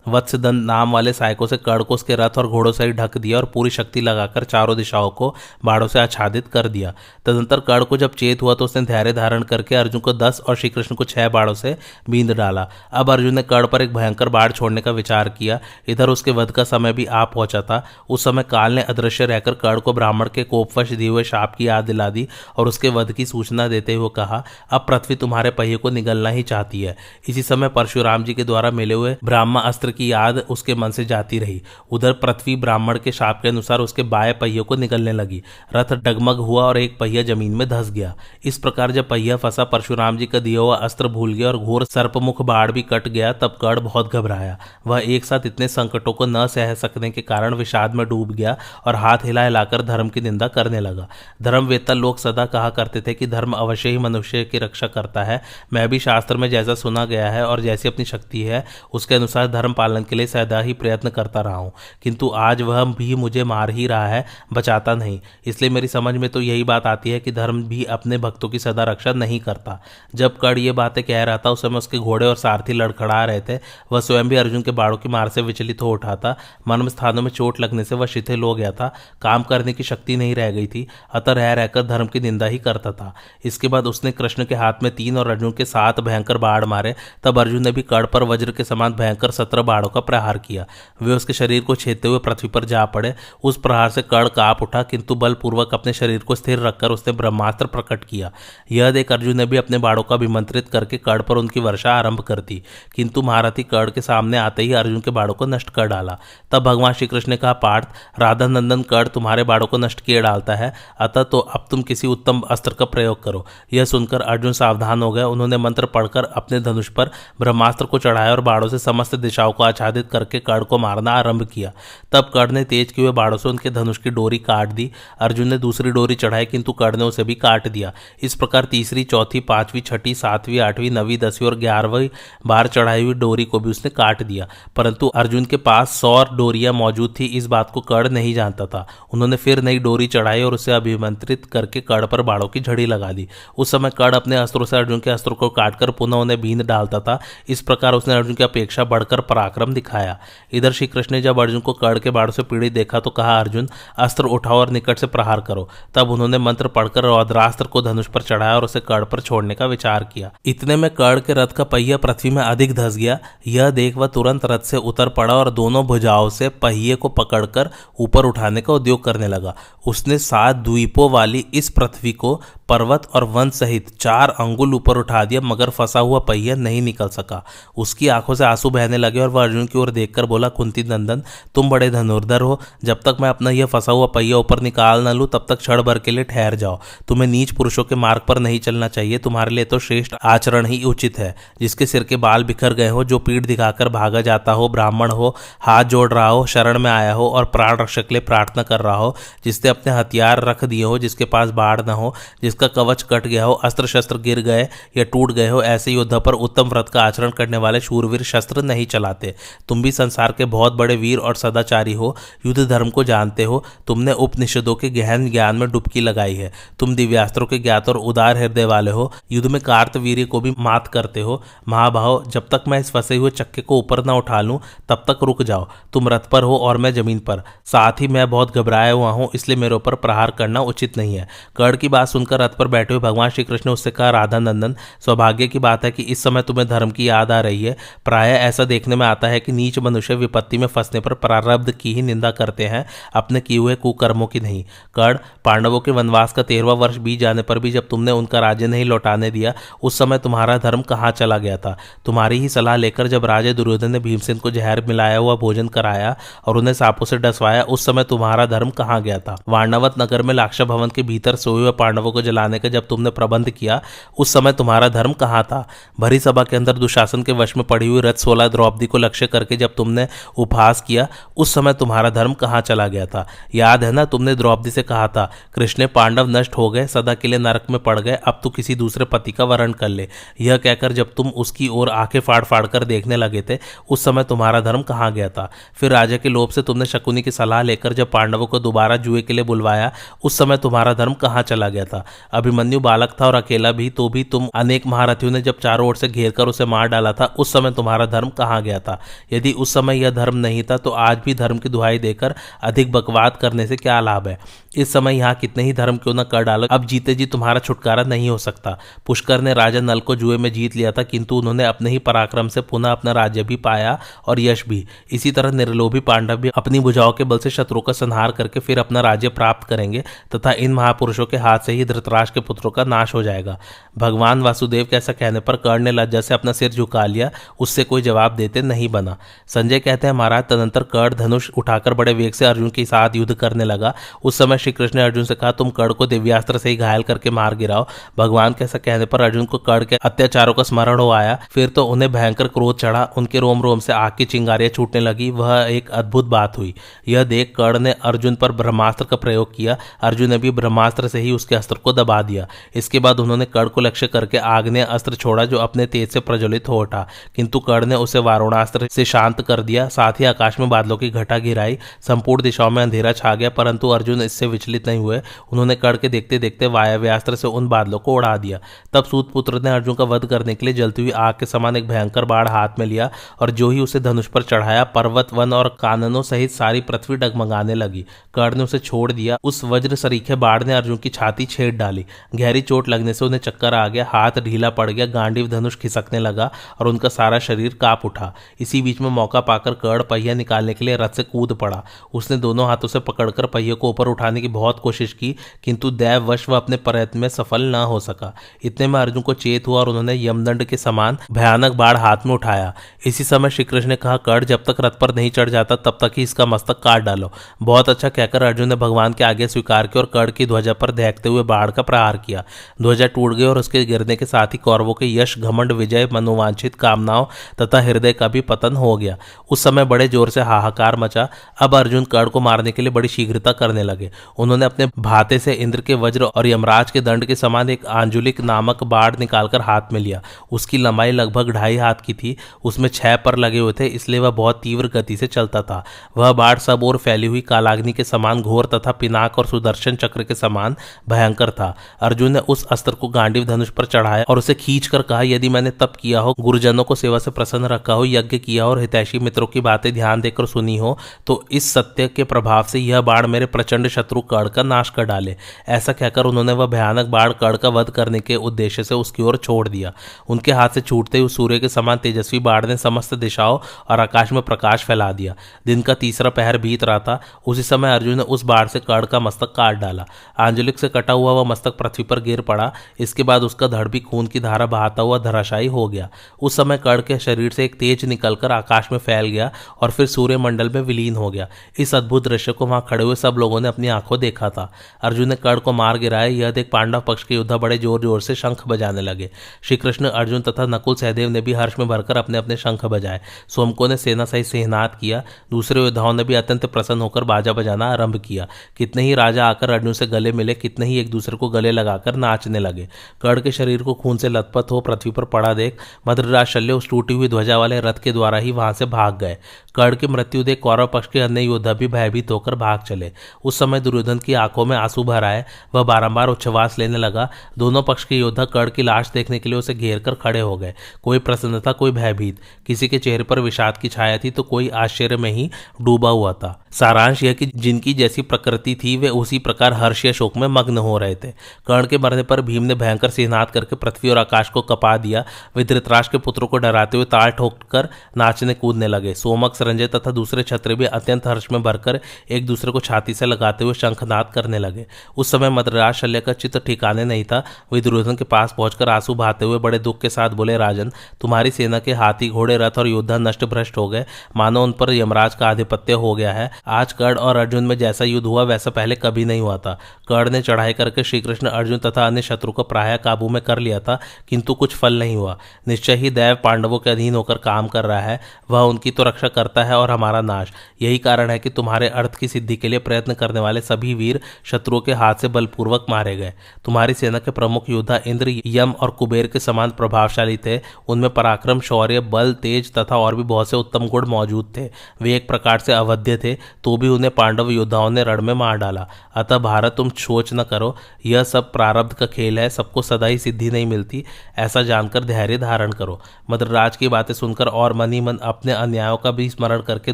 वत्सदंत 0.06 0.66
नाम 0.66 0.92
वाले 0.92 1.12
सायकों 1.14 1.48
से 1.48 1.58
कड़ 1.58 1.82
को 1.84 1.94
उसके 1.94 2.16
रथ 2.16 2.38
और 2.38 2.48
घोड़ों 2.48 2.72
से 2.72 2.86
ही 2.86 2.92
ढक 2.92 3.18
दिया 3.18 3.38
और 3.38 3.46
पूरी 3.46 3.70
शक्ति 3.70 4.02
लगाकर 4.02 4.44
चारों 4.44 4.76
दिशाओं 4.78 5.10
को 5.10 5.34
बाड़ों 5.66 5.88
से 5.88 6.00
आच्छादित 6.00 6.48
कर 6.48 6.68
दिया। 6.68 6.94
तदंतर 7.26 7.60
कड़ 7.60 7.84
को 7.84 7.98
जब 7.98 8.14
चेत 8.14 8.42
हुआ 8.42 8.54
तो 8.54 8.66
उसने 8.66 8.82
धैर्य 8.82 9.14
धारण 9.14 9.44
करके 9.44 9.76
अर्जुन 9.76 10.02
को 10.02 10.14
दस 10.14 10.42
और 10.42 10.56
श्री 10.56 10.70
कृष्ण 10.70 10.96
को 10.96 11.04
छह 11.04 11.28
बाड़ों 11.30 11.54
से 11.54 11.76
बींद 12.10 12.32
डाला। 12.32 12.68
अब 12.92 13.10
अर्जुन 13.10 13.36
ने 13.36 13.44
कड़ 13.44 13.66
पर 13.66 13.82
एक 13.82 13.94
भयंकर 13.94 14.30
बाढ़ 14.30 14.52
छोड़ने 14.52 14.82
का 14.82 14.92
विचार 14.92 15.30
किया। 15.30 15.60
इधर 15.88 16.10
उसके 16.10 16.32
वध 16.32 16.52
का 16.52 16.64
समय 16.64 16.94
भी 16.94 17.06
आ 17.06 17.24
पहुँचा 17.26 17.62
था। 17.62 17.84
उस 18.10 18.24
समय 18.24 18.44
काल 18.44 18.74
ने 18.74 18.84
अदृश्य 18.84 19.26
रहकर 19.26 19.54
कड़ 19.56 19.80
को 19.80 19.94
ब्राह्मण 19.94 20.30
के 20.30 20.44
कोपवश 20.46 20.92
दिए 20.92 21.10
हुए 21.10 21.24
शाप 21.24 21.56
की 21.56 21.68
याद 21.68 21.86
दिला 21.86 22.10
दी 22.10 22.28
और 22.58 22.68
उसके 22.68 22.90
वध 22.90 23.12
की 23.12 23.26
सूचना 23.26 23.68
देते 23.68 23.94
हुए 23.94 24.10
कहा, 24.16 24.44
अब 24.72 24.86
पृथ्वी 24.88 25.16
तुम्हारे 25.16 25.50
पहिए 25.52 25.78
को 25.78 25.90
निगलना 25.90 26.30
ही 26.30 26.44
चाहती 26.44 26.82
है। 26.82 26.96
इसी 27.28 27.44
समय 27.44 27.70
परशुराम 27.70 28.24
जी 28.24 28.34
के 28.34 28.44
द्वारा 28.44 28.72
मिले 28.72 28.94
हुए 28.94 29.16
ब्राह्मण 29.24 29.62
अस्त्र 29.62 29.89
की 29.92 30.12
याद 30.12 30.38
उसके 30.38 30.76
मन 30.76 30.92
से 30.92 31.06
जाती 31.06 31.40
रही। 31.40 31.62
उधर 31.92 32.14
पृथ्वी 32.14 32.56
ब्राह्मण 32.56 33.00
के 33.00 33.12
शाप 33.12 33.40
के 33.42 33.50
अनुसार 33.50 33.80
उसके 33.80 34.04
बाएँ 34.04 34.34
पहिए 34.34 34.62
को 34.62 34.76
निकलने 34.76 35.12
लगी। 35.12 35.44
रथ 35.76 35.94
डगमग 35.94 36.36
हुआ 36.36 36.64
और 36.64 36.78
एक 36.78 36.98
पहिया 37.00 37.24
ज़मीन 37.24 37.56
में 37.56 37.70
धस 37.70 37.92
गया। 37.92 38.16
इस 38.44 38.58
प्रकार 38.58 38.92
जब 38.92 39.08
पहिया 39.08 39.38
फंसा, 39.38 39.64
परशुराम 39.64 40.18
जी 40.18 40.26
का 40.26 40.40
दिया 40.40 40.60
हुआ 40.60 40.76
अस्त्र 40.76 41.08
भूल 41.08 41.34
गया 41.34 41.48
और 41.48 41.58
घोर 41.58 41.84
सर्पमुख 41.84 42.42
बाढ़ 42.42 42.72
भी 42.72 42.82
कट 42.82 43.08
गया, 43.08 43.34
तब 43.34 43.58
कड़ 43.62 43.80
बहुत 43.80 44.14
घबराया। 44.14 44.58
वह 44.88 45.02
एक 45.06 45.26
साथ 45.26 45.40
इतने 45.46 45.68
संकटों 45.68 46.14
को 46.14 46.26
न 46.26 46.48
सह 46.48 46.74
सकने 46.74 47.10
के 47.10 47.22
कारण 47.22 47.56
विषाद 47.56 47.96
में 47.96 48.08
डूब 48.08 48.32
गया 48.32 48.58
और 48.86 48.96
हाथ 48.96 49.18
हिला 49.18 49.44
हिलाकर 49.44 49.82
धर्म 49.82 50.10
की 50.10 50.22
निंदा 50.22 50.48
करने 50.48 50.80
लगा। 50.80 51.08
धर्मवेत्ता 51.42 51.94
लोग 51.94 52.18
सदा 52.18 52.46
कहा 52.46 52.70
करते 52.70 53.02
थे 53.02 53.14
कि 53.14 53.28
धर्म 53.28 53.54
अवश्य 53.54 53.90
ही 53.90 53.98
मनुष्य 53.98 54.44
की 54.44 54.58
रक्षा 54.58 54.88
करता 54.88 55.24
है। 55.24 55.42
मैं 55.74 55.90
भी 55.90 56.00
शास्त्र 56.00 56.38
में 56.38 56.50
जैसा 56.50 56.76
सुना 56.76 57.06
गया 57.06 57.30
है 57.30 57.46
और 57.46 57.62
जैसी 57.62 57.88
अपनी 57.88 58.06
शक्ति 58.06 58.42
है, 58.42 58.66
उसके 58.94 59.16
अनुसार 59.16 59.48
धर्म 59.48 59.74
पालन 59.80 60.04
के 60.04 60.16
लिए 60.16 60.28
सदा 60.28 60.60
ही 60.60 60.74
प्रयत्न 60.74 61.10
करता 61.10 61.42
रहा 61.42 61.56
हूँ। 61.56 61.72
किंतु 62.04 62.32
आज 62.36 62.62
वह 62.62 62.84
भी 62.84 63.16
मुझे 63.16 63.44
मार 63.44 63.70
ही 63.70 63.88
रहा 63.88 64.08
है, 64.08 64.26
बचाता 64.54 64.96
नहीं। 64.96 65.20
इसलिए 65.46 65.70
मेरी 65.70 65.88
समझ 65.88 66.16
में 66.16 66.30
तो 66.30 66.42
यही 66.42 66.64
बात 66.64 66.88
आती 66.88 67.10
है 67.10 67.20
कि 67.20 67.32
धर्म 67.32 67.64
भी 67.64 67.84
अपने 67.84 68.18
भक्तों 68.18 68.50
की 68.50 68.60
सदा 68.60 68.84
रक्षा 68.84 69.14
नहीं 69.14 69.40
करता। 69.40 69.80
जब 70.16 70.38
कड़ 70.38 70.60
ये 70.60 70.72
बातें 70.72 71.04
कह 71.04 71.24
रहा 71.24 71.38
था, 71.38 71.50
उस 71.50 71.62
समय 71.62 71.78
उसके 71.78 71.98
घोड़े 71.98 72.26
और 72.26 72.36
सारथी 72.36 72.74
लड़खड़ा 72.74 73.26
रहे 73.26 73.42
थे। 73.42 73.60
वह 73.92 74.00
स्वयं 74.00 74.30
भी 74.30 74.36
अर्जुन 74.36 74.62
के 74.62 74.72
बाड़ों 74.72 74.98
की 74.98 75.10
मार 75.10 75.30
से 75.30 75.42
विचलित 75.42 75.82
हो 75.82 75.92
उठा 75.92 76.16
था। 76.16 76.36
मर्म 76.68 76.88
स्थानों 76.90 77.22
में 77.22 77.32
चोट 77.32 77.60
लगने 77.60 77.84
से 77.84 77.96
वह 77.96 78.06
शिथिल 78.06 78.44
हो 78.44 78.56
गया 78.56 78.72
था। 78.72 78.94
काम 79.22 79.44
करने 79.44 79.74
की 79.74 79.84
शक्ति 79.84 80.18
नहीं 80.18 80.36
रह 80.36 80.52
गई 80.52 80.68
थी। 80.68 80.88
अतः 81.14 81.32
रह 81.32 81.54
रहकर 81.54 81.84
धर्म 81.84 82.08
की 82.08 82.20
निंदा 82.20 82.46
ही 82.46 82.58
करता 82.58 82.92
था। 82.92 83.14
इसके 83.46 83.68
बाद 83.68 83.88
उसने 83.88 84.12
कृष्ण 84.12 84.46
के 84.46 84.56
हाथ 84.56 84.84
में 84.84 84.96
तीन 84.96 85.18
और 85.18 85.28
अर्जुन 85.28 85.52
के 85.52 85.66
सात 85.66 86.00
भयंकर 86.00 86.38
बाढ़ 86.38 86.66
मारे। 86.66 86.96
तब 87.24 87.40
अर्जुन 87.40 87.64
ने 87.64 87.72
भी 87.72 87.82
कड़ 87.82 88.06
पर 88.06 88.24
वज्र 88.24 88.52
के 88.52 88.64
समान 88.64 88.94
भयंकर 88.94 89.32
सत्रह 89.32 89.62
बाढ़ों 89.70 89.90
का 89.90 90.00
प्रहार 90.02 90.38
किया। 90.38 90.66
वे 91.02 91.14
उसके 91.14 91.34
शरीर 91.34 91.62
को 91.62 91.76
छेदते 91.76 92.08
हुए 92.08 92.20
पृथ्वी 92.20 92.50
पर 92.50 92.66
जा 92.66 92.86
पड़े। 92.86 93.14
उस 93.44 93.58
प्रहार 93.58 93.90
से 93.90 94.02
कड़ 94.02 94.28
काप 94.30 94.62
उठा, 94.62 94.84
किंतु 94.84 95.16
बलपूर्वक 95.16 95.74
अपने 95.74 95.94
शरीर 95.94 96.20
को 96.20 96.36
स्थिर 96.36 96.60
रखकर 96.60 96.92
उसने 96.92 97.14
ब्रह्मास्त्र 97.14 97.66
प्रकट 97.68 98.04
किया। 98.06 98.32
यह 98.72 98.92
देख 98.92 99.12
अर्जुन 99.12 99.38
ने 99.38 99.46
भी 99.46 99.58
अपने 99.58 99.78
बाड़ों 99.78 100.04
को 100.04 100.14
अभिमंत्रित 100.14 100.70
करके 100.70 100.98
कड़ 100.98 101.22
पर 101.22 101.38
उनकी 101.38 101.60
वर्षा 101.60 101.94
आरंभ 101.94 102.22
कर 102.22 102.40
दी। 102.42 102.62
किंतु 102.96 103.22
महारथी 103.22 103.64
कड़ 103.64 103.90
के 103.90 104.02
सामने 104.02 104.38
आते 104.38 104.62
ही 104.62 104.74
अर्जुन 104.74 105.00
के 105.00 105.12
बाड़ों 105.12 105.34
को 105.34 105.46
नष्ट 105.46 105.70
कर 105.70 105.88
डाला। 105.88 106.18
तब 106.52 106.64
भगवान 106.64 106.94
श्री 106.94 107.08
कृष्ण 107.08 107.30
ने 107.30 107.38
कहा, 107.38 107.54
पार्थ 107.54 107.88
राधा 108.20 108.48
नंदन 108.48 108.82
कड़ 108.82 109.08
तुम्हारे 109.08 109.44
बाड़ों 109.44 109.68
को 109.68 109.78
नष्ट 109.78 110.02
किए 110.02 110.22
डालता 110.22 110.56
है। 110.56 110.74
अतः 111.00 111.24
तो 111.24 111.40
अब 111.40 111.68
तुम 111.72 111.82
किसी 111.82 112.08
उत्तम 112.08 112.42
अस्त्र 112.42 112.74
का 112.74 112.86
प्रयोग 112.86 113.24
करो। 113.24 113.46
यह 113.74 113.86
सुनकर 113.86 114.22
अर्जुन 114.22 114.54
सावधान 114.54 115.04
हो 115.04 115.12
गए 115.12 115.24
उन्होंने 115.24 115.58
मंत्र 115.58 115.86
पढ़कर 115.86 116.24
अपने 116.24 116.60
धनुष 116.60 116.90
पर 116.90 117.12
ब्रह्मास्त्र 117.40 117.86
को 117.86 118.00
चढ़ाया 118.00 118.32
और 118.32 118.42
बाड़ों 118.42 118.68
से 118.68 118.80
समस्त 118.80 119.16
दिशाओं 119.16 119.52
को 119.60 119.64
आच्छादित 119.64 120.10
करके 120.12 120.40
कड़ 120.42 120.64
को 120.64 120.78
मारना 120.78 121.12
आरंभ 121.12 121.44
किया। 121.46 121.72
तब 122.12 122.30
कर्ण 122.34 122.54
ने 122.54 122.64
तेज 122.66 122.92
किए 122.92 123.06
हुए 123.06 123.14
बाड़ों 123.14 123.38
से 123.38 123.50
उनके 123.50 123.70
धनुष 123.70 123.98
की 123.98 124.10
डोरी 124.10 124.38
काट 124.40 124.70
दी। 124.70 124.90
अर्जुन 125.20 125.48
ने 125.48 125.58
दूसरी 125.58 125.92
डोरी 125.92 126.16
चढ़ाई, 126.16 126.46
किंतु 126.46 126.74
कर्ण 126.74 126.98
ने 126.98 127.04
उसे 127.04 127.24
भी 127.24 127.36
काट 127.36 127.68
दिया। 127.68 127.92
इस 128.22 128.36
प्रकार 128.36 128.66
तीसरी, 128.66 129.04
चौथी, 129.04 129.40
पांचवी, 129.40 129.82
छठी, 129.82 130.14
सातवीं, 130.16 130.60
आठवीं, 130.60 130.92
नवीं, 130.92 131.18
दसवीं 131.18 131.50
और 131.50 131.56
ग्यारहवीं 131.56 132.10
बार 132.48 132.68
चढ़ाई 132.68 133.04
हुई 133.04 133.14
डोरी 133.16 133.46
को 133.46 133.60
भी 133.60 133.70
उसने 133.70 133.92
काट 133.92 134.24
दिया। 134.24 134.48
परंतु 134.76 135.08
अर्जुन 135.16 135.46
के 135.46 135.58
पास 135.60 135.92
सौ 135.92 136.14
डोरियाँ 136.34 136.74
मौजूद 136.74 137.14
थी, 137.20 137.26
इस 137.26 137.46
बात 137.48 137.72
को 137.72 137.82
कर्ण 137.82 138.10
नहीं 138.10 138.34
जानता 138.34 138.66
था। 138.66 138.86
उन्होंने 139.14 139.36
फिर 139.36 139.62
नई 139.62 139.80
डोरी 139.80 140.08
चढ़ाई 140.08 140.42
और 140.42 140.54
उसे 140.54 140.72
अभिमंत्रित 140.72 141.46
करके 141.46 141.82
कड़ 141.82 142.06
पर 142.06 142.22
बाड़ों 142.22 142.48
की 142.48 142.60
झड़ी 142.60 142.86
लगा 142.86 143.12
दी। 143.12 143.28
उस 143.58 143.72
समय 143.72 143.90
कड़ 143.90 144.14
अपने 144.16 144.36
अस्त्रों 144.36 144.66
से 144.66 144.78
अर्जुन 144.78 145.00
के 145.00 145.10
अस्त्रों 145.10 145.36
को 145.36 145.50
काटकर 145.50 145.92
पुनः 145.92 146.18
उन्हें 146.18 146.40
बींद 146.42 146.66
डालता 146.66 147.00
था। 147.00 147.20
इस 147.50 147.62
प्रकार 147.62 147.94
उसने 147.94 148.14
अर्जुन 148.14 148.36
की 148.36 148.44
अपेक्षा 148.44 148.84
बढ़कर 148.86 149.22
पराक्रम 149.50 149.74
दिखाया। 149.74 150.18
इधर 150.54 150.72
श्री 150.72 150.88
कृष्ण 150.88 151.16
ने 151.16 151.22
जब 151.22 151.40
अर्जुन 151.40 151.60
को 151.60 151.74
कड़ 151.74 151.98
के 152.00 152.12
बाढ़ 152.12 152.32
से 152.32 152.44
पीड़ित 152.44 152.74
देखा 152.74 153.00
तो 153.00 153.10
कहा, 153.10 153.40
अर्जुन, 153.40 153.68
अस्त्र 153.98 154.26
उठाओ 154.26 154.58
और 154.58 154.70
निकट 154.70 154.98
से 154.98 155.08
प्रहार 155.08 155.42
करो। 155.42 155.68
तब 155.96 156.12
उन्होंने 156.12 156.38
मंत्र 156.38 156.68
पढ़कर 156.68 157.04
रौद्रास्त्र 157.04 157.66
को 157.66 157.82
धनुष 157.82 158.08
पर 158.08 158.22
चढ़ाया 158.22 158.56
और 158.56 158.64
उसे 158.64 158.80
कड़ 158.80 159.04
पर 159.04 159.20
छोड़ने 159.22 159.56
का 159.56 159.66
विचार 159.66 160.04
किया। 160.04 160.32
इतने 160.46 160.76
में 160.76 160.90
कड़ 160.92 161.20
के 161.20 161.34
रथ 161.34 161.54
का 161.54 161.64
पहिया 161.64 161.98
पृथ्वी 161.98 162.30
में 162.30 162.42
अधिक 162.44 162.74
धस 162.76 162.96
गया। 162.96 163.20
यह 163.48 163.70
देख 163.72 163.98
वह 163.98 164.08
तुरंत 164.08 164.46
रथ 164.46 164.60
से 164.62 164.78
उतर 164.78 165.10
पड़ा 165.10 165.34
और 165.34 165.50
दोनों 165.52 165.86
भुजाओं 165.88 166.30
से 166.30 166.50
पहिए 166.62 166.96
को 166.96 167.10
पकड़कर 167.10 167.70
ऊपर 168.00 168.26
उठाने 168.26 168.62
का 168.62 168.74
उद्योग 168.74 169.04
करने 169.04 169.28
लगा। 169.28 169.56
उसने 169.88 170.18
सात 170.20 170.56
द्वीपों 170.56 171.10
वाली 171.10 171.46
इस 171.54 171.70
पृथ्वी 171.70 172.12
को 172.14 172.40
पर्वत 172.70 173.08
और 173.14 173.24
वन 173.24 173.50
सहित 173.50 173.88
चार 174.00 174.30
अंगुल 174.30 174.74
ऊपर 174.74 174.98
उठा 174.98 175.26
दिया, 175.26 175.42
मगर 175.42 175.70
फंसा 175.70 176.00
हुआ 176.00 176.20
पहिया 176.20 176.56
नहीं 176.56 176.82
निकल 176.82 177.08
सका। 177.08 177.46
उसकी 177.78 178.08
आँखों 178.08 178.36
से 178.36 178.44
आँसू 178.44 178.70
बहने 178.70 178.98
लगे 178.98 179.20
और 179.20 179.30
वह 179.30 179.44
अर्जुन 179.44 179.66
की 179.66 179.80
ओर 179.80 179.92
देखकर 179.92 180.26
बोला, 180.26 180.50
कुंती 180.50 180.84
नंदन, 180.84 181.24
तुम 181.56 181.70
बड़े 181.70 181.90
धनुर्धर 181.90 182.42
हो। 182.42 182.60
जब 182.84 183.00
तक 183.00 183.18
मैं 183.22 183.30
अपना 183.30 183.50
यह 183.50 183.66
फंसा 183.66 183.92
हुआ 183.92 184.08
पहिया 184.08 184.38
ऊपर 184.38 184.60
निकाल 184.60 185.08
न 185.08 185.12
लूँ, 185.12 185.28
तब 185.28 185.46
तक 185.50 185.56
क्षण 185.56 185.82
भर 185.82 186.00
के 186.00 186.12
लिए 186.12 186.24
ठहर 186.24 186.56
जाओ। 186.56 186.80
तुम्हें 187.08 187.28
नीच 187.28 187.52
पुरुषों 187.52 187.84
के 187.84 187.96
मार्ग 187.96 188.22
पर 188.28 188.40
नहीं 188.40 188.60
चलना 188.60 188.88
चाहिए। 188.88 189.18
तुम्हारे 189.18 189.52
लिए 189.52 189.66
तो 189.66 189.80
श्रेष्ठ 189.80 190.16
आचरण 190.24 190.66
ही 190.66 190.84
उचित 190.84 191.20
है। 191.20 191.36
जिसके 191.60 191.86
सिर 191.86 192.04
के 192.04 192.16
बाल 192.16 192.44
बिखर 192.44 192.74
गए 192.74 192.88
हो, 192.88 193.04
जो 193.04 193.20
पीठ 193.20 193.46
दिखाकर 193.46 193.90
भागा 193.90 194.22
जाता 194.22 194.52
हो, 194.52 194.70
ब्राह्मण 194.70 195.12
हो, 195.12 195.36
हाथ 195.60 195.84
जोड़ 195.84 196.14
रहा 196.14 196.28
हो, 196.28 196.46
शरण 196.46 196.80
में 196.80 196.92
आया 196.92 197.14
हो 197.14 197.30
और 197.30 197.46
प्राण 197.46 197.78
रक्षक 197.78 198.08
के 198.08 198.16
लिए 198.16 198.22
प्रार्थना 198.22 198.64
कर 198.64 198.80
रहा 198.80 198.96
हो, 198.96 199.16
जिसने 199.46 199.70
अपने 199.70 199.94
हथियार 199.94 200.44
रख 200.44 200.66
दिए 200.66 200.84
हो, 200.84 200.98
जिसके 201.00 201.26
पास 201.26 201.50
बाढ़ 201.50 201.82
न 201.82 201.90
हो 201.90 202.16
जिसका 202.60 202.68
कवच 202.76 203.02
कट 203.04 203.28
गया 203.28 203.44
हो 203.46 203.54
अस्त्र 203.64 203.88
शस्त्र 203.88 204.18
गिर 204.20 204.40
गए 204.42 204.68
या 204.98 205.04
टूट 205.06 205.32
गए 205.32 205.48
हो, 205.50 205.62
ऐसे 205.64 205.92
योद्धा 205.92 206.20
पर 206.20 206.34
उत्तम 206.36 206.70
व्रत 206.70 206.90
का 206.90 207.02
आचरण 207.02 207.30
करने 207.32 207.58
वाले 207.58 207.80
शूरवीर 207.82 208.24
शस्त्र 208.24 208.62
नहीं 208.64 208.86
चलाते। 208.86 209.34
तुम 209.70 209.82
भी 209.82 209.92
संसार 209.92 210.32
के 210.32 210.46
बहुत 210.48 210.74
बड़े 210.74 210.96
वीर 210.96 211.18
और 211.20 211.36
सदाचारी 211.36 211.94
हो, 211.94 212.16
युद्ध 212.46 212.68
धर्म 212.70 212.90
को 212.90 213.04
जानते 213.04 213.44
हो, 213.44 213.64
तुमने 213.88 214.14
उपनिषदों 214.20 214.76
के 214.76 214.90
गहन 214.92 215.30
ज्ञान 215.32 215.56
में 215.56 215.70
डुबकी 215.72 216.02
लगाई 216.02 216.36
है। 216.36 216.52
तुम 216.80 216.96
दिव्यास्त्रों 216.96 217.48
के 217.48 217.58
ज्ञात 217.60 217.90
और 217.90 217.98
उदार 218.00 218.38
हृदय 218.38 218.66
वाले 218.66 218.92
हो, 218.92 219.12
युद्ध 219.32 219.48
में 219.48 219.60
कार्तवीर 219.62 220.26
को 220.26 220.42
भी 220.42 220.54
मात 220.60 220.88
करते 220.88 221.22
हो। 221.22 221.42
महाभाव, 221.68 222.24
जब 222.28 222.48
तक 222.52 222.64
मैं 222.68 222.80
इस 222.80 222.92
फंसे 222.92 223.16
हुए 223.16 223.30
चक्के 223.32 223.62
को 223.62 223.78
ऊपर 223.80 224.06
न 224.06 224.18
उठा 224.18 224.42
लूँ, 224.42 224.60
तब 224.90 225.04
तक 225.08 225.24
रुक 225.24 225.44
जाओ। 225.44 225.68
तुम 225.94 226.10
रथ 226.10 226.30
पर 226.32 226.44
हो 226.44 226.58
और 226.58 226.78
मैं 226.78 226.94
ज़मीन 226.94 227.20
पर। 227.20 227.44
साथ 227.66 228.02
ही 228.02 228.08
मैं 228.08 228.30
बहुत 228.30 228.56
घबराया 228.58 228.92
हुआ 228.92 229.12
हूँ, 229.12 229.30
इसलिए 229.36 229.58
मेरे 229.58 229.76
ऊपर 229.76 229.96
प्रहार 229.98 230.32
करना 230.32 230.62
उचित 230.62 230.98
नहीं 230.98 231.16
है। 231.16 231.28
कर्ण 231.56 231.78
की 231.78 231.88
बात 231.90 232.08
सुनकर 232.08 232.42
रथ 232.50 232.58
पर 232.58 232.68
बैठे 232.68 232.94
हुए 232.94 233.02
भगवान 233.02 233.30
श्री 233.30 233.44
कृष्ण 233.44 233.70
उससे 233.70 233.92
कहा, 233.92 234.10
राधा 234.10 234.40
नंदन, 234.40 234.76
सौभाग्य 235.06 235.48
की 235.48 235.60
बात 235.60 235.86
है 235.86 235.92
कि 235.92 236.04
इस 236.04 236.24
समय 236.24 236.42
तुम्हें 236.42 236.68
धर्म 236.68 236.92
की 236.92 237.10
याद 237.10 237.32
आ 237.32 237.40
रही 237.40 237.64
है। 237.64 237.76
प्राय 238.06 238.32
ऐसा 238.32 238.64
देखने 238.64 238.96
में 238.96 239.06
आता 239.08 239.28
है 239.28 239.40
कि 239.40 239.52
नीच 239.52 239.80
मनुष्य 239.80 240.16
विपत्ति 240.16 240.58
में 240.58 240.68
फंसने 240.68 241.00
पर 241.00 241.14
प्रारब्ध 241.14 241.72
की 241.72 241.94
ही 241.94 242.02
निंदा 242.02 242.32
करते 242.32 242.66
हैं, 242.66 242.86
अपने 243.14 243.42
किए 243.42 243.58
हुए 243.58 243.76
कुकर्मों 243.76 244.28
की 244.28 244.40
नहीं। 244.40 244.64
कर्ण, 244.96 245.18
पांडवों 245.46 245.80
के 245.80 245.92
वनवास 245.92 246.34
का 246.34 246.44
तेरहवा 246.44 246.74
वर्ष 246.74 246.98
बीत 246.98 247.20
जाने 247.20 247.42
पर 247.42 247.60
भी 247.60 247.72
जब 247.72 247.88
तुमने 247.88 248.12
उनका 248.12 248.40
राज्य 248.40 248.68
नहीं 248.68 248.86
लौटाने 248.86 249.32
दिया, 249.32 249.54
उस 249.84 249.98
समय 249.98 250.18
तुम्हारा 250.18 250.58
धर्म 250.58 250.82
कहाँ 250.82 251.12
चला 251.12 251.38
गया 251.38 251.58
था? 251.58 251.78
तुम्हारी 252.06 252.40
ही 252.40 252.50
सलाह 252.50 252.76
लेकर 252.76 253.08
जब 253.08 253.26
राजा 253.26 253.54
दुर्योधन 253.54 253.92
ने 253.92 254.00
भीमसेन 254.00 254.38
को 254.38 254.52
जहर 254.52 254.86
मिलाया 254.86 255.18
हुआ 255.18 255.36
भोजन 255.36 255.68
कराया 255.68 256.16
और 256.46 256.58
उन्हें 256.58 256.74
सांपों 256.74 257.06
से 257.06 257.18
डसवाया, 257.18 257.64
उस 257.64 257.86
समय 257.86 258.04
तुम्हारा 258.04 258.46
धर्म 258.46 258.70
कहाँ 258.70 259.02
गया 259.02 259.20
था? 259.20 259.36
वार्णवत 259.50 259.94
नगर 260.00 260.22
में 260.22 260.34
लाक्षा 260.34 260.66
भवन 260.66 260.90
के 260.90 261.04
भीतर 261.04 261.36
सोए 261.36 261.62
हुए 261.62 261.72
पांडवों 261.72 262.12
को 262.12 262.22
जलाने 262.40 262.60
का 262.60 262.70
जब 262.70 262.88
तुमने 262.88 263.10
प्रबंध 263.10 263.50
किया, 263.50 263.82
उस 264.18 264.34
समय 264.34 264.54
तुम्हारा 264.54 264.90
धर्म 264.90 265.14
कहाँ 265.14 265.44
था? 265.44 265.68
भरी 266.00 266.20
सभा 266.20 266.44
के 266.44 266.56
अंदर 266.56 266.74
दुशासन 266.74 267.24
के 267.24 267.32
वश 267.32 267.58
में 267.58 267.66
पड़ी 267.68 267.88
हुई 267.88 268.02
रथ 268.02 268.14
सोलह 268.14 268.48
द्रौपदी 268.48 268.86
को 268.86 268.98
लक्ष्य 268.98 269.28
करके 269.28 269.58
जब 269.58 269.76
तुमने 269.76 270.08
उपहास 270.38 270.82
किया, 270.82 271.08
उस 271.38 271.54
समय 271.54 271.74
तुम्हारा 271.74 272.10
धर्म 272.10 272.34
कहाँ 272.34 272.62
चला 272.62 272.88
गया 272.88 273.06
था? 273.06 273.28
याद 273.56 273.84
है 273.84 273.92
ना, 273.92 274.06
तुमने 274.06 274.36
द्रौपदी 274.36 274.72
से 274.72 274.84
कहा 274.84 275.08
था, 275.08 275.32
कृष्ण 275.56 275.88
पांडव 275.88 276.28
नष्ट 276.28 276.58
हो 276.58 276.70
गए, 276.70 276.88
सदा 276.88 277.14
के 277.14 277.28
लिए 277.28 277.40
नरक 277.40 277.66
में 277.70 277.80
पड़ 277.80 278.00
गए, 278.00 278.16
अब 278.16 278.40
तू 278.44 278.50
किसी 278.50 278.76
दूसरे 278.76 279.06
पति 279.06 279.32
का 279.32 279.44
वर्ण 279.44 279.72
कर 279.72 279.88
ले। 279.88 280.08
यह 280.42 280.58
कहकर 280.58 280.92
जब 280.92 281.14
तुम 281.14 281.28
उसकी 281.28 281.68
ओर 281.68 281.90
आँखें 281.90 282.20
फाड़ 282.20 282.44
फाड़ 282.46 282.68
कर 282.68 282.84
देखने 282.84 283.16
लगे 283.16 283.44
थे, 283.50 283.58
उस 283.90 284.04
समय 284.06 284.24
तुम्हारा 284.24 284.60
धर्म 284.60 284.82
कहाँ 284.82 285.12
गया 285.14 285.30
था? 285.30 285.52
फिर 285.76 285.92
राजा 285.92 286.18
के 286.18 286.30
लोभ 286.30 286.50
से 286.50 286.62
तुमने 286.62 286.86
शकुनी 286.86 287.22
की 287.22 287.32
सलाह 287.32 287.62
लेकर 287.62 287.94
जब 287.94 288.12
पांडवों 288.12 288.48
को 288.48 288.60
दोबारा 288.60 288.96
जुए 288.98 289.22
के 289.22 289.34
लिए 289.34 289.44
बुलवाया, 289.44 289.92
उस 290.24 290.38
समय 290.38 290.58
तुम्हारा 290.58 290.94
धर्म 290.94 291.14
कहाँ 291.14 291.42
चला 291.42 291.70
गया 291.70 291.86
था? 291.86 292.06
अभिमन्यु 292.34 292.80
बालक 292.80 293.16
था 293.22 293.26
और 293.28 293.36
अकेला 293.36 293.72
भी 293.72 293.90
तो 293.90 294.08
भी 294.10 294.24
तुम 294.26 294.48
अनेक 294.56 294.88
महारथियों 294.88 295.32
ने 295.32 295.42
जब 295.42 295.60
चारों 295.60 295.88
ओर 295.88 295.96
से 295.96 296.08
घेर 296.08 296.32
कर 296.32 296.48
उसे 296.48 296.66
मार 296.66 296.88
डाला 296.88 297.14
था, 297.14 297.26
उस 297.40 297.54
समय 297.54 297.72
तुम्हारा 297.72 298.06
धर्म 298.06 298.30
कहाँ 298.30 298.62
गया 298.64 298.80
था? 298.80 299.00
यदि 299.34 299.52
उस 299.54 299.74
समय 299.74 300.02
यह 300.04 300.12
धर्म 300.12 300.36
नहीं 300.38 300.64
था 300.64 300.78
तो 300.78 300.90
आज 300.90 301.22
भी 301.26 301.34
धर्म 301.36 301.58
की 301.58 301.70
दुहाई 301.70 302.00
देकर 302.00 302.36
अधिक 302.64 302.92
बकवाद 302.92 303.38
करने 303.38 303.68
से 303.68 303.76
क्या 303.78 304.00
लाभ 304.00 304.28
है? 304.28 304.38
इस 304.76 304.92
समय 304.94 305.16
यहाँ 305.16 305.34
कितने 305.36 305.64
ही 305.64 305.74
धर्म 305.74 305.98
क्यों 305.98 306.14
न 306.14 306.24
कर 306.24 306.44
डालो, 306.44 306.68
अब 306.68 306.86
जीते 306.86 307.16
जी 307.16 307.26
तुम्हारा 307.26 307.60
छुटकारा 307.60 308.04
नहीं 308.04 308.30
हो 308.30 308.38
सकता। 308.38 308.78
पुष्कर 309.06 309.42
ने 309.42 309.54
राजा 309.54 309.80
नल 309.82 310.00
को 310.00 310.16
जुए 310.16 310.38
में 310.38 310.52
जीत 310.54 310.76
लिया 310.76 310.92
था, 310.92 311.04
किंतु 311.04 311.36
उन्होंने 311.36 311.66
अपने 311.66 311.90
ही 311.90 312.00
पराक्रम 312.00 312.48
से 312.48 312.62
पुनः 312.62 312.92
अपना 312.92 313.12
राज्य 313.12 313.44
भी 313.44 313.56
पाया 313.58 313.98
और 314.28 314.40
यश 314.40 314.64
भी। 314.68 314.86
इसी 315.12 315.32
तरह 315.32 315.52
निर्लोभी 315.52 316.00
पांडव 316.02 316.38
भी 316.38 316.50
अपनी 316.56 316.80
बुझाओं 316.80 317.12
के 317.12 317.24
बल 317.24 317.38
से 317.38 317.50
शत्रु 317.50 317.82
का 317.82 317.94
संहार 317.94 318.32
करके 318.32 318.60
फिर 318.60 318.80
अपना 318.80 319.02
राज्य 319.02 319.30
प्राप्त 319.30 319.68
करेंगे, 319.68 320.04
तथा 320.36 320.52
इन 320.52 320.74
महापुरुषों 320.74 321.26
के 321.26 321.38
हाथ 321.38 321.60
से 321.60 321.72
ही 321.72 321.86
धृतराज 322.10 322.30
के 322.30 322.40
पुत्रों 322.40 322.72
का 322.72 322.84
नाश 322.84 323.14
हो 323.14 323.24
जाएगा। 323.24 323.58
भगवान 323.98 324.42
वासुदेव 324.42 324.88
के 324.90 324.96
ऐसा 324.96 325.14
कहने 325.14 325.40
पर 325.40 325.56
कर्ण 325.56 325.84
ने 325.84 325.92
लज्जा 325.92 326.22
से 326.22 326.34
अपना 326.34 326.52
सिर 326.52 326.72
झुका 326.72 327.06
लिया, 327.06 327.30
उससे 327.60 327.84
कोई 327.84 328.02
जवाब 328.02 328.36
देते 328.36 328.62
नहीं 328.62 328.90
बना। 328.90 329.18
संजय 329.48 329.80
कहते 329.80 330.08
हैं, 330.08 330.14
महाराज 330.14 330.44
तदंतर 330.44 330.84
कर्ण 330.84 331.16
धनुष 331.16 331.50
उठाकर 331.58 331.94
बड़े 331.94 332.14
वेग 332.14 332.34
से 332.34 332.46
अर्जुन 332.46 332.70
के 332.70 332.86
साथ 332.86 333.16
युद्ध 333.16 333.34
करने 333.34 333.64
लगा। 333.64 333.94
उस 334.24 334.38
समय 334.38 334.58
श्री 334.58 334.72
कृष्ण 334.72 335.00
ने 335.00 335.06
अर्जुन 335.06 335.24
से 335.24 335.36
कहा, 335.36 335.52
तुम 335.52 335.70
कर्ण 335.70 335.94
को 335.94 336.08
दिव्यास्त्र 336.08 336.58
से 336.58 336.70
ही 336.70 336.76
घायल 336.76 337.04
करके 337.04 337.30
मार 337.30 337.56
गिराओ। 337.56 337.86
भगवान 338.18 338.54
के 338.54 338.64
ऐसा 338.66 338.78
कहने 338.78 339.06
पर 339.06 339.22
अर्जुन 339.22 339.46
को 339.46 339.58
कर्ण 339.58 339.86
के 339.86 339.96
अत्याचारों 339.96 340.54
का 340.54 340.64
स्मरण 340.64 341.00
हो 341.00 341.10
आया। 341.12 341.38
फिर 341.52 341.70
तो 341.70 341.86
उन्हें 341.86 342.12
भयंकर 342.12 342.48
क्रोध 342.48 342.80
चढ़ा, 342.80 343.04
उनके 343.18 343.40
रोम 343.40 343.62
रोम 343.62 343.80
से 343.80 343.94
आग 343.94 344.12
की 344.18 344.26
चिंगारियाँ 344.26 344.70
छूटने 344.70 345.02
लगी। 345.02 345.30
वह 345.32 345.66
एक 345.70 345.90
अद्भुत 345.90 346.26
बात 346.26 346.58
हुई। 346.58 346.74
यह 347.08 347.24
देख 347.24 347.54
कर्ण 347.56 347.80
ने 347.80 347.96
अर्जुन 348.02 348.36
पर 348.36 348.52
ब्रह्मास्त्र 348.52 349.06
का 349.06 349.18
प्रयोग 349.18 349.56
किया। 349.56 349.78
अर्जुन 350.02 350.30
ने 350.30 350.38
भी 350.38 350.52
ब्रह्मास्त्र 350.52 351.08
से 351.08 351.20
ही 351.20 351.32
उसके 351.32 351.56
अस्त्र 351.56 351.76
को 351.76 351.94
दबा 352.00 352.22
दिया। 352.22 352.48
इसके 352.76 353.00
बाद 353.00 353.20
उन्होंने 353.20 353.46
कड़ 353.46 353.68
को 353.68 353.82
लक्ष्य 353.82 354.08
करके 354.08 354.38
आग्नेय 354.38 354.84
अस्त्र 354.84 355.16
छोड़ा 355.16 355.46
जो 355.46 355.58
अपने 355.58 355.86
तेज 355.86 356.10
से 356.10 356.20
प्रज्वलित 356.20 356.70
हो 356.70 356.80
उठा। 356.80 357.08
किंतु 357.36 357.60
कर्ण 357.60 357.86
ने 357.86 357.96
उसे 357.96 358.20
वारुणास्त्र 358.20 358.88
से 358.92 359.06
शांत 359.06 359.42
कर 359.42 359.62
दिया। 359.62 359.88
साथ 359.90 360.20
ही 360.20 360.26
आकाश 360.26 360.60
में 360.60 360.70
बादलों 360.70 360.98
की 360.98 361.10
घटा 361.10 361.38
गिराई। 361.38 361.78
संपूर्ण 362.02 362.44
दिशाओं 362.44 362.70
में 362.70 362.82
अंधेरा 362.84 363.12
छा 363.12 363.36
गया, 363.36 363.50
परंतु 363.50 363.90
अर्जुन 363.90 364.22
इससे 364.22 364.48
विचलित 364.48 364.88
नहीं 364.88 365.00
हुए। 365.00 365.22
उन्होंने 365.52 365.76
कर्ण 365.76 365.98
के 365.98 366.10
देखते 366.10 366.40
देखते 366.40 366.68
वायव्यास्त्र 366.68 367.36
से 367.36 367.48
उन 367.48 367.68
बादलों 367.68 368.00
को 368.00 368.14
उड़ा 368.14 368.36
दिया। 368.38 368.60
तब 368.94 369.04
सूत 369.04 369.32
पुत्र 369.32 369.62
ने 369.62 369.70
अर्जुन 369.70 369.96
का 369.96 370.04
वध 370.04 370.26
करने 370.26 370.56
के 370.56 370.66
लिए 370.66 370.76
जलती 370.76 371.02
हुई 371.02 371.12
आग 371.12 371.34
के 371.40 371.46
समान 371.46 371.76
एक 371.76 371.88
भयंकर 371.88 372.26
बाढ़ 372.26 372.48
हाथ 372.48 372.80
में 372.80 372.86
लिया 372.86 373.10
और 373.40 373.52
जो 373.52 373.70
ही 373.70 373.80
उसे 373.80 374.00
धनुष 374.00 374.28
पर 374.28 374.44
चढ़ाया, 374.44 374.84
पर्वत, 374.84 375.28
वन 375.34 375.54
और 375.54 375.76
काननों 375.80 376.22
सहित 376.22 376.52
सारी 376.52 376.82
पृथ्वी 376.82 377.18
डगमगाने 377.18 377.74
लगी। 377.74 378.06
कर्ण 378.34 378.58
ने 378.58 378.64
उसे 378.64 378.80
छोड़ 378.80 379.12
दिया। 379.12 379.38
उस 379.44 379.64
वज्र 379.64 379.96
सरीखे 379.96 380.36
बाढ़ 380.36 380.64
ने 380.64 380.74
अर्जुन 380.74 380.98
की 380.98 381.10
छाती 381.10 381.46
छेद 381.46 381.74
डाली। 381.74 381.89
गहरी 382.36 382.62
चोट 382.62 382.90
लगने 382.90 383.14
से 383.14 383.26
उन्हें 383.26 383.40
चक्कर 383.40 383.74
आ 383.74 383.88
गया, 383.88 384.06
हाथ 384.10 384.40
ढीला 384.40 384.70
पड़ 384.70 384.90
गया, 384.92 385.06
गांडीव 385.06 385.48
धनुष 385.48 385.76
खिसकने 385.76 386.20
लगा 386.20 386.50
और 386.80 386.88
उनका 386.88 387.10
सारा 387.10 387.40
शरीर 387.40 387.74
काप 387.74 388.06
उठा। 388.06 388.34
इसी 388.60 388.82
बीच 388.82 389.02
में 389.02 389.10
मौका 389.10 389.40
पाकर 389.40 389.74
कर्ण 389.74 390.04
पहिया 390.04 390.34
निकालने 390.34 390.74
के 390.74 390.86
लिए 390.86 390.96
रथ 390.96 391.10
से 391.10 391.24
कूद 391.24 391.54
पड़ा। 391.54 391.84
उसने 392.14 392.38
दोनों 392.38 392.68
हाथों 392.68 392.88
से 392.88 393.00
पकड़कर 393.00 393.46
पहिए 393.46 393.74
को 393.74 393.90
ऊपर 393.90 394.08
उठाने 394.08 394.42
की 394.42 394.48
बहुत 394.48 394.80
कोशिश 394.80 395.14
की, 395.14 395.36
किंतु 395.64 395.92
दैववश 395.92 396.48
वह 396.50 396.58
अपने 396.58 396.78
प्रयत्न 396.78 397.20
में 397.20 397.28
सफल 397.30 397.62
न 397.62 397.76
हो 397.76 398.00
सका। 398.00 398.34
इतने 398.64 398.88
में 398.88 399.00
अर्जुन 399.00 399.22
को 399.22 399.34
चेत 399.34 399.68
हुआ 399.68 399.80
और 399.80 399.90
उन्होंने 399.90 400.16
यमदंड 400.26 400.64
के 400.64 400.78
समान 400.78 401.18
भयानक 401.32 401.74
बाढ़ 401.74 401.98
हाथ 401.98 402.26
में 402.26 402.34
उठाया। 402.34 402.74
इसी 403.06 403.24
समय 403.24 403.50
श्रीकृष्ण 403.50 403.90
ने 403.90 403.96
कहा, 403.96 404.18
कर्ण, 404.18 404.46
जब 404.46 404.64
तक 404.64 404.76
रथ 404.82 405.00
पर 405.02 405.16
नहीं 405.16 405.32
चढ़ 405.32 405.50
जाता, 405.50 405.76
तब 405.76 405.98
तक 406.02 406.12
ही 406.18 406.24
इसका 406.24 406.46
मस्तक 406.46 406.80
काट 406.80 407.04
डालो। 407.04 407.32
बहुत 407.62 407.90
अच्छा 407.90 408.10
कहकर 408.10 408.44
अर्जुन 408.44 408.70
ने 408.70 408.76
भगवान 408.76 409.14
के 409.14 409.24
आगे 409.24 409.48
स्वीकार 409.48 409.88
किया 409.88 410.02
और 410.02 410.10
कर्ण 410.14 410.32
की 410.32 410.46
ध्वजा 410.46 410.74
पर 410.74 410.92
देखते 410.92 411.30
हुए 411.30 411.44
बाढ़ 411.44 411.72
का 411.80 411.84
प्रहार 411.84 412.18
किया। 412.20 412.44
ध्वजा 412.82 413.08
टूट 413.10 413.34
गई 413.34 413.46
और 413.46 413.58
उसके 413.58 413.84
गिरने 413.86 414.16
के 414.16 414.26
साथ 414.28 414.48
ही 414.48 414.58
कौरवों 414.60 414.94
के 414.94 415.14
यश, 415.14 415.38
घमंड, 415.40 415.72
विजय, 415.74 416.08
मनोवांछित 416.14 416.76
कामनाओं 416.78 417.26
तथा 417.62 417.82
हृदय 417.82 418.14
का 418.14 418.28
भी 418.28 418.42
पतन 418.44 418.76
हो 418.76 418.96
गया। 418.98 419.18
उस 419.52 419.64
समय 419.64 419.86
बड़े 419.86 420.08
ज़ोर 420.08 420.30
से 420.30 420.42
हाहाकार 420.44 420.96
मचा। 420.98 421.28
अब 421.60 421.76
अर्जुन 421.76 422.04
कर्ण 422.06 422.30
को 422.30 422.40
मारने 422.42 422.72
के 422.72 422.82
लिए 422.82 422.92
बड़ी 422.92 423.08
शीघ्रता 423.10 423.52
करने 423.54 423.84
लगे। 423.84 424.12
उन्होंने 424.38 424.66
अपने 424.66 424.90
भाते 425.00 425.40
से 425.40 425.54
इंद्र 425.56 425.82
के 425.82 425.94
वज्र 425.96 426.24
और 426.26 426.48
यमराज 426.48 426.92
के 426.92 427.02
दंड 427.02 427.26
के 427.26 427.36
समान 427.36 427.70
एक 427.70 427.86
आंजुलिक 427.86 428.42
नामक 428.42 428.84
बाढ़ 428.86 429.18
निकालकर 429.20 429.62
हाथ 429.62 429.94
में 429.94 430.00
लिया। 430.00 430.22
उसकी 430.52 430.78
लंबाई 430.78 431.12
लगभग 431.12 431.50
ढाई 431.52 431.78
हाथ 431.78 432.06
की 432.06 432.14
थी। 432.14 432.36
उसमें 432.64 432.90
छह 432.90 433.16
पर 433.16 433.38
लगे 433.38 433.60
हुए 433.60 433.74
थे, 433.80 433.86
इसलिए 433.88 434.20
वह 434.20 434.30
बहुत 434.32 434.60
तीव्र 434.64 434.88
गति 434.88 435.18
से 435.18 435.28
चलता 435.28 435.62
था। 435.62 435.84
वह 436.18 436.32
बाढ़ 436.34 436.58
सब 436.60 436.84
और 436.84 436.98
फैली 436.98 437.28
हुई 437.28 437.42
कालाग्नि 437.42 437.94
के 437.94 438.04
समान 438.04 438.42
घोर 438.42 438.66
तथा 438.66 438.92
पिनाक 438.92 439.38
और 439.40 439.46
सुदर्शन 439.46 439.96
चक्र 439.96 440.24
के 440.24 440.36
समान 440.36 440.76
भयंकर 441.10 441.52
था। 441.52 441.69
अर्जुन 442.02 442.32
ने 442.32 442.40
उस 442.40 442.66
अस्त्र 442.68 442.92
को 442.92 443.08
गांडीव 443.10 443.46
धनुष 443.46 443.70
पर 443.70 443.86
चढ़ाया 443.88 444.26
और 444.30 444.38
उसे 444.38 444.54
खींच 444.56 444.88
कर 444.88 445.02
कहा, 445.02 445.22
यदि 445.24 445.50
मैंने 445.50 445.72
तप 445.72 445.94
किया 445.96 446.20
हो, 446.20 446.34
गुरुजनों 446.40 446.84
को 446.84 446.96
सेवा 446.96 447.20
से 447.20 447.32
प्रसन्न 447.32 447.66
रखा 447.68 447.94
हो, 447.94 448.06
यज्ञ 448.06 448.38
किया 448.40 448.64
हो 448.64 448.70
और 448.70 448.80
हितैषी 448.80 449.20
मित्रों 449.20 449.48
की 449.48 449.62
बातें 449.62 449.94
ध्यान 449.94 450.22
देकर 450.22 450.46
सुनी 450.46 450.78
हो 450.78 450.98
तो 451.28 451.44
इस 451.52 451.72
सत्य 451.74 452.08
के 452.08 452.24
प्रभाव 452.26 452.64
से 452.64 452.80
यह 452.80 453.02
बाढ़ 453.02 453.26
मेरे 453.26 453.46
प्रचंड 453.48 453.88
शत्रु 453.88 454.22
कर्ण 454.24 454.50
का 454.50 454.64
नाश 454.64 454.90
कर 454.90 455.04
डाले। 455.04 455.36
ऐसा 455.70 455.94
कहकर 455.94 456.26
उन्होंने 456.26 456.54
वह 456.54 456.66
भयानक 456.68 457.06
बाढ़ 457.08 457.34
कर्ण 457.34 457.58
का 457.58 457.70
वध 457.70 457.90
करने 457.90 458.20
के 458.20 458.36
उद्देश्य 458.38 458.84
से 458.84 458.96
उसकी 458.96 459.24
ओर 459.24 459.38
छोड़ 459.38 459.68
दिया। 459.70 459.92
उनके 460.30 460.52
हाथ 460.52 460.70
से 460.70 460.82
छूटते 460.82 461.20
हुए 461.20 461.30
सूर्य 461.30 461.60
के 461.60 461.70
समान 461.70 461.98
तेजस्वी 461.98 462.40
बाढ़ 462.40 462.66
ने 462.66 462.78
समस्त 462.78 463.14
दिशाओं 463.16 463.58
और 463.90 464.00
आकाश 464.00 464.32
में 464.32 464.42
प्रकाश 464.42 464.84
फैला 464.84 465.12
दिया। 465.12 465.36
दिन 465.66 465.82
का 465.82 465.94
तीसरा 465.96 466.30
पहर 466.32 466.58
बीत 466.58 466.84
रहा 466.84 467.00
था। 467.00 467.20
उसी 467.48 467.64
समय 467.64 467.96
अर्जुन 467.96 468.18
ने 468.18 468.24
उस 468.26 468.44
बाढ़ 468.44 468.68
से 468.68 468.80
कड़ 468.80 469.06
का 469.06 469.20
मस्तक 469.20 469.54
काट 469.56 469.76
डाला। 469.76 470.06
आंजलिक 470.40 470.80
से 470.80 470.90
कटा 470.90 471.14
हुआ 471.14 471.32
वह 471.32 471.44
मस्तक 471.60 471.78
पृथ्वी 471.78 472.04
पर 472.04 472.20
गिर 472.22 472.42
पड़ा। 472.42 472.72
इसके 473.00 473.24
बाद 473.24 473.44
उसका 473.44 473.68
धड़ 473.68 473.88
भी 473.88 474.00
खून 474.02 474.28
की 474.28 474.40
धारा 474.40 474.66
बहाता 474.68 475.02
हुआ 475.02 475.18
धराशायी 475.20 475.68
हो 475.68 475.88
गया। 475.88 476.10
उस 476.42 476.56
समय 476.56 476.78
कर्ण 476.78 477.02
के 477.02 477.18
शरीर 477.20 477.52
से 477.52 477.66
एक 477.66 477.76
तेज 477.80 478.06
निकलकर 478.06 478.52
आकाश 478.52 478.92
में 478.92 478.98
फैल 479.00 479.26
गया 479.28 479.52
और 479.82 479.92
फिर 479.92 480.06
सूर्यमंडल 480.08 480.70
में 480.70 480.82
विलीन 480.82 481.16
हो 481.16 481.30
गया। 481.32 481.48
इस 481.80 481.94
अद्भुत 481.96 482.24
दृश्य 482.24 482.52
को 482.52 482.66
वहाँ 482.66 482.86
खड़े 482.90 483.04
हुए 483.04 483.16
सब 483.16 483.36
लोगों 483.40 483.60
ने 483.62 483.68
अपनी 483.68 483.88
आँखों 483.90 484.20
देखा 484.20 484.50
था। 484.50 484.72
अर्जुन 485.02 485.30
ने 485.30 485.36
कड़ 485.36 485.58
को 485.60 485.74
मार 485.74 485.98
गिराया। 485.98 486.26
यह 486.26 486.52
देख 486.52 486.70
पांडव 486.74 487.04
पक्ष 487.08 487.24
के 487.24 487.36
योद्धा 487.36 487.58
बड़े 487.58 487.78
ज़ोर 487.78 488.02
ज़ोर 488.02 488.22
से 488.22 488.36
शंख 488.36 488.68
बजाने 488.68 489.02
लगे। 489.02 489.30
श्री 489.64 489.78
कृष्ण 489.78 490.10
अर्जुन 490.12 490.42
तथा 490.42 490.66
नकुल 490.68 490.96
सहदेव 490.96 491.30
ने 491.30 491.42
भी 491.42 491.54
हर्ष 491.54 491.80
में 491.80 491.88
भरकर 491.88 492.18
अपने 492.18 492.38
अपने 492.38 492.58
शंख 492.58 492.86
बजाए। 492.86 493.22
सोमको 493.48 493.88
ने 493.88 493.98
सेना 493.98 494.26
सहित 494.26 494.46
सेहनात 494.46 494.96
किया। 494.96 495.24
दूसरे 495.52 495.82
योद्धाओं 495.82 496.14
ने 496.14 496.24
भी 496.24 496.34
अत्यंत 496.36 496.66
प्रसन्न 496.68 497.02
होकर 497.02 497.24
बाजा 497.26 497.54
बजाना 497.54 497.92
आरंभ 497.92 498.18
किया। 498.18 498.48
कितने 498.78 499.02
ही 499.02 499.14
राजा 499.16 499.48
आकर 499.48 499.70
अर्जुन 499.70 499.94
से 499.94 500.08
गले 500.08 500.32
मिले, 500.32 500.54
कितने 500.56 500.86
ही 500.86 501.00
एक 501.00 501.10
दूसरे 501.12 501.38
को 501.38 501.49
गले 501.50 501.72
लगाकर 501.72 502.16
नाचने 502.16 502.60
लगे। 502.60 502.88
कर्ण 503.22 503.42
के 503.42 503.52
शरीर 503.52 503.84
को 503.84 503.94
खून 503.94 504.18
से 504.18 504.30
लथपथ 504.30 504.72
हो 504.72 504.82
पृथ्वी 504.82 505.12
पर 505.12 505.26
पड़ा 505.26 505.54
देख 505.54 505.78
मधुराज 506.08 506.48
शल्य 506.48 506.74
उस 506.74 506.90
टूटी 506.90 507.14
हुई 507.14 507.28
ध्वजा 507.28 507.58
वाले 507.58 507.80
रथ 507.80 507.94
के 507.94 508.12
द्वारा 508.12 508.38
ही 508.38 508.52
वहाँ 508.52 508.74
से 508.74 508.86
भाग 508.86 509.18
गए। 509.18 509.38
कर्ण 509.76 509.96
की 509.96 510.08
मृत्यु 510.08 510.44
देख 510.44 510.60
कौरव 510.64 510.88
पक्ष 510.88 511.08
के 511.08 511.20
अन्य 511.20 511.42
योद्धा 511.42 511.74
भी 511.74 511.88
भयभीत 511.88 512.32
होकर 512.32 512.56
भाग 512.56 512.80
चले। 512.80 513.12
उस 513.46 513.60
समय 513.60 513.80
दुर्योधन 513.80 514.20
की 514.20 514.34
आँखों 514.34 514.66
में 514.66 514.78
आँसू 514.78 515.04
भर 515.04 515.24
आए। 515.24 515.46
वह 515.76 515.84
बारंबार 515.84 516.28
उच्छवास 516.28 516.80
लेने 516.80 516.98
लगा। 516.98 517.30
दोनों 517.58 517.84
पक्ष 517.84 518.04
के 518.04 518.18
योद्धा 518.20 518.46
कर्ण 518.46 518.70
की 518.70 518.84
लाश 518.84 519.12
देखने 519.12 519.40
के 519.40 519.50
लिए 519.50 519.60
उसे 519.60 519.74
घेर 519.74 520.00
कर 520.00 520.14
खड़े 520.14 520.40
हो 520.40 520.58
गए। 520.58 520.74
कोई 521.04 521.20
प्रसन्नता, 521.20 521.72
कोई 521.72 521.92
भयभीत। 521.92 522.40
किसी 522.68 522.88
के 522.88 523.00
चेहरे 523.00 523.24
पर 523.24 523.40
विषाद 523.40 523.78
की 523.78 523.88
छाया 523.88 524.18
थी 524.18 524.32
तो 524.32 524.44
कोई 524.44 524.70
आश्चर्य 524.70 525.18
में 525.18 525.32
ही 525.32 525.50
डूबा 525.82 526.10
हुआ 526.10 526.34
था। 526.34 526.66
सारांश 526.72 527.24
यह 527.24 527.34
कि 527.34 527.52
जिनकी 527.56 527.94
जैसी 527.94 528.22
प्रकृति 528.22 528.76
थी, 528.76 528.98
वे 528.98 529.10
उसी 529.10 529.40
प्रकार 529.40 529.74
हर्ष 529.74 530.06
या 530.06 530.12
शोक 530.12 530.38
में 530.38 530.48
मग्न 530.48 530.78
हो 530.78 530.98
रहे 530.98 531.16
थे। 531.16 531.29
कर्ण 531.68 531.86
के 531.86 531.98
मरने 531.98 532.24
पर 532.24 532.42
भीम 532.42 532.64
ने 532.64 532.76
भयंकर 532.76 533.10
सिहनाद 533.10 533.52
करके 533.52 533.76
पृथ्वी 533.76 534.10
और 534.10 534.18
आकाश 534.18 534.50
को 534.50 534.62
कपा 534.62 534.98
दिया। 534.98 535.24
वे 535.56 535.64
धृतराज 535.64 536.08
के 536.08 536.18
पुत्रों 536.18 536.48
को 536.48 536.58
डराते 536.58 536.98
हुए 536.98 537.06
ताल 537.06 537.32
ठोककर 537.32 537.90
नाचने 538.18 538.54
कूदने 538.54 538.88
लगे। 538.88 539.14
सोमक 539.14 539.56
संजय 539.56 539.88
तथा 539.88 540.12
दूसरे 540.12 540.44
छत्र 540.44 540.76
भी 540.76 540.86
अत्यंत 540.86 541.28
हर्ष 541.28 541.48
में 541.52 541.64
भरकर 541.64 542.00
एक 542.30 542.46
दूसरे 542.46 542.72
को 542.72 542.80
छाती 542.80 543.14
से 543.14 543.26
लगाते 543.26 543.64
हुए 543.64 543.74
शंखनाद 543.74 544.32
करने 544.34 544.60
लगे। 544.60 544.86
उस 545.18 545.32
समय 545.32 545.50
मद्राज 545.50 545.94
शल्य 545.94 546.20
का 546.20 546.34
चित्त 546.34 546.66
ठिकाने 546.66 547.06
नहीं 547.06 547.24
था। 547.24 547.44
वे 547.74 547.82
दुर्योधन 547.82 548.16
के 548.16 548.24
पास 548.24 548.54
पहुंचकर 548.58 548.90
आँसू 548.90 549.14
बहाते 549.14 549.46
हुए 549.46 549.60
बड़े 549.60 549.80
दुख 549.80 550.02
के 550.02 550.10
साथ 550.10 550.30
बोले, 550.30 550.58
राजन, 550.58 550.92
तुम्हारी 551.22 551.52
सेना 551.52 551.80
के 551.80 551.94
हाथी, 551.94 552.30
घोड़े, 552.30 552.58
रथ 552.58 552.78
और 552.78 552.88
योद्धा 552.88 553.18
नष्ट 553.18 553.46
भ्रष्ट 553.46 553.78
हो 553.78 553.88
गए। 553.90 554.06
मानो 554.36 554.64
उन 554.64 554.72
पर 554.72 554.94
यमराज 554.94 555.36
का 555.36 555.50
आधिपत्य 555.50 555.94
हो 555.94 556.16
गया 556.16 556.34
है। 556.34 556.52
आज 556.68 556.94
कर्ण 556.94 557.16
और 557.16 557.36
अर्जुन 557.36 557.64
में 557.64 557.78
जैसा 557.78 558.06
युद्ध 558.06 558.28
हुआ, 558.28 558.44
वैसा 558.44 558.70
पहले 558.70 558.96
कभी 558.96 559.26
नहीं 559.26 559.42
हुआ 559.42 559.58
था। 559.58 559.80
कर्ण 560.08 560.30
ने 560.30 560.42
चढ़ाई 560.42 560.74
करके 560.74 561.04
श्रीकृष्ण 561.20 561.48
अर्जुन 561.50 561.78
तथा 561.78 562.06
अन्य 562.08 562.22
शत्रु 562.22 562.52
को 562.52 562.64
प्राय 562.64 562.98
काबू 562.98 563.28
में 563.30 563.42
कर 563.42 563.60
लिया 563.60 563.80
था, 563.80 563.98
किंतु 564.30 564.54
कुछ 564.54 564.76
फल 564.76 565.00
नहीं 565.00 565.16
हुआ। 565.16 565.38
निश्चय 565.68 565.96
ही 565.96 566.10
दैव 566.10 566.36
पांडवों 566.44 566.78
के 566.80 566.90
अधीन 566.90 567.16
होकर 567.16 567.38
काम 567.40 567.68
कर 567.68 567.86
रहा 567.86 568.00
है, 568.00 568.20
वह 568.52 568.62
उनकी 568.62 568.92
तो 568.92 569.04
रक्षा 569.04 569.28
करता 569.28 569.64
है 569.64 569.78
और 569.78 569.92
हमारा 569.92 570.22
नाश। 570.22 570.52
यही 570.82 570.98
कारण 571.00 571.30
है 571.30 571.38
कि 571.40 571.50
तुम्हारे 571.50 571.90
अर्थ 571.92 572.16
की 572.16 572.28
सिद्धि 572.28 572.56
के 572.56 572.68
लिए 572.68 572.80
प्रयत्न 572.80 573.14
करने 573.14 573.40
वाले 573.40 573.62
सभी 573.62 573.94
वीर 573.94 574.20
शत्रुओं 574.44 574.82
के 574.82 574.94
हाथ 574.94 575.16
से 575.16 575.28
बलपूर्वक 575.30 575.86
मारे 575.90 576.16
गए। 576.16 576.34
तुम्हारी 576.66 576.94
सेना 576.94 577.20
के 577.20 577.32
प्रमुख 577.32 577.70
योद्धा 577.70 578.00
इंद्र, 578.08 578.36
यम 578.46 578.72
और 578.72 578.92
कुबेर 578.92 579.28
के 579.28 579.40
समान 579.40 579.72
प्रभावशाली 579.72 580.38
थे। 580.38 580.60
उनमें 580.88 581.10
पराक्रम, 581.10 581.60
शौर्य, 581.62 582.00
बल, 582.02 582.34
तेज 582.34 582.74
तथा 582.74 582.98
और 582.98 583.16
भी 583.16 583.24
बहुत 583.26 583.50
से 583.50 583.58
उत्तम 583.58 583.88
गुण 583.88 584.08
मौजूद 584.08 584.54
थे। 584.58 584.70
वे 585.02 585.16
एक 585.16 585.28
प्रकार 585.28 585.60
से 585.60 585.74
अवध्य 585.74 586.18
थे 586.18 586.34
तो 586.64 586.78
भी 586.78 586.88
उन्हें 586.90 587.14
पांडव 587.16 587.50
योद्धाओं 587.52 587.90
ने 587.90 588.04
रण 588.04 588.22
में 588.22 588.34
मार 588.36 588.58
डाला। 588.58 588.88
अतः 589.16 589.38
भारत, 589.40 589.74
तुम 589.78 589.90
सोच 589.90 590.34
न 590.34 590.44
करो 590.44 590.76
यह 591.10 591.24
सब 591.24 591.52
प्रारब्ध 591.52 591.94
का 591.94 592.06
खेल 592.06 592.40
है, 592.40 592.50
सबको 592.50 592.82
सदा 592.82 593.06
ही 593.06 593.18
सिद्धि 593.18 593.50
नहीं 593.52 593.66
मिलती। 593.66 594.04
ऐसा 594.38 594.64
जानकर 594.64 595.04
धैर्य 595.04 595.38
धारण 595.38 595.72
करो। 595.72 596.00
मद्रराज 596.32 596.78
की 596.78 596.88
बातें 596.88 597.14
सुनकर 597.14 597.48
और 597.48 597.74
मन 597.74 597.94
ही 597.94 598.02
मन 598.02 598.18
अपने 598.18 598.52
अन्यायों 598.52 598.98
का 598.98 599.12
भी 599.12 599.30
स्मरण 599.30 599.62
करके 599.62 599.94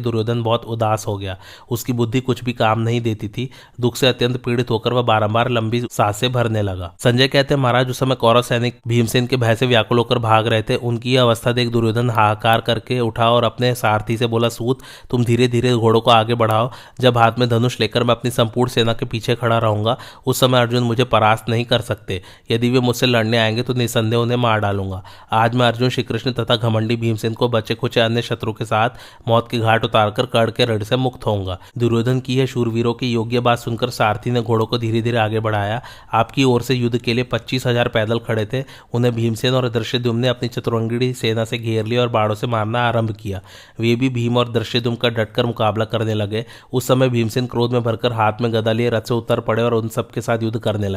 दुर्योधन 0.00 0.42
बहुत 0.42 0.64
उदास 0.64 1.06
हो 1.06 1.16
गया। 1.16 1.36
उसकी 1.70 1.92
बुद्धि 1.92 2.20
कुछ 2.20 2.44
भी 2.44 2.52
काम 2.52 2.80
नहीं 2.80 3.00
देती 3.00 3.28
थी। 3.28 3.50
दुख 3.80 3.96
से 3.96 4.06
अत्यंत 4.06 4.36
पीड़ित 4.36 4.70
होकर 4.70 4.92
वह 4.92 5.02
बारंबार 5.02 5.48
लंबी 5.48 5.80
साँसें 5.90 6.32
भरने 6.32 6.62
लगा। 6.62 6.92
संजय 6.98 7.28
कहते 7.28 7.54
हैं 7.54 7.60
महाराज, 7.60 7.90
उस 7.90 7.98
समय 7.98 8.14
कौरव 8.14 8.42
सैनिक 8.42 8.80
भीमसेन 8.88 9.26
के 9.26 9.36
भय 9.36 9.54
से 9.54 9.66
व्याकुल 9.66 9.98
होकर 9.98 10.18
भाग 10.18 10.46
रहे 10.46 10.62
थे। 10.62 10.76
उनकी 10.76 11.14
यह 11.14 11.22
अवस्था 11.22 11.52
देख 11.52 11.68
दुर्योधन 11.68 12.10
हाहाकार 12.10 12.60
करके 12.60 13.00
उठा 13.00 13.30
और 13.30 13.44
अपने 13.44 13.74
सारथी 13.74 14.16
से 14.16 14.26
बोला, 14.26 14.48
सूत, 14.48 14.78
तुम 15.10 15.24
धीरे 15.24 15.48
धीरे 15.48 15.74
घोड़ों 15.74 16.00
को 16.00 16.10
आगे 16.10 16.34
बढ़ाओ। 16.34 16.70
जब 17.00 17.18
हाथ 17.18 17.32
में 17.38 17.48
धनुष 17.48 17.80
लेकर 17.80 18.04
मैं 18.04 18.14
अपनी 18.14 18.30
संपूर्ण 18.30 18.70
सेना 18.70 18.92
के 18.92 19.06
पीछे 19.06 19.34
खड़ा 19.34 19.58
रहूँगा, 19.58 19.96
उस 20.26 20.40
समय 20.40 20.60
अर्जुन 20.60 20.82
मुझे 20.82 21.04
परास्त 21.06 21.48
नहीं 21.48 21.64
कर 21.64 21.80
सकते। 21.80 22.20
यदि 22.50 22.70
वे 22.70 22.80
मुझसे 22.80 23.06
लड़ने 23.06 23.38
आएँगे 23.38 23.62
तो 23.62 23.74
निसंदेह 23.74 24.18
उन्हें 24.18 24.36
मार 24.36 24.60
डालूँगा। 24.60 25.02
आज 25.32 25.54
मैं 25.54 25.66
अर्जुन 25.66 25.88
श्रीकृष्ण 25.88 26.32
तथा 26.32 26.56
घमंडी 26.56 26.96
भीमसेन 26.96 27.34
को 27.34 27.48
बचे 27.48 27.74
कुछ 27.74 27.98
अन्य 27.98 28.22
शत्रु 28.22 28.52
के 28.52 28.64
साथ 28.64 28.90
मौत 29.28 29.48
की 29.48 29.58
घाट 29.58 29.84
उतारकर 29.84 30.26
कड़ 30.26 30.50
के 30.50 30.64
रड़ 30.64 30.82
से 30.82 30.96
मुक्त 30.96 31.26
होऊँगा। 31.26 31.58
दुर्योधन 31.78 32.20
की 32.20 32.34
यह 32.34 32.46
शूरवीरों 32.46 32.94
की 32.94 33.12
योग्य 33.12 33.40
बात 33.40 33.58
सुनकर 33.58 33.90
सारथी 33.90 34.30
ने 34.30 34.42
घोड़ों 34.42 34.66
को 34.66 34.78
धीरे 34.78 35.02
धीरे 35.02 35.18
आगे 35.18 35.40
बढ़ाया। 35.40 35.80
आपकी 36.12 36.44
ओर 36.44 36.62
से 36.62 36.74
युद्ध 36.74 36.98
के 36.98 37.14
लिए 37.14 37.24
पच्चीस 37.24 37.66
हज़ार 37.66 37.88
पैदल 37.88 38.18
खड़े 38.18 38.46
थे। 38.46 38.64
उन्हें 38.92 39.14
भीमसेन 39.14 39.54
और 39.54 39.68
दृश्यदुम 39.68 40.16
ने 40.16 40.28
अपनी 40.28 40.48
चतुरंगिड़ी 40.48 41.12
सेना 41.14 41.44
से 41.44 41.58
घेर 41.58 41.86
लिया 41.86 42.00
और 42.02 42.08
बाड़ों 42.08 42.34
से 42.34 42.46
मारना 42.46 42.86
आरंभ 42.88 43.12
किया। 43.12 43.40
वे 43.80 43.94
भी 43.96 44.08
भीम 44.08 44.36
और 44.36 44.52
दृश्यदुम 44.52 44.94
का 44.94 45.08
डटकर 45.08 45.46
मुकाबला 45.46 45.84
करने 45.84 46.14
लगे। 46.14 46.44
उस 46.72 46.86
समय 46.86 47.08
भीमसेन 47.08 47.46
क्रोध 47.46 47.72
में 47.72 47.82
भरकर 47.82 48.12
हाथ 48.12 48.40
में 48.40 48.52
गदा 48.52 48.72
लिए 48.72 48.90
रथ 48.90 49.00
से 49.00 49.14
उतर 49.14 49.40
पड़े 49.40 49.62
और 49.62 49.74
उन 49.74 49.88
सबके 49.88 50.20
साथ 50.20 50.42
युद्ध 50.42 50.58
करने 50.58 50.88
लगे। 50.88 50.95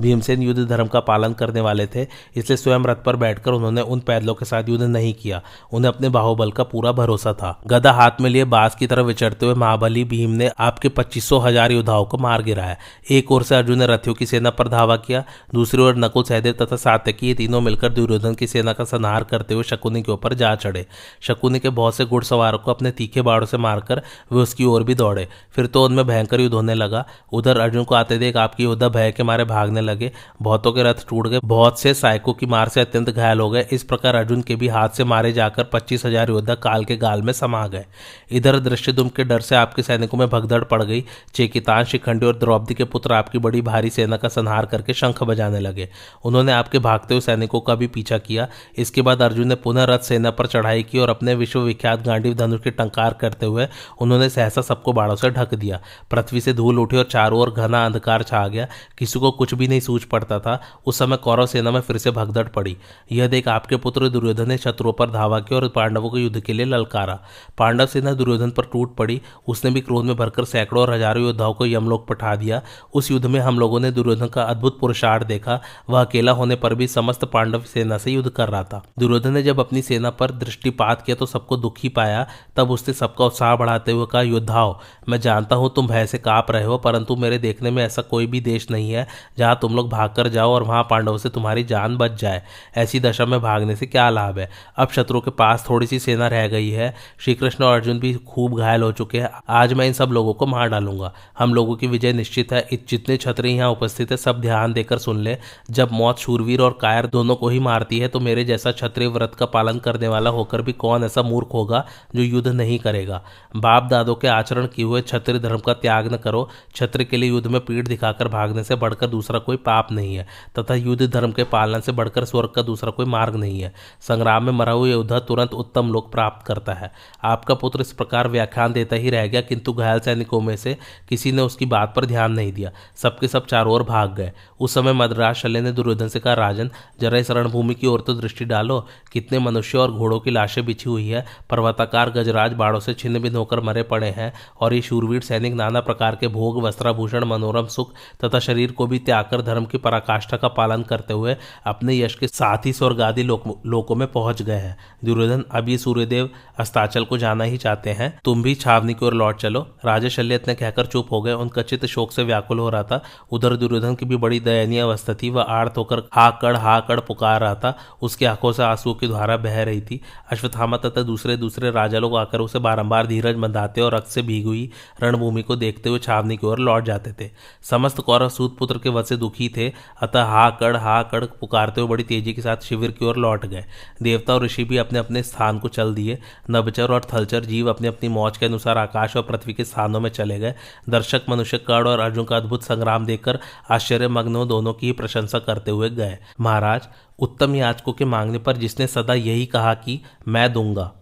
भीमसेन 0.00 0.42
युद्ध 0.42 0.64
धर्म 0.64 0.86
का 0.86 1.00
पालन 1.02 1.32
करने 1.32 1.60
वाले 1.60 1.86
थे, 1.86 2.06
इसलिए 2.36 2.56
स्वयं 2.56 2.84
रथ 2.84 3.02
पर 3.04 3.16
बैठकर 3.16 3.52
उन्होंने 3.52 3.80
उन 3.82 4.00
पैदलों 4.02 4.34
के 4.34 4.44
साथ 4.44 4.68
युद्ध 4.68 4.82
नहीं 4.84 5.12
किया। 5.14 5.40
उन्हें 5.72 5.92
अपने 5.92 6.08
बाहुबल 6.10 6.50
का 6.50 6.64
पूरा 6.64 6.92
भरोसा 6.92 7.32
था। 7.32 7.58
गदा 7.66 7.92
हाथ 7.92 8.20
में 8.20 8.28
लिए 8.30 8.44
बास 8.46 8.74
की 8.74 8.86
तरफ़ 8.86 9.06
विचरते 9.06 9.46
हुए 9.46 9.54
महाबली 9.54 10.04
भीम 10.04 10.30
ने 10.32 10.50
आपके 10.60 10.88
पच्चीसों 10.90 11.42
हज़ार 11.42 11.72
योद्धाओं 11.72 12.04
को 12.04 12.18
मार 12.18 12.42
गिराया। 12.42 12.76
एक 13.10 13.32
ओर 13.32 13.42
से 13.42 13.54
अर्जुन 13.54 13.78
ने 13.78 13.86
रथियों 13.86 14.14
की 14.14 14.26
सेना 14.26 14.50
पर 14.50 14.68
धावा 14.68 14.96
किया, 14.98 15.24
दूसरी 15.54 15.82
ओर 15.82 15.96
नकुल 15.96 16.24
सहदेव 16.24 16.54
तथा 16.62 16.76
सात्यकी 16.78 17.28
ये 17.28 17.34
तीनों 17.34 17.60
मिलकर 17.60 17.92
दुर्योधन 17.92 18.34
की 18.34 18.46
सेना 18.46 18.72
का 18.72 18.84
संहार 18.84 19.24
करते 19.24 19.54
हुए 19.54 19.62
शकुनी 19.64 20.02
के 20.02 20.12
ऊपर 20.12 20.34
जा 20.34 20.54
चढ़े। 20.56 20.86
शकुनी 21.22 21.58
के 21.58 21.70
बहुत 21.70 21.94
से 21.94 22.04
घुड़सवारों 22.04 22.58
को 22.58 22.70
अपने 22.70 22.90
तीखे 22.92 23.22
बाड़ों 23.22 23.46
से 23.46 23.56
मारकर 23.58 24.02
वे 24.32 24.40
उसकी 24.40 24.64
ओर 24.64 24.82
भी 24.82 24.94
दौड़े। 24.94 25.26
फिर 25.52 25.66
तो 25.66 25.84
उनमें 25.84 26.06
भयंकर 26.06 26.40
युद्ध 26.40 26.54
होने 26.54 26.74
लगा। 26.74 27.04
उधर 27.32 27.58
अर्जुन 27.58 27.84
को 27.84 27.94
आते 27.94 28.18
देख 28.18 28.36
आपकी 28.36 28.64
योद्धा 28.64 28.88
भय 28.88 29.12
के 29.12 29.22
मारे 29.32 29.44
भागने 29.46 29.80
लगे। 29.80 30.10
बहुतों 30.42 30.72
के 30.72 30.82
रथ 30.82 31.06
टूट 31.08 31.26
गए। 31.28 31.40
बहुत 31.46 31.80
से 31.80 31.92
साइको 31.94 32.32
की 32.32 32.46
मार 32.48 32.68
से 32.68 32.80
अत्यंत 32.80 33.10
घायल 33.10 33.40
हो 33.40 33.48
गए। 33.50 33.66
इस 33.72 33.82
प्रकार 33.84 34.14
अर्जुन 34.16 34.42
के 34.42 34.56
भी 34.56 34.68
हाथ 34.68 34.88
से 34.90 35.04
मारे 35.06 35.32
जाकर 35.32 35.64
पच्चीस 35.72 36.04
हज़ार 36.06 36.30
योद्धा 36.30 36.54
काल 36.62 36.84
के 36.84 36.96
गाल 36.98 37.22
में 37.22 37.32
समा 37.32 37.66
गए। 37.68 37.84
इधर 38.32 38.58
दृश्यदुम 38.60 39.08
के 39.08 39.24
डर 39.24 39.40
से 39.40 39.56
आपके 39.56 39.82
सैनिकों 39.82 40.18
में 40.18 40.28
भगदड़ 40.28 40.62
पड़ 40.64 40.82
गई। 40.82 41.04
चेकितान, 41.34 41.84
शिखंडी 41.84 42.26
और 42.26 42.36
द्रौपदी 42.38 42.74
के 42.74 42.84
पुत्र 42.86 43.12
आपकी 43.12 43.38
बड़ी 43.38 43.62
भारी 43.62 43.90
सेना 43.90 44.16
का 44.16 44.28
संहार 44.28 44.66
करके 44.66 44.94
शंख 44.94 45.22
बजाने 45.24 45.60
लगे। 45.60 45.88
उन्होंने 46.24 46.52
आपके 46.52 46.78
भागते 46.80 47.14
हुए 47.14 47.20
सैनिकों 47.22 47.60
का 47.60 47.74
भी 47.74 47.86
पीछा 47.88 48.18
किया। 48.20 48.46
इसके 48.76 49.02
बाद 49.02 49.22
अर्जुन 49.22 49.48
ने 49.48 49.54
पुनः 49.64 49.84
रथ 49.84 49.98
सेना 50.02 50.30
पर 50.32 50.46
चढ़ाई 50.48 50.82
की 50.82 50.98
और 50.98 51.10
अपने 51.10 51.34
विश्वविख्यात 51.34 52.02
गांडीव 52.02 52.34
धनुष 52.34 52.60
के 52.60 52.70
टंकार 52.72 53.16
करते 53.20 53.46
हुए 53.46 53.66
उन्होंने 54.00 54.28
सहसा 54.30 54.62
सबको 54.62 54.92
बाड़ों 54.92 55.16
से 55.16 55.30
ढक 55.32 55.54
दिया। 55.56 55.80
पृथ्वी 56.10 56.40
से 56.40 56.52
धूल 56.52 56.78
उठी 56.78 56.96
और 56.96 57.04
चारों 57.10 57.40
ओर 57.40 57.50
घना 57.52 57.84
अंधकार 57.86 58.22
छा 58.22 58.46
गया। 58.48 58.66
किसी 58.98 59.18
को 59.22 59.30
कुछ 59.32 59.54
भी 59.54 59.68
नहीं 59.68 59.80
सूझ 59.80 60.02
पड़ता 60.04 60.38
था। 60.40 60.58
उस 60.86 60.98
समय 60.98 61.16
कौरव 61.18 61.46
सेना 61.46 61.70
में 61.70 61.80
फिर 61.80 61.98
से 61.98 62.10
भगदड़ 62.12 62.46
पड़ी। 62.48 62.76
यह 63.12 63.28
देख 63.28 63.48
आपके 63.48 63.76
पुत्र 63.78 64.08
दुर्योधन 64.08 64.48
ने 64.48 64.56
शत्रुओं 64.58 64.92
पर 64.92 65.10
धावा 65.10 65.40
किया 65.40 65.58
और 65.58 65.68
पांडवों 65.68 66.10
को 66.10 66.18
युद्ध 66.18 66.40
के 66.40 66.52
लिए 66.52 66.66
ललकारा। 66.66 67.18
पांडव 67.58 67.86
सेना 67.86 68.12
दुर्योधन 68.14 68.50
पर 68.50 68.64
टूट 68.64 68.94
पड़ी। 68.96 69.20
उसने 69.48 69.70
भी 69.70 69.80
क्रोध 69.80 70.04
में 70.04 70.14
भरकर 70.16 70.44
सैकड़ों 70.44 70.82
और 70.82 70.92
हज़ारों 70.92 71.24
योद्धाओं 71.24 71.54
को 71.54 71.66
यमलोक 71.66 72.06
पठा 72.08 72.34
दिया। 72.36 72.60
उस 72.94 73.10
युद्ध 73.10 73.26
में 73.26 73.38
हम 73.40 73.58
लोगों 73.58 73.80
ने 73.80 73.90
दुर्योधन 73.92 74.26
का 74.28 74.42
अद्भुत 74.44 74.78
पुरुषार्थ 74.80 75.26
देखा। 75.26 75.60
वह 75.90 76.00
अकेला 76.00 76.32
होने 76.32 76.56
पर 76.56 76.74
भी 76.74 76.86
समस्त 76.88 77.24
पांडव 77.24 77.62
सेना 77.64 77.98
से 77.98 78.10
युद्ध 78.10 78.30
कर 78.30 78.48
रहा 78.48 78.62
था। 78.64 78.82
दुर्योधन 78.98 79.32
ने 79.32 79.42
जब 79.42 79.60
अपनी 79.60 79.82
सेना 79.82 80.10
पर 80.12 80.30
दृष्टिपात 80.32 81.02
किया 81.02 81.16
तो 81.16 81.26
सबको 81.26 81.56
दुखी 81.58 81.88
पाया। 81.90 82.26
तब 82.56 82.70
उसने 82.70 82.94
सबका 82.94 83.24
उत्साह 83.24 83.54
बढ़ाते 83.56 83.92
हुए 83.92 84.06
कहा, 84.06 84.22
योद्धाओं, 84.22 84.74
मैं 85.08 85.20
जानता 85.20 85.56
हूँ 85.56 85.70
तुम 85.74 85.86
भय 85.86 86.06
से 86.06 86.18
काप 86.18 86.50
रहे 86.50 86.64
हो, 86.64 86.78
परंतु 86.78 87.16
मेरे 87.16 87.38
देखने 87.38 87.70
में 87.70 87.82
ऐसा 87.84 88.02
कोई 88.02 88.26
भी 88.26 88.40
देश 88.42 88.70
नहीं 88.70 88.90
है। 88.90 89.06
जहाँ 89.38 89.58
तुम 89.62 89.74
लोग 89.74 89.88
भाग 89.88 90.10
कर 90.10 90.28
जाओ 90.28 90.50
और 90.50 90.62
वहाँ 90.62 90.82
पांडवों 90.82 91.18
से 91.18 91.28
तुम्हारी 91.28 91.64
जान 91.64 91.96
बच 91.96 92.20
जाए। 92.20 92.42
ऐसी 92.76 93.00
दशा 93.00 93.26
में 93.26 93.40
भागने 93.40 93.76
से 93.76 93.86
क्या 93.86 94.08
लाभ 94.10 94.38
है? 94.38 94.50
अब 94.76 94.88
शत्रु 94.88 95.20
के 95.20 95.30
पास 95.30 95.66
थोड़ी 95.70 95.86
सी 95.86 95.98
सेना 95.98 96.28
रह 96.28 96.48
गई 96.48 96.70
है। 96.70 96.94
श्री 97.18 97.34
कृष्ण 97.34 97.64
और 97.64 97.74
अर्जुन 97.74 97.98
भी 97.98 98.14
खूब 98.14 98.58
घायल 98.58 98.82
हो 98.82 98.92
चुके 98.92 99.20
हैं। 99.20 99.30
आज 99.48 99.72
मैं 99.72 99.86
इन 99.86 99.92
सब 99.92 100.08
लोगों 100.08 100.34
को 100.34 100.46
मार 100.46 100.68
डालूँगा। 100.68 101.12
हम 101.38 101.54
लोगों 101.54 101.76
की 101.76 101.86
विजय 101.86 102.12
निश्चित 102.12 102.52
है। 102.52 102.68
जितने 102.88 103.16
छत्री 103.16 103.52
यहाँ 103.52 103.70
उपस्थित 103.70 104.10
है, 104.10 104.16
सब 104.16 104.40
ध्यान 104.40 104.72
देकर 104.72 104.98
सुन 104.98 105.18
ले। 105.18 105.36
जब 105.70 105.92
मौत, 105.92 106.18
शूरवीर 106.18 106.60
और 106.60 106.78
कायर 106.80 107.06
दोनों 107.06 107.36
को 107.36 107.48
ही 107.48 107.58
मारती 107.60 107.98
है 107.98 108.08
तो 108.08 108.20
मेरे 108.20 108.44
जैसा 108.44 108.70
क्षत्रिय 108.72 109.08
व्रत 109.08 109.34
का 109.34 109.46
पालन 109.46 109.78
करने 109.78 110.08
वाला 110.08 110.30
होकर 110.30 110.62
भी 110.62 110.72
कौन 110.74 111.04
ऐसा 111.04 111.22
मूर्ख 111.22 111.48
होगा 111.54 111.84
जो 112.14 112.22
युद्ध 112.22 112.48
नहीं 112.48 112.78
करेगा? 112.78 113.22
बाप 113.56 113.88
दादों 113.90 114.14
के 114.14 114.28
आचरण 114.28 114.66
किए 114.66 114.84
हुए 114.84 115.00
क्षत्रिय 115.00 115.38
धर्म 115.38 115.58
का 115.58 115.72
त्याग 115.74 116.12
न 116.12 116.16
करो। 116.16 116.48
छत्र 116.74 117.04
के 117.04 117.16
लिए 117.16 117.28
युद्ध 117.28 117.46
में 117.46 117.60
पीठ 117.60 117.88
दिखाकर 117.88 118.28
भागने 118.28 118.64
से 118.64 118.74
बढ़कर 118.74 119.01
दूसरा 119.06 119.38
कोई 119.38 119.56
पाप 119.58 119.92
नहीं 119.92 120.14
है, 120.14 120.26
तथा 120.58 120.74
युद्ध 120.74 121.06
धर्म 121.06 121.32
के 121.32 121.44
पालन 121.44 121.80
से 121.80 121.92
बढ़कर 121.92 122.24
स्वर्ग 122.24 122.50
का 122.50 122.62
दूसरा 122.62 122.90
कोई 122.90 123.06
मार्ग 123.06 123.36
नहीं 123.36 123.60
है। 123.60 123.72
संग्राम 124.00 124.44
में 124.44 124.52
मरा 124.52 124.72
हुआ 124.72 124.88
योद्धा 124.88 125.18
तुरंत 125.20 125.54
उत्तम 125.54 125.88
लोक 125.88 126.10
प्राप्त 126.12 126.46
करता 126.46 126.72
है। 126.72 126.90
आपका 127.24 127.54
पुत्र 127.54 127.80
इस 127.80 127.92
प्रकार 127.92 128.28
व्याख्यान 128.28 128.72
देता 128.72 128.96
ही 128.96 129.10
रह 129.10 129.26
गया, 129.26 129.40
किंतु 129.40 129.72
घायल 129.72 130.00
सैनिकों 130.00 130.40
में 130.40 130.56
से 130.56 130.76
किसी 131.08 131.32
ने 131.32 131.42
उसकी 131.42 131.66
बात 131.66 131.92
पर 131.96 132.06
ध्यान 132.06 132.32
नहीं 132.32 132.52
दिया। 132.52 132.70
सबके 132.96 133.28
सब 133.28 133.46
चारों 133.46 133.72
ओर 133.74 133.82
भाग 133.82 134.14
गए। 134.14 134.32
उस 134.60 134.74
समय 134.74 134.92
मद्राज 134.92 135.34
शल्य 135.34 135.60
ने 135.60 135.72
दुर्योधन 135.72 136.08
से 136.08 136.20
कहा, 136.20 136.34
राजन, 136.34 136.70
जरा 137.00 137.18
इस 137.18 137.30
रणभूमि 137.30 137.74
की 137.74 137.86
ओर 137.86 138.00
तो 138.00 138.14
दृष्टि 138.14 138.44
डालो। 138.44 138.80
कितने 139.12 139.38
मनुष्य 139.38 139.78
और 139.78 139.92
घोड़ों 139.92 140.18
की 140.20 140.30
लाशें 140.30 140.64
बिछी 140.66 140.90
हुई 140.90 141.08
है। 141.08 141.24
पर्वताकार 141.50 142.10
गजराज 142.10 142.52
बाड़ों 142.52 142.80
से 142.80 142.94
छिन्न 142.94 143.18
भिन्न 143.18 143.36
होकर 143.36 143.60
मरे 143.60 143.82
पड़े 143.82 144.08
हैं, 144.08 144.32
और 144.60 144.74
ये 144.74 144.80
शूरवीर 144.82 145.22
सैनिक 145.22 145.54
नाना 145.54 145.80
प्रकार 145.80 146.16
के 146.16 146.28
भोग, 146.28 146.62
वस्त्राभूषण, 146.62 147.24
मनोरम, 147.24 147.66
सुख 147.66 147.92
तथा 148.24 148.38
शरीर 148.38 148.72
को 148.72 148.81
भी 148.86 148.98
त्याग 148.98 149.24
कर 149.30 149.42
धर्म 149.42 149.64
की 149.64 149.78
पराकाष्ठा 149.78 150.36
का 150.36 150.48
पालन 150.48 150.82
करते 150.82 151.14
हुए 151.14 151.36
अपने 151.66 151.98
यश 151.98 152.14
के 152.14 152.28
साथ 152.28 152.66
ही 152.66 152.72
स्वर्गादि 152.72 153.22
लोक, 153.22 153.62
लोकों 153.66 153.94
में 153.94 154.12
पहुँच 154.12 154.42
गए 154.42 154.52
हैं। 154.54 154.76
दुर्योधन 155.04 155.44
अब 155.50 155.68
ये 155.68 155.78
सूर्यदेव 155.78 156.30
अस्ताचल 156.58 157.04
को 157.04 157.18
जाना 157.18 157.44
ही 157.44 157.56
चाहते 157.56 157.90
हैं। 157.90 158.20
तुम 158.24 158.42
भी 158.42 158.54
छावनी 158.54 158.94
की 158.94 159.06
ओर 159.06 159.14
लौट 159.14 159.36
चलो। 159.36 159.66
राजा 159.84 160.08
शल्य 160.08 160.34
इतने 160.34 160.54
कहकर 160.54 160.86
चुप 160.86 161.12
हो 161.12 161.22
गए। 161.22 161.32
उनका 161.32 161.62
चित्त 161.62 161.86
शोक 161.86 162.12
से 162.12 162.24
व्याकुल 162.24 162.58
हो 162.58 162.68
रहा 162.70 162.82
था। 162.82 163.02
उधर 163.32 163.56
दुर्योधन 163.56 163.94
की 163.94 164.06
भी 164.06 164.16
बड़ी 164.16 164.40
दयनीय 164.40 164.80
अवस्था 164.80 165.14
थी। 165.14 165.30
वह 165.30 165.42
आर्त 165.42 165.78
होकर 165.78 166.02
हा 166.12 166.30
कड़ 166.30 166.56
हा 166.56 166.78
कड़ 166.80 167.00
पुकार 167.00 167.40
रहा 167.40 167.54
था। 167.54 167.76
उसकी 168.02 168.24
आँखों 168.24 168.52
से 168.52 168.62
आँसू 168.62 168.94
की 168.94 169.08
धारा 169.08 169.36
बह 169.36 169.62
रही 169.62 169.80
थी। 169.80 170.00
अश्वत्थामा 170.30 170.76
तथा 170.76 171.02
दूसरे 171.02 171.36
दूसरे 171.36 171.70
राजा 171.70 171.98
लोग 171.98 172.16
आकर 172.16 172.40
उसे 172.40 172.58
बारंबार 172.58 173.06
धीरज 173.06 173.36
बंधाते 173.36 173.80
और 173.80 173.94
रक्त 173.94 174.08
से 174.08 174.22
भीगी 174.22 174.42
हुई 174.42 174.70
रणभूमि 175.02 175.42
को 175.42 175.56
देखते 175.56 175.88
हुए 175.88 175.98
छावनी 175.98 176.36
की 176.36 176.46
ओर 176.46 176.58
लौट 176.58 176.84
जाते 176.84 177.12
थे। 177.12 177.30
समस्त 177.62 178.00
कौरव 178.00 178.28
सूत 178.28 178.56
पुत्र 178.72 178.82
के 178.82 178.88
वध 178.88 179.04
से 179.04 179.16
दुखी 179.16 179.48
थे, 179.56 179.72
अतः 180.02 180.24
हा 180.24 180.50
कड़ 180.50 180.76
हा 180.76 181.02
कड़ 181.02 181.24
पुकारते 181.24 181.80
हुए 181.80 181.90
बड़ी 181.90 182.04
तेज़ी 182.04 182.32
के 182.32 182.42
साथ 182.42 182.56
शिविर 182.56 182.90
की 182.90 183.04
ओर 183.04 183.16
लौट 183.16 183.46
गए। 183.46 183.64
देवता 184.02 184.34
और 184.34 184.44
ऋषि 184.44 184.64
भी 184.64 184.76
अपने 184.76 184.98
अपने 184.98 185.22
स्थान 185.22 185.58
को 185.58 185.68
चल 185.68 185.94
दिए। 185.94 186.18
नबचर 186.50 186.90
और 186.90 187.00
थलचर 187.14 187.44
जीव 187.44 187.70
अपनी 187.70 187.88
अपनी 187.88 188.08
मौज 188.08 188.36
के 188.36 188.46
अनुसार 188.46 188.78
आकाश 188.78 189.16
और 189.16 189.22
पृथ्वी 189.22 189.52
के 189.52 189.64
स्थानों 189.64 190.00
में 190.00 190.10
चले 190.10 190.38
गए। 190.38 190.54
दर्शक 190.88 191.22
मनुष्य 191.28 191.58
कड़ 191.58 191.88
और 191.88 192.00
अर्जुन 192.00 192.24
का 192.24 192.36
अद्भुत 192.36 192.62
संग्राम 192.62 193.06
देखकर 193.06 193.38
आश्चर्य 193.70 194.08
मग्न 194.08 194.48
दोनों 194.48 194.72
की 194.72 194.92
प्रशंसा 194.92 195.38
करते 195.38 195.70
हुए 195.70 195.90
गए। 195.90 196.18
महाराज, 196.40 196.88
उत्तम 197.18 197.54
याचकों 197.54 197.92
के 197.92 198.04
मांगने 198.04 198.38
पर 198.38 198.56
जिसने 198.56 198.86
सदा 198.86 199.14
यही 199.14 199.46
कहा 199.46 199.74
कि, 199.74 200.00
मैं 200.28 200.52
दूँगा। 200.52 200.92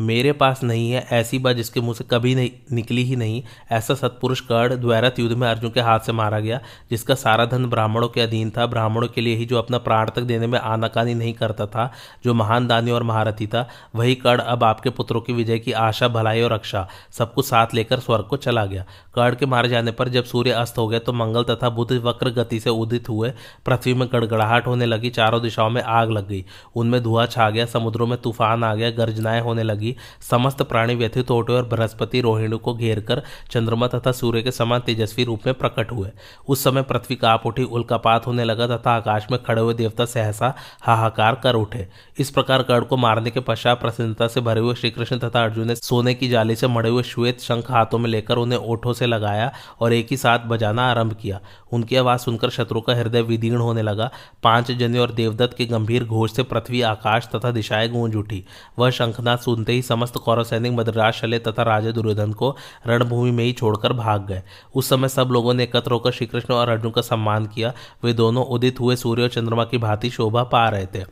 मेरे 0.00 0.32
पास 0.32 0.62
नहीं 0.62 0.90
है, 0.90 1.06
ऐसी 1.12 1.38
बात 1.38 1.56
जिसके 1.56 1.80
मुँह 1.80 1.94
से 1.94 2.04
कभी 2.10 2.34
नहीं, 2.34 2.50
निकली 2.72 3.04
ही 3.04 3.16
नहीं। 3.16 3.42
ऐसा 3.70 3.94
सत्पुरुष 3.94 4.40
कर्ण 4.40 4.76
द्वैरथ 4.76 5.18
युद्ध 5.18 5.36
में 5.36 5.48
अर्जुन 5.48 5.70
के 5.70 5.80
हाथ 5.80 6.00
से 6.00 6.12
मारा 6.12 6.40
गया, 6.40 6.60
जिसका 6.90 7.14
सारा 7.14 7.44
धन 7.44 7.66
ब्राह्मणों 7.66 8.08
के 8.08 8.20
अधीन 8.20 8.50
था। 8.50 8.66
ब्राह्मणों 8.66 9.08
के 9.08 9.20
लिए 9.20 9.36
ही 9.36 9.44
जो 9.44 9.58
अपना 9.58 9.78
प्राण 9.78 10.10
तक 10.10 10.22
देने 10.22 10.46
में 10.46 10.58
आनाकानी 10.58 11.14
नहीं 11.14 11.32
करता 11.32 11.66
था, 11.66 11.92
जो 12.24 12.34
महान 12.34 12.66
दानी 12.66 12.90
और 12.90 13.02
महारथी 13.02 13.46
था, 13.46 13.68
वही 13.94 14.14
कर्ण 14.14 14.40
अब 14.40 14.64
आपके 14.64 14.90
पुत्रों 14.90 15.20
की 15.20 15.32
विजय 15.32 15.58
की 15.58 15.72
आशा, 15.72 16.08
भलाई 16.08 16.42
और 16.42 16.52
रक्षा, 16.52 16.88
सब 17.10 17.34
कुछ 17.34 17.46
साथ 17.46 17.66
लेकर 17.74 17.98
स्वर्ग 17.98 18.24
को 18.24 18.36
चला 18.36 18.66
गया। 18.66 18.84
कर्ण 19.14 19.34
के 19.34 19.46
मारे 19.46 19.68
जाने 19.68 19.92
पर 19.92 20.08
जब 20.08 20.24
सूर्य 20.24 20.50
अस्त 20.50 20.78
हो 20.78 20.88
गया 20.88 20.98
तो 20.98 21.12
मंगल 21.12 21.44
तथा 21.44 21.68
बुध 21.68 21.92
वक्र 21.92 22.30
गति 22.30 22.60
से 22.60 22.70
उदित 22.70 23.08
हुए, 23.08 23.32
पृथ्वी 23.66 23.94
में 23.94 24.08
गड़गड़ाहट 24.12 24.66
होने 24.66 24.86
लगी, 24.86 25.10
चारों 25.10 25.42
दिशाओं 25.42 25.70
में 25.70 25.82
आग 25.82 26.10
लग 26.10 26.28
गई। 26.28 26.44
उनमें 26.76 27.02
धुआँ 27.02 27.26
छा 27.26 27.50
गया, 27.50 27.66
समुद्रों 27.66 28.06
में 28.06 28.18
तूफ़ान 28.22 28.64
आ 28.64 28.74
गया, 28.74 28.90
गर्जनाएँ 28.90 29.40
होने 29.40 29.62
लगी 29.62 29.87
लगी 29.88 30.26
समस्त 30.30 30.62
प्राणी 30.62 30.94
व्यथित 30.94 31.30
उठे 31.30 31.52
और 31.52 31.68
बृहस्पति 31.68 32.20
रोहिणी 32.20 32.58
को 32.58 32.74
घेर 32.74 33.00
कर 33.00 33.22
चंद्रमा 33.50 33.86
तथा 33.86 34.12
सूर्य 34.12 34.42
के 34.42 34.50
समान 34.50 34.80
तेजस्वी 34.80 35.24
रूप 35.24 35.40
में 35.46 35.54
प्रकट 35.54 35.92
हुए। 35.92 36.10
उस 36.48 36.64
समय 36.64 36.82
पृथ्वी 36.82 37.16
काप 37.16 37.46
उठी 37.46 37.64
उल्कापात 37.64 38.26
होने 38.26 38.44
लगा 38.44 38.76
तथा 38.76 38.90
आकाश 38.90 39.26
में 39.30 39.42
खड़े 39.42 39.62
हुए 39.62 39.74
देवता 39.74 40.04
सहसा 40.04 40.54
हाहाकार 40.82 41.34
कर 41.34 41.54
उठे। 41.54 41.88
इस 42.18 42.30
प्रकार 42.30 42.62
गढ़ 42.62 42.84
को 42.84 42.96
मारने 42.96 43.30
के 43.30 43.40
पश्चात 43.40 43.80
प्रसन्नता 43.80 44.28
से 44.28 44.40
भरे 44.40 44.60
हुए 44.60 44.74
श्रीकृष्ण 44.74 45.18
तथा 45.18 45.44
अर्जुन 45.44 45.66
ने 45.66 45.74
सोने 45.74 46.14
की 46.14 46.28
जाली 46.28 46.56
से 46.56 46.66
मड़े 46.66 46.90
हुए 46.90 47.02
श्वेत 47.02 47.40
शंख 47.40 47.70
हाथों 47.70 47.98
में 47.98 48.10
लेकर 48.10 48.36
उन्हें 48.36 48.58
ओठों 48.58 48.92
से 48.92 49.06
लगाया 49.06 49.52
और 49.80 49.92
एक 49.92 50.06
ही 50.10 50.16
साथ 50.16 50.38
बजाना 50.38 50.90
आरंभ 50.90 51.12
किया। 51.12 51.40
उनकी 51.72 51.96
आवाज़ 51.96 52.20
सुनकर 52.20 52.50
शत्रु 52.50 52.80
का 52.80 52.94
हृदय 52.94 53.22
विदीर्ण 53.22 53.56
होने 53.56 53.82
लगा। 53.82 54.10
पाँच 54.42 54.70
जने 54.70 54.98
और 54.98 55.12
देवदत्त 55.12 55.56
के 55.56 55.66
गंभीर 55.66 56.04
घोष 56.04 56.32
से 56.32 56.42
पृथ्वी, 56.42 56.82
आकाश 56.82 57.28
तथा 57.34 57.50
दिशाएँ 57.50 57.88
गूंज 57.88 58.16
उठी। 58.16 58.44
वह 58.78 58.90
शंखनाथ 58.90 59.38
सुनते 59.38 59.72
ही 59.72 59.77
समस्त 59.82 60.16
कौरव 60.16 60.44
सैनिक 60.44 60.72
मद्राज 60.72 61.14
शले 61.14 61.38
तथा 61.38 61.62
राजा 61.62 61.90
दुर्योधन 61.90 62.32
को 62.32 62.56
रणभूमि 62.86 63.30
में 63.30 63.44
ही 63.44 63.52
छोड़कर 63.52 63.92
भाग 63.92 64.26
गए। 64.26 64.42
उस 64.74 64.88
समय 64.88 65.08
सब 65.08 65.28
लोगों 65.28 65.54
ने 65.54 65.62
एकत्र 65.62 65.92
होकर 65.92 66.10
श्रीकृष्ण 66.10 66.54
और 66.54 66.68
अर्जुन 66.68 66.90
का 66.90 67.02
सम्मान 67.02 67.46
किया। 67.46 67.72
वे 68.04 68.12
दोनों 68.12 68.44
उदित 68.44 68.80
हुए 68.80 68.96
सूर्य 68.96 69.22
और 69.22 69.28
चंद्रमा 69.28 69.64
की 69.64 69.78
भांति 69.78 70.10
शोभा 70.10 70.42
पा 70.42 70.68
रहे 70.68 70.86
थे। 70.86 71.04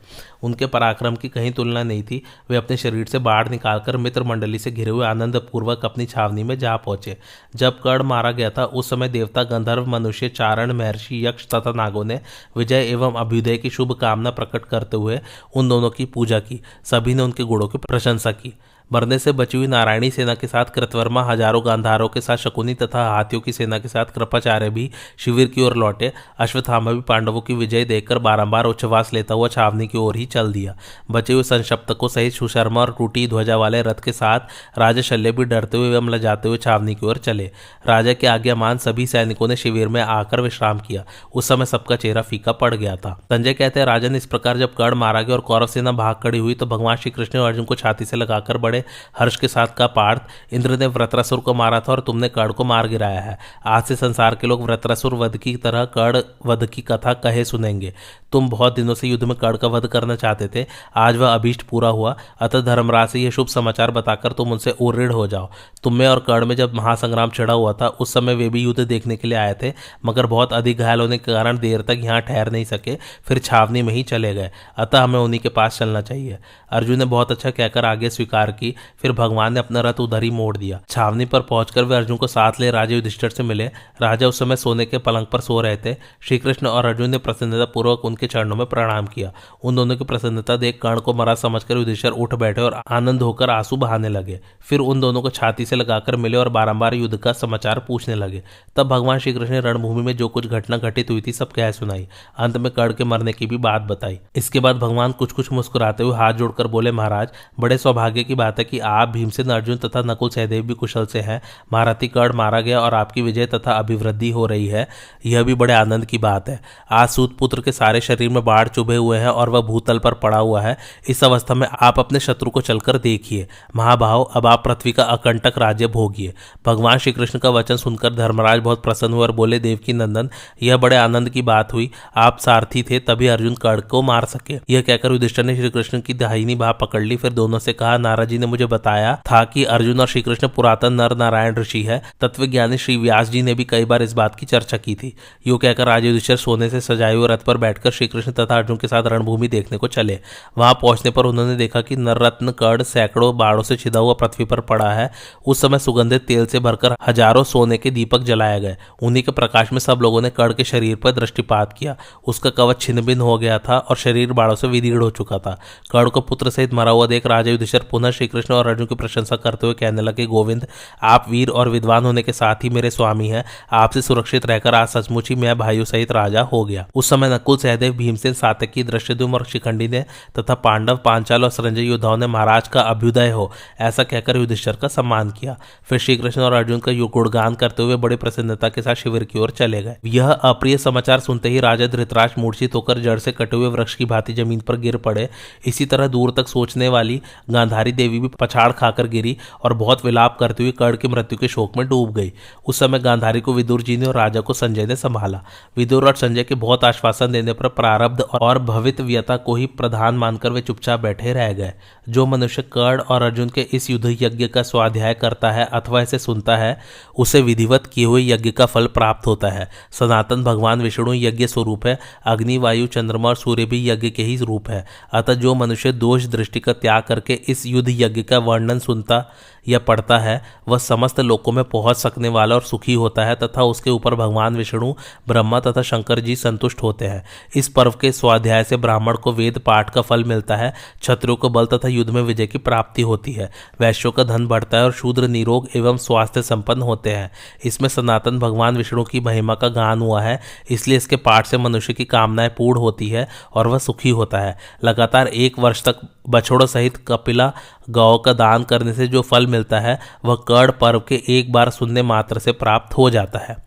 उनके 0.43 0.65
पराक्रम 0.65 1.15
की 1.15 1.29
कहीं 1.29 1.51
तुलना 1.51 1.83
नहीं 1.83 2.03
थी। 2.03 2.21
वे 2.49 2.57
अपने 2.57 2.77
शरीर 2.77 3.05
से 3.05 3.19
बाढ़ 3.19 3.49
निकालकर 3.49 3.97
मित्र 3.97 4.23
मंडली 4.23 4.59
से 4.59 4.71
घिरे 4.71 4.91
हुए 4.91 5.05
आनंद 5.05 5.35
पूर्वक 5.51 5.85
अपनी 5.85 6.05
छावनी 6.05 6.43
में 6.43 6.57
जा 6.59 6.75
पहुँचे। 6.75 7.17
जब 7.55 7.79
कर्ण 7.79 8.03
मारा 8.03 8.31
गया 8.31 8.49
था, 8.49 8.65
उस 8.65 8.89
समय 8.89 9.09
देवता 9.09 9.43
गंधर्व, 9.43 9.87
मनुष्य, 9.87 10.29
चारण, 10.29 10.71
महर्षि, 10.71 11.25
यक्ष 11.27 11.47
तथा 11.47 11.71
नागों 11.71 12.03
ने 12.03 12.21
विजय 12.57 12.89
एवं 12.91 13.13
अभ्युदय 13.13 13.57
की 13.57 13.69
शुभकामना 13.69 14.31
प्रकट 14.31 14.65
करते 14.65 14.97
हुए 14.97 15.19
उन 15.55 15.69
दोनों 15.69 15.89
की 15.89 16.05
पूजा 16.05 16.39
की। 16.39 16.61
सभी 16.83 17.13
ने 17.13 17.23
उनके 17.23 17.43
गुणों 17.43 17.67
की 17.67 17.77
प्रशंसा 17.77 18.31
की। 18.31 18.53
मरने 18.91 19.17
से 19.19 19.31
बची 19.31 19.57
हुई 19.57 19.67
नारायणी 19.67 20.09
सेना 20.11 20.33
के 20.35 20.47
साथ 20.47 20.65
कृतवर्मा, 20.65 21.23
हज़ारों 21.23 21.61
गांधारों 21.65 22.07
के 22.09 22.21
साथ 22.21 22.37
शकुनी 22.37 22.73
तथा 22.73 23.03
हाथियों 23.05 23.41
की 23.41 23.51
सेना 23.51 23.79
के 23.79 23.87
साथ 23.87 24.13
कृपाचार्य 24.15 24.69
भी 24.69 24.89
शिविर 25.17 25.47
की 25.47 25.61
ओर 25.61 25.75
लौटे। 25.75 26.11
अश्वत्थामा 26.39 26.91
भी 26.91 27.01
पांडवों 27.01 27.41
की 27.41 27.53
विजय 27.55 27.85
देखकर 27.85 28.19
बारंबार 28.19 28.65
उच्छ्वास 28.65 29.13
लेता 29.13 29.33
हुआ 29.33 29.47
छावनी 29.47 29.87
की 29.87 29.97
ओर 29.97 30.15
ही 30.15 30.25
चल 30.27 30.51
दिया। 30.51 30.75
बचे 31.11 31.33
हुए 31.33 31.43
संशप्तकों 31.43 32.07
सहित 32.07 32.33
सुशर्मा 32.33 32.81
और 32.81 32.95
टूटी 32.97 33.27
ध्वजा 33.27 33.57
वाले 33.57 33.81
रथ 33.81 34.03
के 34.03 34.11
साथ 34.11 34.79
राजा 34.79 35.01
शल्य 35.01 35.31
भी 35.31 35.43
डरते 35.45 35.77
हुए 35.77 35.95
अमला 35.97 36.17
जाते 36.17 36.47
हुए 36.47 36.57
छावनी 36.57 36.95
की 36.95 37.05
ओर 37.05 37.17
चले। 37.19 37.51
राजा 37.87 38.13
के 38.13 38.27
आज्ञामान 38.27 38.77
सभी 38.77 39.07
सैनिकों 39.07 39.47
ने 39.47 39.55
शिविर 39.55 39.87
में 39.87 40.01
आकर 40.01 40.41
विश्राम 40.41 40.79
किया। 40.79 41.03
उस 41.33 41.47
समय 41.47 41.65
सबका 41.65 41.95
चेहरा 41.95 42.21
फीका 42.21 42.51
पड़ 42.53 42.73
गया 42.75 42.95
था। 42.95 43.13
संजय 43.23 43.53
कहते 43.53 43.79
हैं 43.79 43.87
राजा 43.87 44.09
ने 44.09 44.17
इस 44.17 44.25
प्रकार 44.27 44.57
जब 44.57 44.73
कर्ण 44.75 44.95
मारा 44.97 45.21
गया 45.21 45.35
और 45.35 45.41
कौरव 45.43 45.67
सेना 45.67 45.91
भाग 45.93 46.15
खड़ी 46.23 46.37
हुई 46.37 46.53
तो 46.55 46.65
भगवान 46.67 46.97
श्री 46.97 47.11
कृष्ण 47.11 47.39
अर्जुन 47.39 47.65
को 47.65 47.75
छाती 47.75 48.05
से 48.05 48.17
लगाकर 48.17 48.57
बड़े 48.57 48.76
बड़े 48.77 49.17
हर्ष 49.19 49.35
के 49.35 49.47
साथ 49.47 49.67
का 49.67 49.87
पार्थ 49.87 50.53
इंद्र 50.53 50.77
ने 50.77 50.87
व्रतरासुर 50.87 51.39
को 51.39 51.53
मारा 51.53 51.79
था 51.79 51.91
और 51.91 51.99
तुमने 51.99 52.29
कर्ण 52.29 52.51
को 52.51 52.63
मार 52.63 52.87
गिराया 52.87 53.21
है। 53.21 53.37
आज 53.65 53.83
से 53.83 53.95
संसार 53.95 54.35
के 54.35 54.47
लोग 54.47 54.63
व्रतरासुर 54.63 55.13
वध 55.13 55.37
की 55.37 55.55
तरह 55.55 55.85
कर्ण 55.85 56.21
वध 56.45 56.65
की 56.65 56.81
कथा 56.81 57.13
कहे 57.13 57.45
सुनेंगे। 57.45 57.93
तुम 58.31 58.49
बहुत 58.49 58.75
दिनों 58.75 58.93
से 58.93 59.07
युद्ध 59.07 59.23
में 59.23 59.37
कर्ण 59.37 59.57
का 59.57 59.67
वध 59.67 59.87
करना 59.87 60.15
चाहते 60.15 60.47
थे। 60.47 60.65
आज 60.95 61.17
वह 61.17 61.33
अभीष्ट 61.33 61.61
पूरा 61.61 61.89
हुआ। 61.89 62.17
अतः 62.39 62.61
धर्मराज 62.61 63.09
से 63.09 63.19
यह 63.19 63.29
शुभ 63.29 63.47
समाचार 63.47 63.91
बताकर 63.91 64.31
तुम 64.31 64.51
उनसे 64.51 64.71
उऋण 64.71 65.11
हो 65.11 65.27
जाओ। 65.27 65.49
तुम्हें 65.83 66.07
और 66.07 66.19
कर्ण 66.19 66.45
में 66.45 66.55
जब 66.55 66.73
महासंग्राम 66.73 67.29
छिड़ा 67.29 67.53
हुआ 67.53 67.73
था, 67.73 67.87
उस 67.87 68.13
समय 68.13 68.35
वे 68.35 68.49
भी 68.49 68.63
युद्ध 68.63 68.79
देखने 68.79 69.15
के 69.15 69.27
लिए 69.27 69.37
आए 69.37 69.55
थे, 69.63 69.73
मगर 70.05 70.25
बहुत 70.25 70.53
अधिक 70.53 70.77
घायल 70.77 70.99
होने 70.99 71.17
के 71.17 71.33
कारण 71.33 71.57
देर 71.57 71.81
तक 71.81 71.97
यहाँ 71.97 72.21
ठहर 72.21 72.51
नहीं 72.51 72.65
सके, 72.65 72.95
फिर 73.23 73.39
छावनी 73.39 73.81
में 73.81 73.93
ही 73.93 74.03
चले 74.03 74.33
गए। 74.33 74.51
अतः 74.77 75.03
हमें 75.03 75.19
उन्हीं 75.19 75.39
के 75.39 75.49
पास 75.49 75.77
चलना 75.79 76.01
चाहिए। 76.01 76.37
अर्जुन 76.69 76.99
ने 76.99 77.05
बहुत 77.05 77.31
अच्छा 77.31 77.49
कहकर 77.49 77.85
आगे 77.85 78.09
स्वीकार 78.09 78.51
की 78.67 78.75
फिर 79.01 79.11
भगवान 79.11 79.53
ने 79.53 79.59
अपना 79.59 79.81
रथ 79.81 79.99
उधर 79.99 80.23
ही 80.23 80.31
मोड़ 80.31 80.57
दिया। 80.57 80.79
छावनी 80.89 81.25
पर 81.25 81.41
पहुंचकर 81.41 81.83
वे 81.83 81.95
अर्जुन 81.95 82.17
को 82.17 82.27
साथ 82.27 82.51
ले 82.59 82.71
राजा 82.71 82.95
युधिष्ठर 82.95 83.29
से 83.29 83.43
मिले। 83.43 83.65
राजा 84.01 84.27
उस 84.27 84.39
समय 84.39 84.55
सोने 84.55 84.85
के 84.85 84.97
पलंग 84.97 85.25
पर 85.25 85.39
सो 85.39 85.61
रहे 85.61 85.77
थे। 85.77 85.95
श्री 86.21 86.37
कृष्ण 86.37 86.67
और 86.67 86.85
अर्जुन 86.85 87.09
ने 87.09 87.17
प्रसन्नता 87.17 87.65
पूर्वक 87.65 88.05
उनके 88.05 88.27
चरणों 88.27 88.55
में 88.55 88.65
प्रणाम 88.67 89.05
किया। 89.05 89.31
उन 89.63 89.75
दोनों 89.75 89.97
की 89.97 90.05
प्रसन्नता 90.05 90.55
देख 90.55 90.79
कर्ण 90.81 90.99
को 90.99 91.13
मरा 91.13 91.35
समझकर 91.35 91.77
युधिष्ठर 91.77 92.09
उठ 92.09 92.35
बैठे 92.35 92.61
और 92.61 92.81
आनंद 92.91 93.21
होकर 93.21 93.49
आँसू 93.49 93.77
बहाने 93.77 94.09
लगे। 94.09 94.39
फिर 94.61 94.79
उन 94.79 94.99
दोनों 94.99 95.21
को 95.21 95.29
छाती 95.29 95.65
से 95.65 95.75
लगाकर 95.75 96.15
मिले 96.15 96.37
और 96.37 96.49
बारंबार 96.49 96.93
युद्ध 96.93 97.17
का 97.17 97.33
समाचार 97.33 97.79
पूछने 97.79 98.15
लगे। 98.15 98.43
तब 98.75 98.87
भगवान 98.87 99.19
श्री 99.19 99.33
कृष्ण 99.33 99.53
ने 99.53 99.59
रणभूमि 99.59 100.01
में 100.01 100.17
जो 100.17 100.27
कुछ 100.27 100.47
घटना 100.47 100.77
घटित 100.77 101.09
हुई 101.09 101.21
थी, 101.27 101.31
सब 101.31 101.51
कह 101.51 101.71
सुनाई। 101.71 102.07
अंत 102.37 102.57
में 102.57 102.71
कर्ण 102.71 102.93
के 102.93 103.03
मरने 103.03 103.33
की 103.33 103.45
भी 103.45 103.57
बात 103.57 103.81
बताई। 103.81 104.19
इसके 104.35 104.59
बाद 104.59 104.75
भगवान 104.75 105.11
कुछ 105.11 105.31
कुछ 105.31 105.51
मुस्कुराते 105.51 106.03
हुए 106.03 106.15
हाथ 106.15 106.33
जोड़कर 106.33 106.67
बोले, 106.67 106.91
महाराज, 106.91 107.27
बड़े 107.59 107.77
सौभाग्य 107.77 108.23
की 108.23 108.35
बात 108.35 108.56
है 108.59 108.65
कि 108.65 108.79
आप 108.79 109.09
भीमसेन 109.09 109.49
अर्जुन 109.49 109.77
तथा 109.77 110.01
नकुल 110.01 110.29
सहदेव 110.29 110.63
भी 110.63 110.73
कुशल 110.73 111.05
से 111.05 111.19
हैं। 111.19 111.41
महारथी 111.73 112.07
कर्ण 112.07 112.33
मारा 112.33 112.61
गया 112.61 112.79
और 112.79 112.93
आपकी 112.93 113.21
विजय 113.21 113.45
तथा 113.45 113.71
अभिवृद्धि 113.71 114.29
हो 114.29 114.45
रही 114.45 114.67
है। 114.67 114.87
यह 115.25 115.43
भी 115.43 115.53
बड़े 115.53 115.73
आनंद 115.73 116.05
की 116.05 116.17
बात 116.17 116.49
है। 116.49 116.59
आज 116.91 117.09
सूत 117.09 117.37
पुत्र 117.37 117.61
के 117.61 117.71
सारे 117.71 118.01
शरीर 118.01 118.29
में 118.29 118.45
बाढ़ 118.45 118.67
चुभे 118.67 118.95
हुए 118.95 119.17
हैं 119.17 119.27
और 119.27 119.49
वह 119.49 119.61
भूतल 119.61 119.99
पर 119.99 120.13
पड़ा 120.13 120.37
हुआ 120.37 120.61
है। 120.61 120.77
इस 121.09 121.23
अवस्था 121.23 121.53
में 121.53 121.67
आप 121.81 121.99
अपने 121.99 122.19
शत्रु 122.19 122.49
को 122.49 122.61
चलकर 122.61 122.97
देखिए। 122.97 123.47
महाभाव, 123.75 124.23
अब 124.23 124.47
आप 124.47 124.63
पृथ्वी 124.65 124.91
का 124.91 125.03
अकंटक 125.03 125.53
राज्य 125.57 125.87
भोगिए। 125.87 126.33
भगवान 126.65 126.97
श्री 126.97 127.11
कृष्ण 127.11 127.39
का 127.39 127.49
वचन 127.49 127.75
सुनकर 127.75 128.13
धर्मराज 128.13 128.59
बहुत 128.59 128.83
प्रसन्न 128.83 129.13
हुए 129.13 129.21
और 129.21 129.31
बोले 129.31 129.59
देवकी 129.59 129.93
नंदन 129.93 130.29
यह 130.63 130.77
बड़े 130.77 130.95
आनंद 130.95 131.29
की 131.29 131.41
बात 131.41 131.73
हुई। 131.73 131.91
आप 132.15 132.37
सारथी 132.39 132.83
थे, 132.83 132.99
तभी 132.99 133.27
अर्जुन 133.27 133.55
कर्ण 133.55 133.81
को 133.81 134.01
मार 134.01 134.25
सके। 134.25 134.59
यह 134.69 134.81
कहकर 134.81 135.11
युधिष्ठर 135.11 135.43
ने 135.43 135.55
श्री 135.55 135.69
कृष्ण 135.69 136.01
की 136.01 136.13
दाहिनी 136.13 136.55
भाव 136.55 136.77
पकड़ 136.81 137.01
ली। 137.01 137.15
फिर 137.15 137.33
दोनों 137.33 137.59
से 137.59 137.73
कहा, 137.73 137.97
नाराजी 137.97 138.37
ने 138.37 138.46
मुझे 138.47 138.65
बताया 138.67 139.15
था 139.21 139.43
कि 139.45 139.63
अर्जुन 139.65 139.99
और 139.99 140.07
श्री 140.07 140.21
कृष्ण 140.21 140.47
पुरातन 140.47 140.93
नर 140.93 141.15
नारायण 141.17 141.55
ऋषि 141.55 141.81
है। 141.83 142.01
तत्वज्ञानी 142.21 142.77
श्री 142.77 142.97
व्यास 142.97 143.29
जी 143.29 143.41
ने 143.41 143.53
भी 143.53 143.63
कई 143.65 143.85
बार 143.85 144.03
इस 144.03 144.13
बात 144.13 144.35
की 144.35 144.45
चर्चा 144.45 144.77
की 144.77 144.95
थी। 144.95 145.13
यो 145.47 145.57
कहकर 145.57 145.85
युधिष्ठर 145.97 146.35
सोने 146.37 146.69
से 146.69 146.81
सजाए 146.81 147.15
हुए 147.15 147.27
रथ 147.27 147.37
पर 147.37 147.57
बैठकर 147.57 147.91
श्री 147.91 148.07
कृष्ण 148.07 148.31
तथा 148.31 148.57
अर्जुन 148.57 148.77
के 148.77 148.87
साथ 148.87 149.03
रणभूमि 149.07 149.47
देखने 149.47 149.77
को 149.77 149.87
चले। 149.87 150.19
वहाँ 150.57 150.73
पहुँचने 150.73 151.11
पर 151.11 151.25
उन्होंने 151.25 151.55
देखा 151.55 151.81
कि 151.81 151.95
नररत्न 151.95 152.51
कड़ 152.51 152.81
सैकड़ों 152.83 153.35
बाड़ों 153.37 153.63
से 153.63 153.75
छिदा 153.75 153.99
हुआ 153.99 154.13
पृथ्वी 154.13 154.45
पर 154.45 154.59
पड़ा 154.63 154.89
है। 154.91 155.09
उस 155.45 155.61
समय 155.61 155.79
सुगंधित 155.79 156.25
तेल 156.25 156.45
से 156.45 156.59
भरकर 156.59 156.95
हज़ारों 157.07 157.43
सोने 157.43 157.77
के 157.77 157.91
दीपक 157.91 158.23
जलाए 158.23 158.59
गए। 158.59 158.75
उन्हीं 159.01 159.23
के 159.23 159.31
प्रकाश 159.31 159.71
में 159.73 159.79
सब 159.79 159.99
लोगों 160.01 160.21
ने 160.21 160.29
कड़ 160.29 160.51
के 160.53 160.63
शरीर 160.63 160.95
पर 160.95 161.11
दृष्टिपात 161.11 161.73
किया। 161.73 161.95
उसका 162.27 162.49
कवच 162.49 162.81
छिन्न 162.81 163.01
भिन्न 163.01 163.21
हो 163.21 163.37
गया 163.37 163.57
था 163.59 163.77
और 163.79 163.95
शरीर 163.97 164.33
बाड़ों 164.33 164.55
से 164.55 164.67
विदीर्ण 164.67 165.01
हो 165.01 165.09
चुका 165.11 165.37
था। 165.37 165.57
कड़ 165.91 166.07
को 166.09 166.21
पुत्र 166.21 166.49
सहित 166.49 166.73
मरा 166.73 166.91
हुआ 166.91 167.07
देख 167.07 167.25
राजा 167.27 167.51
युधिष्ठर 167.51 167.85
पुनः 167.91 168.11
श्रीकृष्ण 168.37 168.53
और 168.53 168.67
अर्जुन 168.67 168.85
की 168.85 168.95
प्रशंसा 168.95 169.35
करते 169.35 169.67
हुए 169.67 169.73
कहने 169.73 170.01
लगे, 170.01 170.25
गोविंद, 170.25 170.65
आप 171.03 171.25
वीर 171.29 171.49
और 171.49 171.69
विद्वान 171.69 172.05
होने 172.05 172.21
के 172.21 172.31
साथ 172.31 172.63
ही 172.63 172.69
मेरे 172.69 172.89
स्वामी 172.89 173.27
हैं। 173.27 173.43
आपसे 173.71 174.01
सुरक्षित 174.01 174.45
रहकर 174.45 174.75
आज 174.75 174.87
सचमुच 174.87 175.29
ही 175.29 175.35
मैं 175.35 175.57
भाइयों 175.57 175.85
सहित 175.85 176.11
राजा 176.11 176.41
हो 176.43 176.63
गया। 176.65 176.85
उस 176.95 177.09
समय 177.09 177.33
नकुल 177.33 177.57
सहदेव, 177.57 177.93
भीमसेन 177.93 178.33
सातकी 178.33 178.83
दृश्यदुम 178.83 179.33
और 179.33 179.45
शिखंडी 179.45 179.87
ने 179.87 180.03
तथा 180.39 180.53
पांडव, 180.55 180.97
पांचाल 180.97 181.43
और 181.43 181.49
संजय 181.49 181.81
योद्धाओं 181.81 182.17
ने 182.17 182.27
महाराज 182.27 182.67
का 182.67 182.81
अभ्युदय 182.81 183.29
हो, 183.29 183.51
ऐसा 183.79 184.03
कहकर 184.03 184.37
युधिष्ठर 184.37 184.75
का 184.75 184.87
सम्मान 184.87 185.31
किया। 185.31 185.57
फिर 185.83 185.99
श्री 185.99 186.17
कृष्ण 186.17 186.41
और 186.41 186.53
अर्जुन 186.53 186.79
का 186.79 186.91
गुणगान 187.07 187.55
करते 187.55 187.83
हुए 187.83 187.95
बड़ी 187.95 188.15
प्रसन्नता 188.15 188.69
के 188.69 188.81
साथ 188.81 188.95
शिविर 188.95 189.23
की 189.23 189.39
ओर 189.39 189.51
चले 189.51 189.81
गए। 189.83 189.95
यह 190.05 190.31
अप्रिय 190.31 190.77
समाचार 190.77 191.19
सुनते 191.19 191.49
ही 191.49 191.59
राजा 191.59 191.87
धृतराज 191.87 192.33
मूर्छित 192.39 192.75
होकर 192.75 192.99
जड़ 192.99 193.17
से 193.19 193.31
कटे 193.31 193.55
हुए 193.57 193.67
वृक्ष 193.67 193.95
की 193.95 194.05
भांति 194.05 194.33
ज़मीन 194.33 194.59
पर 194.59 194.77
गिर 194.77 194.97
पड़े। 194.97 195.29
इसी 195.65 195.85
तरह 195.85 196.07
दूर 196.07 196.33
तक 196.37 196.47
सोचने 196.47 196.87
वाली 196.87 197.21
गांधारी 197.49 197.91
देवी 197.91 198.16
देवी 198.17 198.27
भी 198.27 198.35
पछाड़ 198.39 198.71
खाकर 198.71 199.07
गिरी 199.07 199.37
और 199.63 199.73
बहुत 199.73 200.05
विलाप 200.05 200.37
करते 200.39 200.63
हुए 200.63 200.71
कर्ण 200.71 200.97
की 200.97 201.07
मृत्यु 201.07 201.37
के 201.37 201.47
शोक 201.47 201.77
में 201.77 201.87
डूब 201.87 202.13
गई। 202.13 202.33
उस 202.67 202.79
समय 202.79 202.99
गांधारी 202.99 203.41
को 203.41 203.53
विदुर 203.53 203.81
जी 203.81 203.97
ने 203.97 204.05
और 204.05 204.15
राजा 204.15 204.41
को 204.41 204.53
संजय 204.53 204.85
ने 204.85 204.95
संभाला। 204.95 205.43
विदुर 205.77 206.07
और 206.07 206.15
संजय 206.15 206.43
के 206.43 206.55
बहुत 206.55 206.83
आश्वासन 206.83 207.31
देने 207.31 207.53
पर 207.53 207.67
प्रारब्ध 207.67 208.21
और 208.21 208.59
भवित 208.59 209.01
व्यता 209.01 209.37
को 209.37 209.55
ही 209.55 209.65
प्रधान 209.65 210.15
मानकर 210.15 210.51
वे 210.51 210.61
चुपचाप 210.61 210.99
बैठे 210.99 211.33
रह 211.33 211.53
गए। 211.53 211.73
जो 212.09 212.25
मनुष्य 212.25 212.61
कर्ण 212.61 213.01
और 213.01 213.21
अर्जुन 213.21 213.49
के 213.49 213.61
इस 213.61 213.89
युद्ध 213.89 214.17
यज्ञ 214.21 214.47
का 214.47 214.63
स्वाध्याय 214.63 215.13
करता 215.13 215.51
है 215.51 215.65
अथवा 215.65 216.01
इसे 216.01 216.19
सुनता 216.19 216.57
है, 216.57 216.79
उसे 217.17 217.41
विधिवत 217.41 217.85
किए 217.93 218.05
हुए 218.05 218.21
यज्ञ 218.23 218.51
का 218.51 218.65
फल 218.65 218.87
प्राप्त 218.87 219.27
होता 219.27 219.49
है। 219.49 219.69
सनातन 219.91 220.43
भगवान 220.43 220.81
विष्णु 220.81 221.13
यज्ञ 221.13 221.47
स्वरूप 221.47 221.85
है, 221.85 221.99
अग्नि, 222.25 222.57
वायु, 222.57 222.87
चंद्रमा 222.87 223.29
और 223.29 223.35
सूर्य 223.35 223.65
भी 223.65 223.89
यज्ञ 223.89 224.09
के 224.09 224.23
ही 224.23 224.37
रूप 224.37 224.69
है। 224.69 224.85
अतः 225.13 225.33
जो 225.33 225.55
मनुष्य 225.55 225.91
दोष 225.91 226.25
दृष्टि 226.25 226.59
का 226.59 226.73
त्याग 226.73 227.03
करके 227.03 227.33
इस 227.47 227.65
युद्ध 227.65 227.89
यज्ञ 228.07 228.23
का 228.23 228.37
वर्णन 228.37 228.79
सुनता 228.79 229.19
या 229.67 229.79
पढ़ता 229.79 230.17
है, 230.17 230.41
वह 230.67 230.77
समस्त 230.77 231.19
लोकों 231.19 231.51
में 231.51 231.63
पहुँच 231.63 231.97
सकने 231.97 232.29
वाला 232.29 232.55
और 232.55 232.61
सुखी 232.61 232.93
होता 232.93 233.25
है 233.25 233.35
तथा 233.35 233.63
उसके 233.63 233.89
ऊपर 233.89 234.15
भगवान 234.15 234.55
विष्णु, 234.55 234.93
ब्रह्मा 235.27 235.59
तथा 235.59 235.81
शंकर 235.81 236.19
जी 236.19 236.35
संतुष्ट 236.35 236.83
होते 236.83 237.05
हैं। 237.05 237.23
इस 237.55 237.67
पर्व 237.67 237.93
के 238.01 238.11
स्वाध्याय 238.11 238.63
से 238.63 238.77
ब्राह्मण 238.77 239.15
को 239.15 239.33
वेद 239.33 239.57
पाठ 239.57 239.89
का 239.89 240.01
फल 240.01 240.23
मिलता 240.23 240.55
है, 240.55 240.73
क्षत्रियो 241.01 241.35
को 241.35 241.49
बल 241.49 241.65
तथा 241.65 241.87
युद्ध 241.87 242.09
में 242.09 242.21
विजय 242.21 242.47
की 242.47 242.57
प्राप्ति 242.57 243.01
होती 243.01 243.31
है। 243.31 243.49
वैश्यों 243.79 244.11
का 244.11 244.23
धन 244.23 244.47
बढ़ता 244.47 244.77
है 244.77 244.83
और 244.83 244.91
शूद्र, 244.91 245.27
निरोग 245.27 245.67
एवं 245.75 245.97
स्वास्थ्य 245.97 246.41
संपन्न 246.41 246.81
होते 246.81 247.11
हैं। 247.11 247.31
इसमें 247.65 247.89
सनातन 247.89 248.39
भगवान 248.39 248.77
विष्णु 248.77 249.03
की 249.03 249.19
महिमा 249.19 249.55
का 249.55 249.67
गान 249.67 250.01
हुआ 250.01 250.21
है, 250.21 250.39
इसलिए 250.69 250.97
इसके 250.97 251.15
पाठ 251.15 251.45
से 251.45 251.57
मनुष्य 251.57 251.93
की 251.93 252.05
कामनाएँ 252.05 252.49
पूर्ण 252.49 252.79
होती 252.79 253.09
है 253.09 253.27
और 253.53 253.67
वह 253.67 253.77
सुखी 253.77 254.09
होता 254.09 254.39
है। 254.39 254.57
लगातार 254.83 255.27
एक 255.27 255.59
वर्ष 255.59 255.83
तक 255.83 255.99
बछड़ों 256.29 256.65
सहित 256.65 256.97
कपिला, 257.07 257.51
गौ 257.89 258.17
का 258.17 258.33
दान 258.33 258.63
करने 258.63 258.93
से 258.93 259.07
जो 259.07 259.21
फल 259.21 259.47
मिलता 259.57 259.79
है, 259.79 259.99
वह 260.25 260.35
कर्ण 260.35 260.71
पर्व 260.71 260.99
के 260.99 261.23
एक 261.29 261.51
बार 261.51 261.69
सुनने 261.69 262.01
मात्र 262.01 262.39
से 262.39 262.51
प्राप्त 262.51 262.97
हो 262.97 263.09
जाता 263.09 263.39
है। 263.39 263.57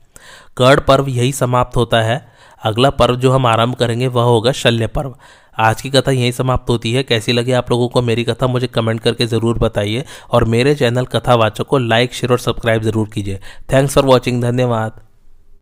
कर्ण 0.57 0.80
पर्व 0.80 1.09
यही 1.09 1.32
समाप्त 1.32 1.76
होता 1.76 2.03
है। 2.03 2.28
अगला 2.62 2.91
पर्व 2.91 3.16
जो 3.16 3.30
हम 3.32 3.47
आरंभ 3.47 3.74
करेंगे, 3.74 4.07
वह 4.07 4.22
होगा 4.22 4.53
शल्य 4.53 4.86
पर्व। 4.86 5.14
आज 5.59 5.82
की 5.82 5.91
कथा 5.91 6.11
यहीं 6.11 6.32
समाप्त 6.32 6.70
होती 6.70 6.93
है। 6.93 7.03
कैसी 7.03 7.32
लगी 7.32 7.53
आप 7.53 7.70
लोगों 7.70 7.88
को 7.88 8.03
मेरी 8.03 8.24
कथा, 8.24 8.47
मुझे 8.47 8.66
कमेंट 8.66 9.01
करके 9.01 9.26
ज़रूर 9.26 9.59
बताइए। 9.59 10.05
और 10.30 10.45
मेरे 10.45 10.74
चैनल 10.74 11.05
कथावाचक 11.05 11.66
को 11.66 11.78
लाइक, 11.78 12.14
शेयर 12.14 12.32
और 12.32 12.38
सब्सक्राइब 12.38 12.82
ज़रूर 12.82 13.09
कीजिए। 13.09 13.41
थैंक्स 13.72 13.95
फॉर 13.95 14.05
वॉचिंग, 14.05 14.43
धन्यवाद। 14.43 15.01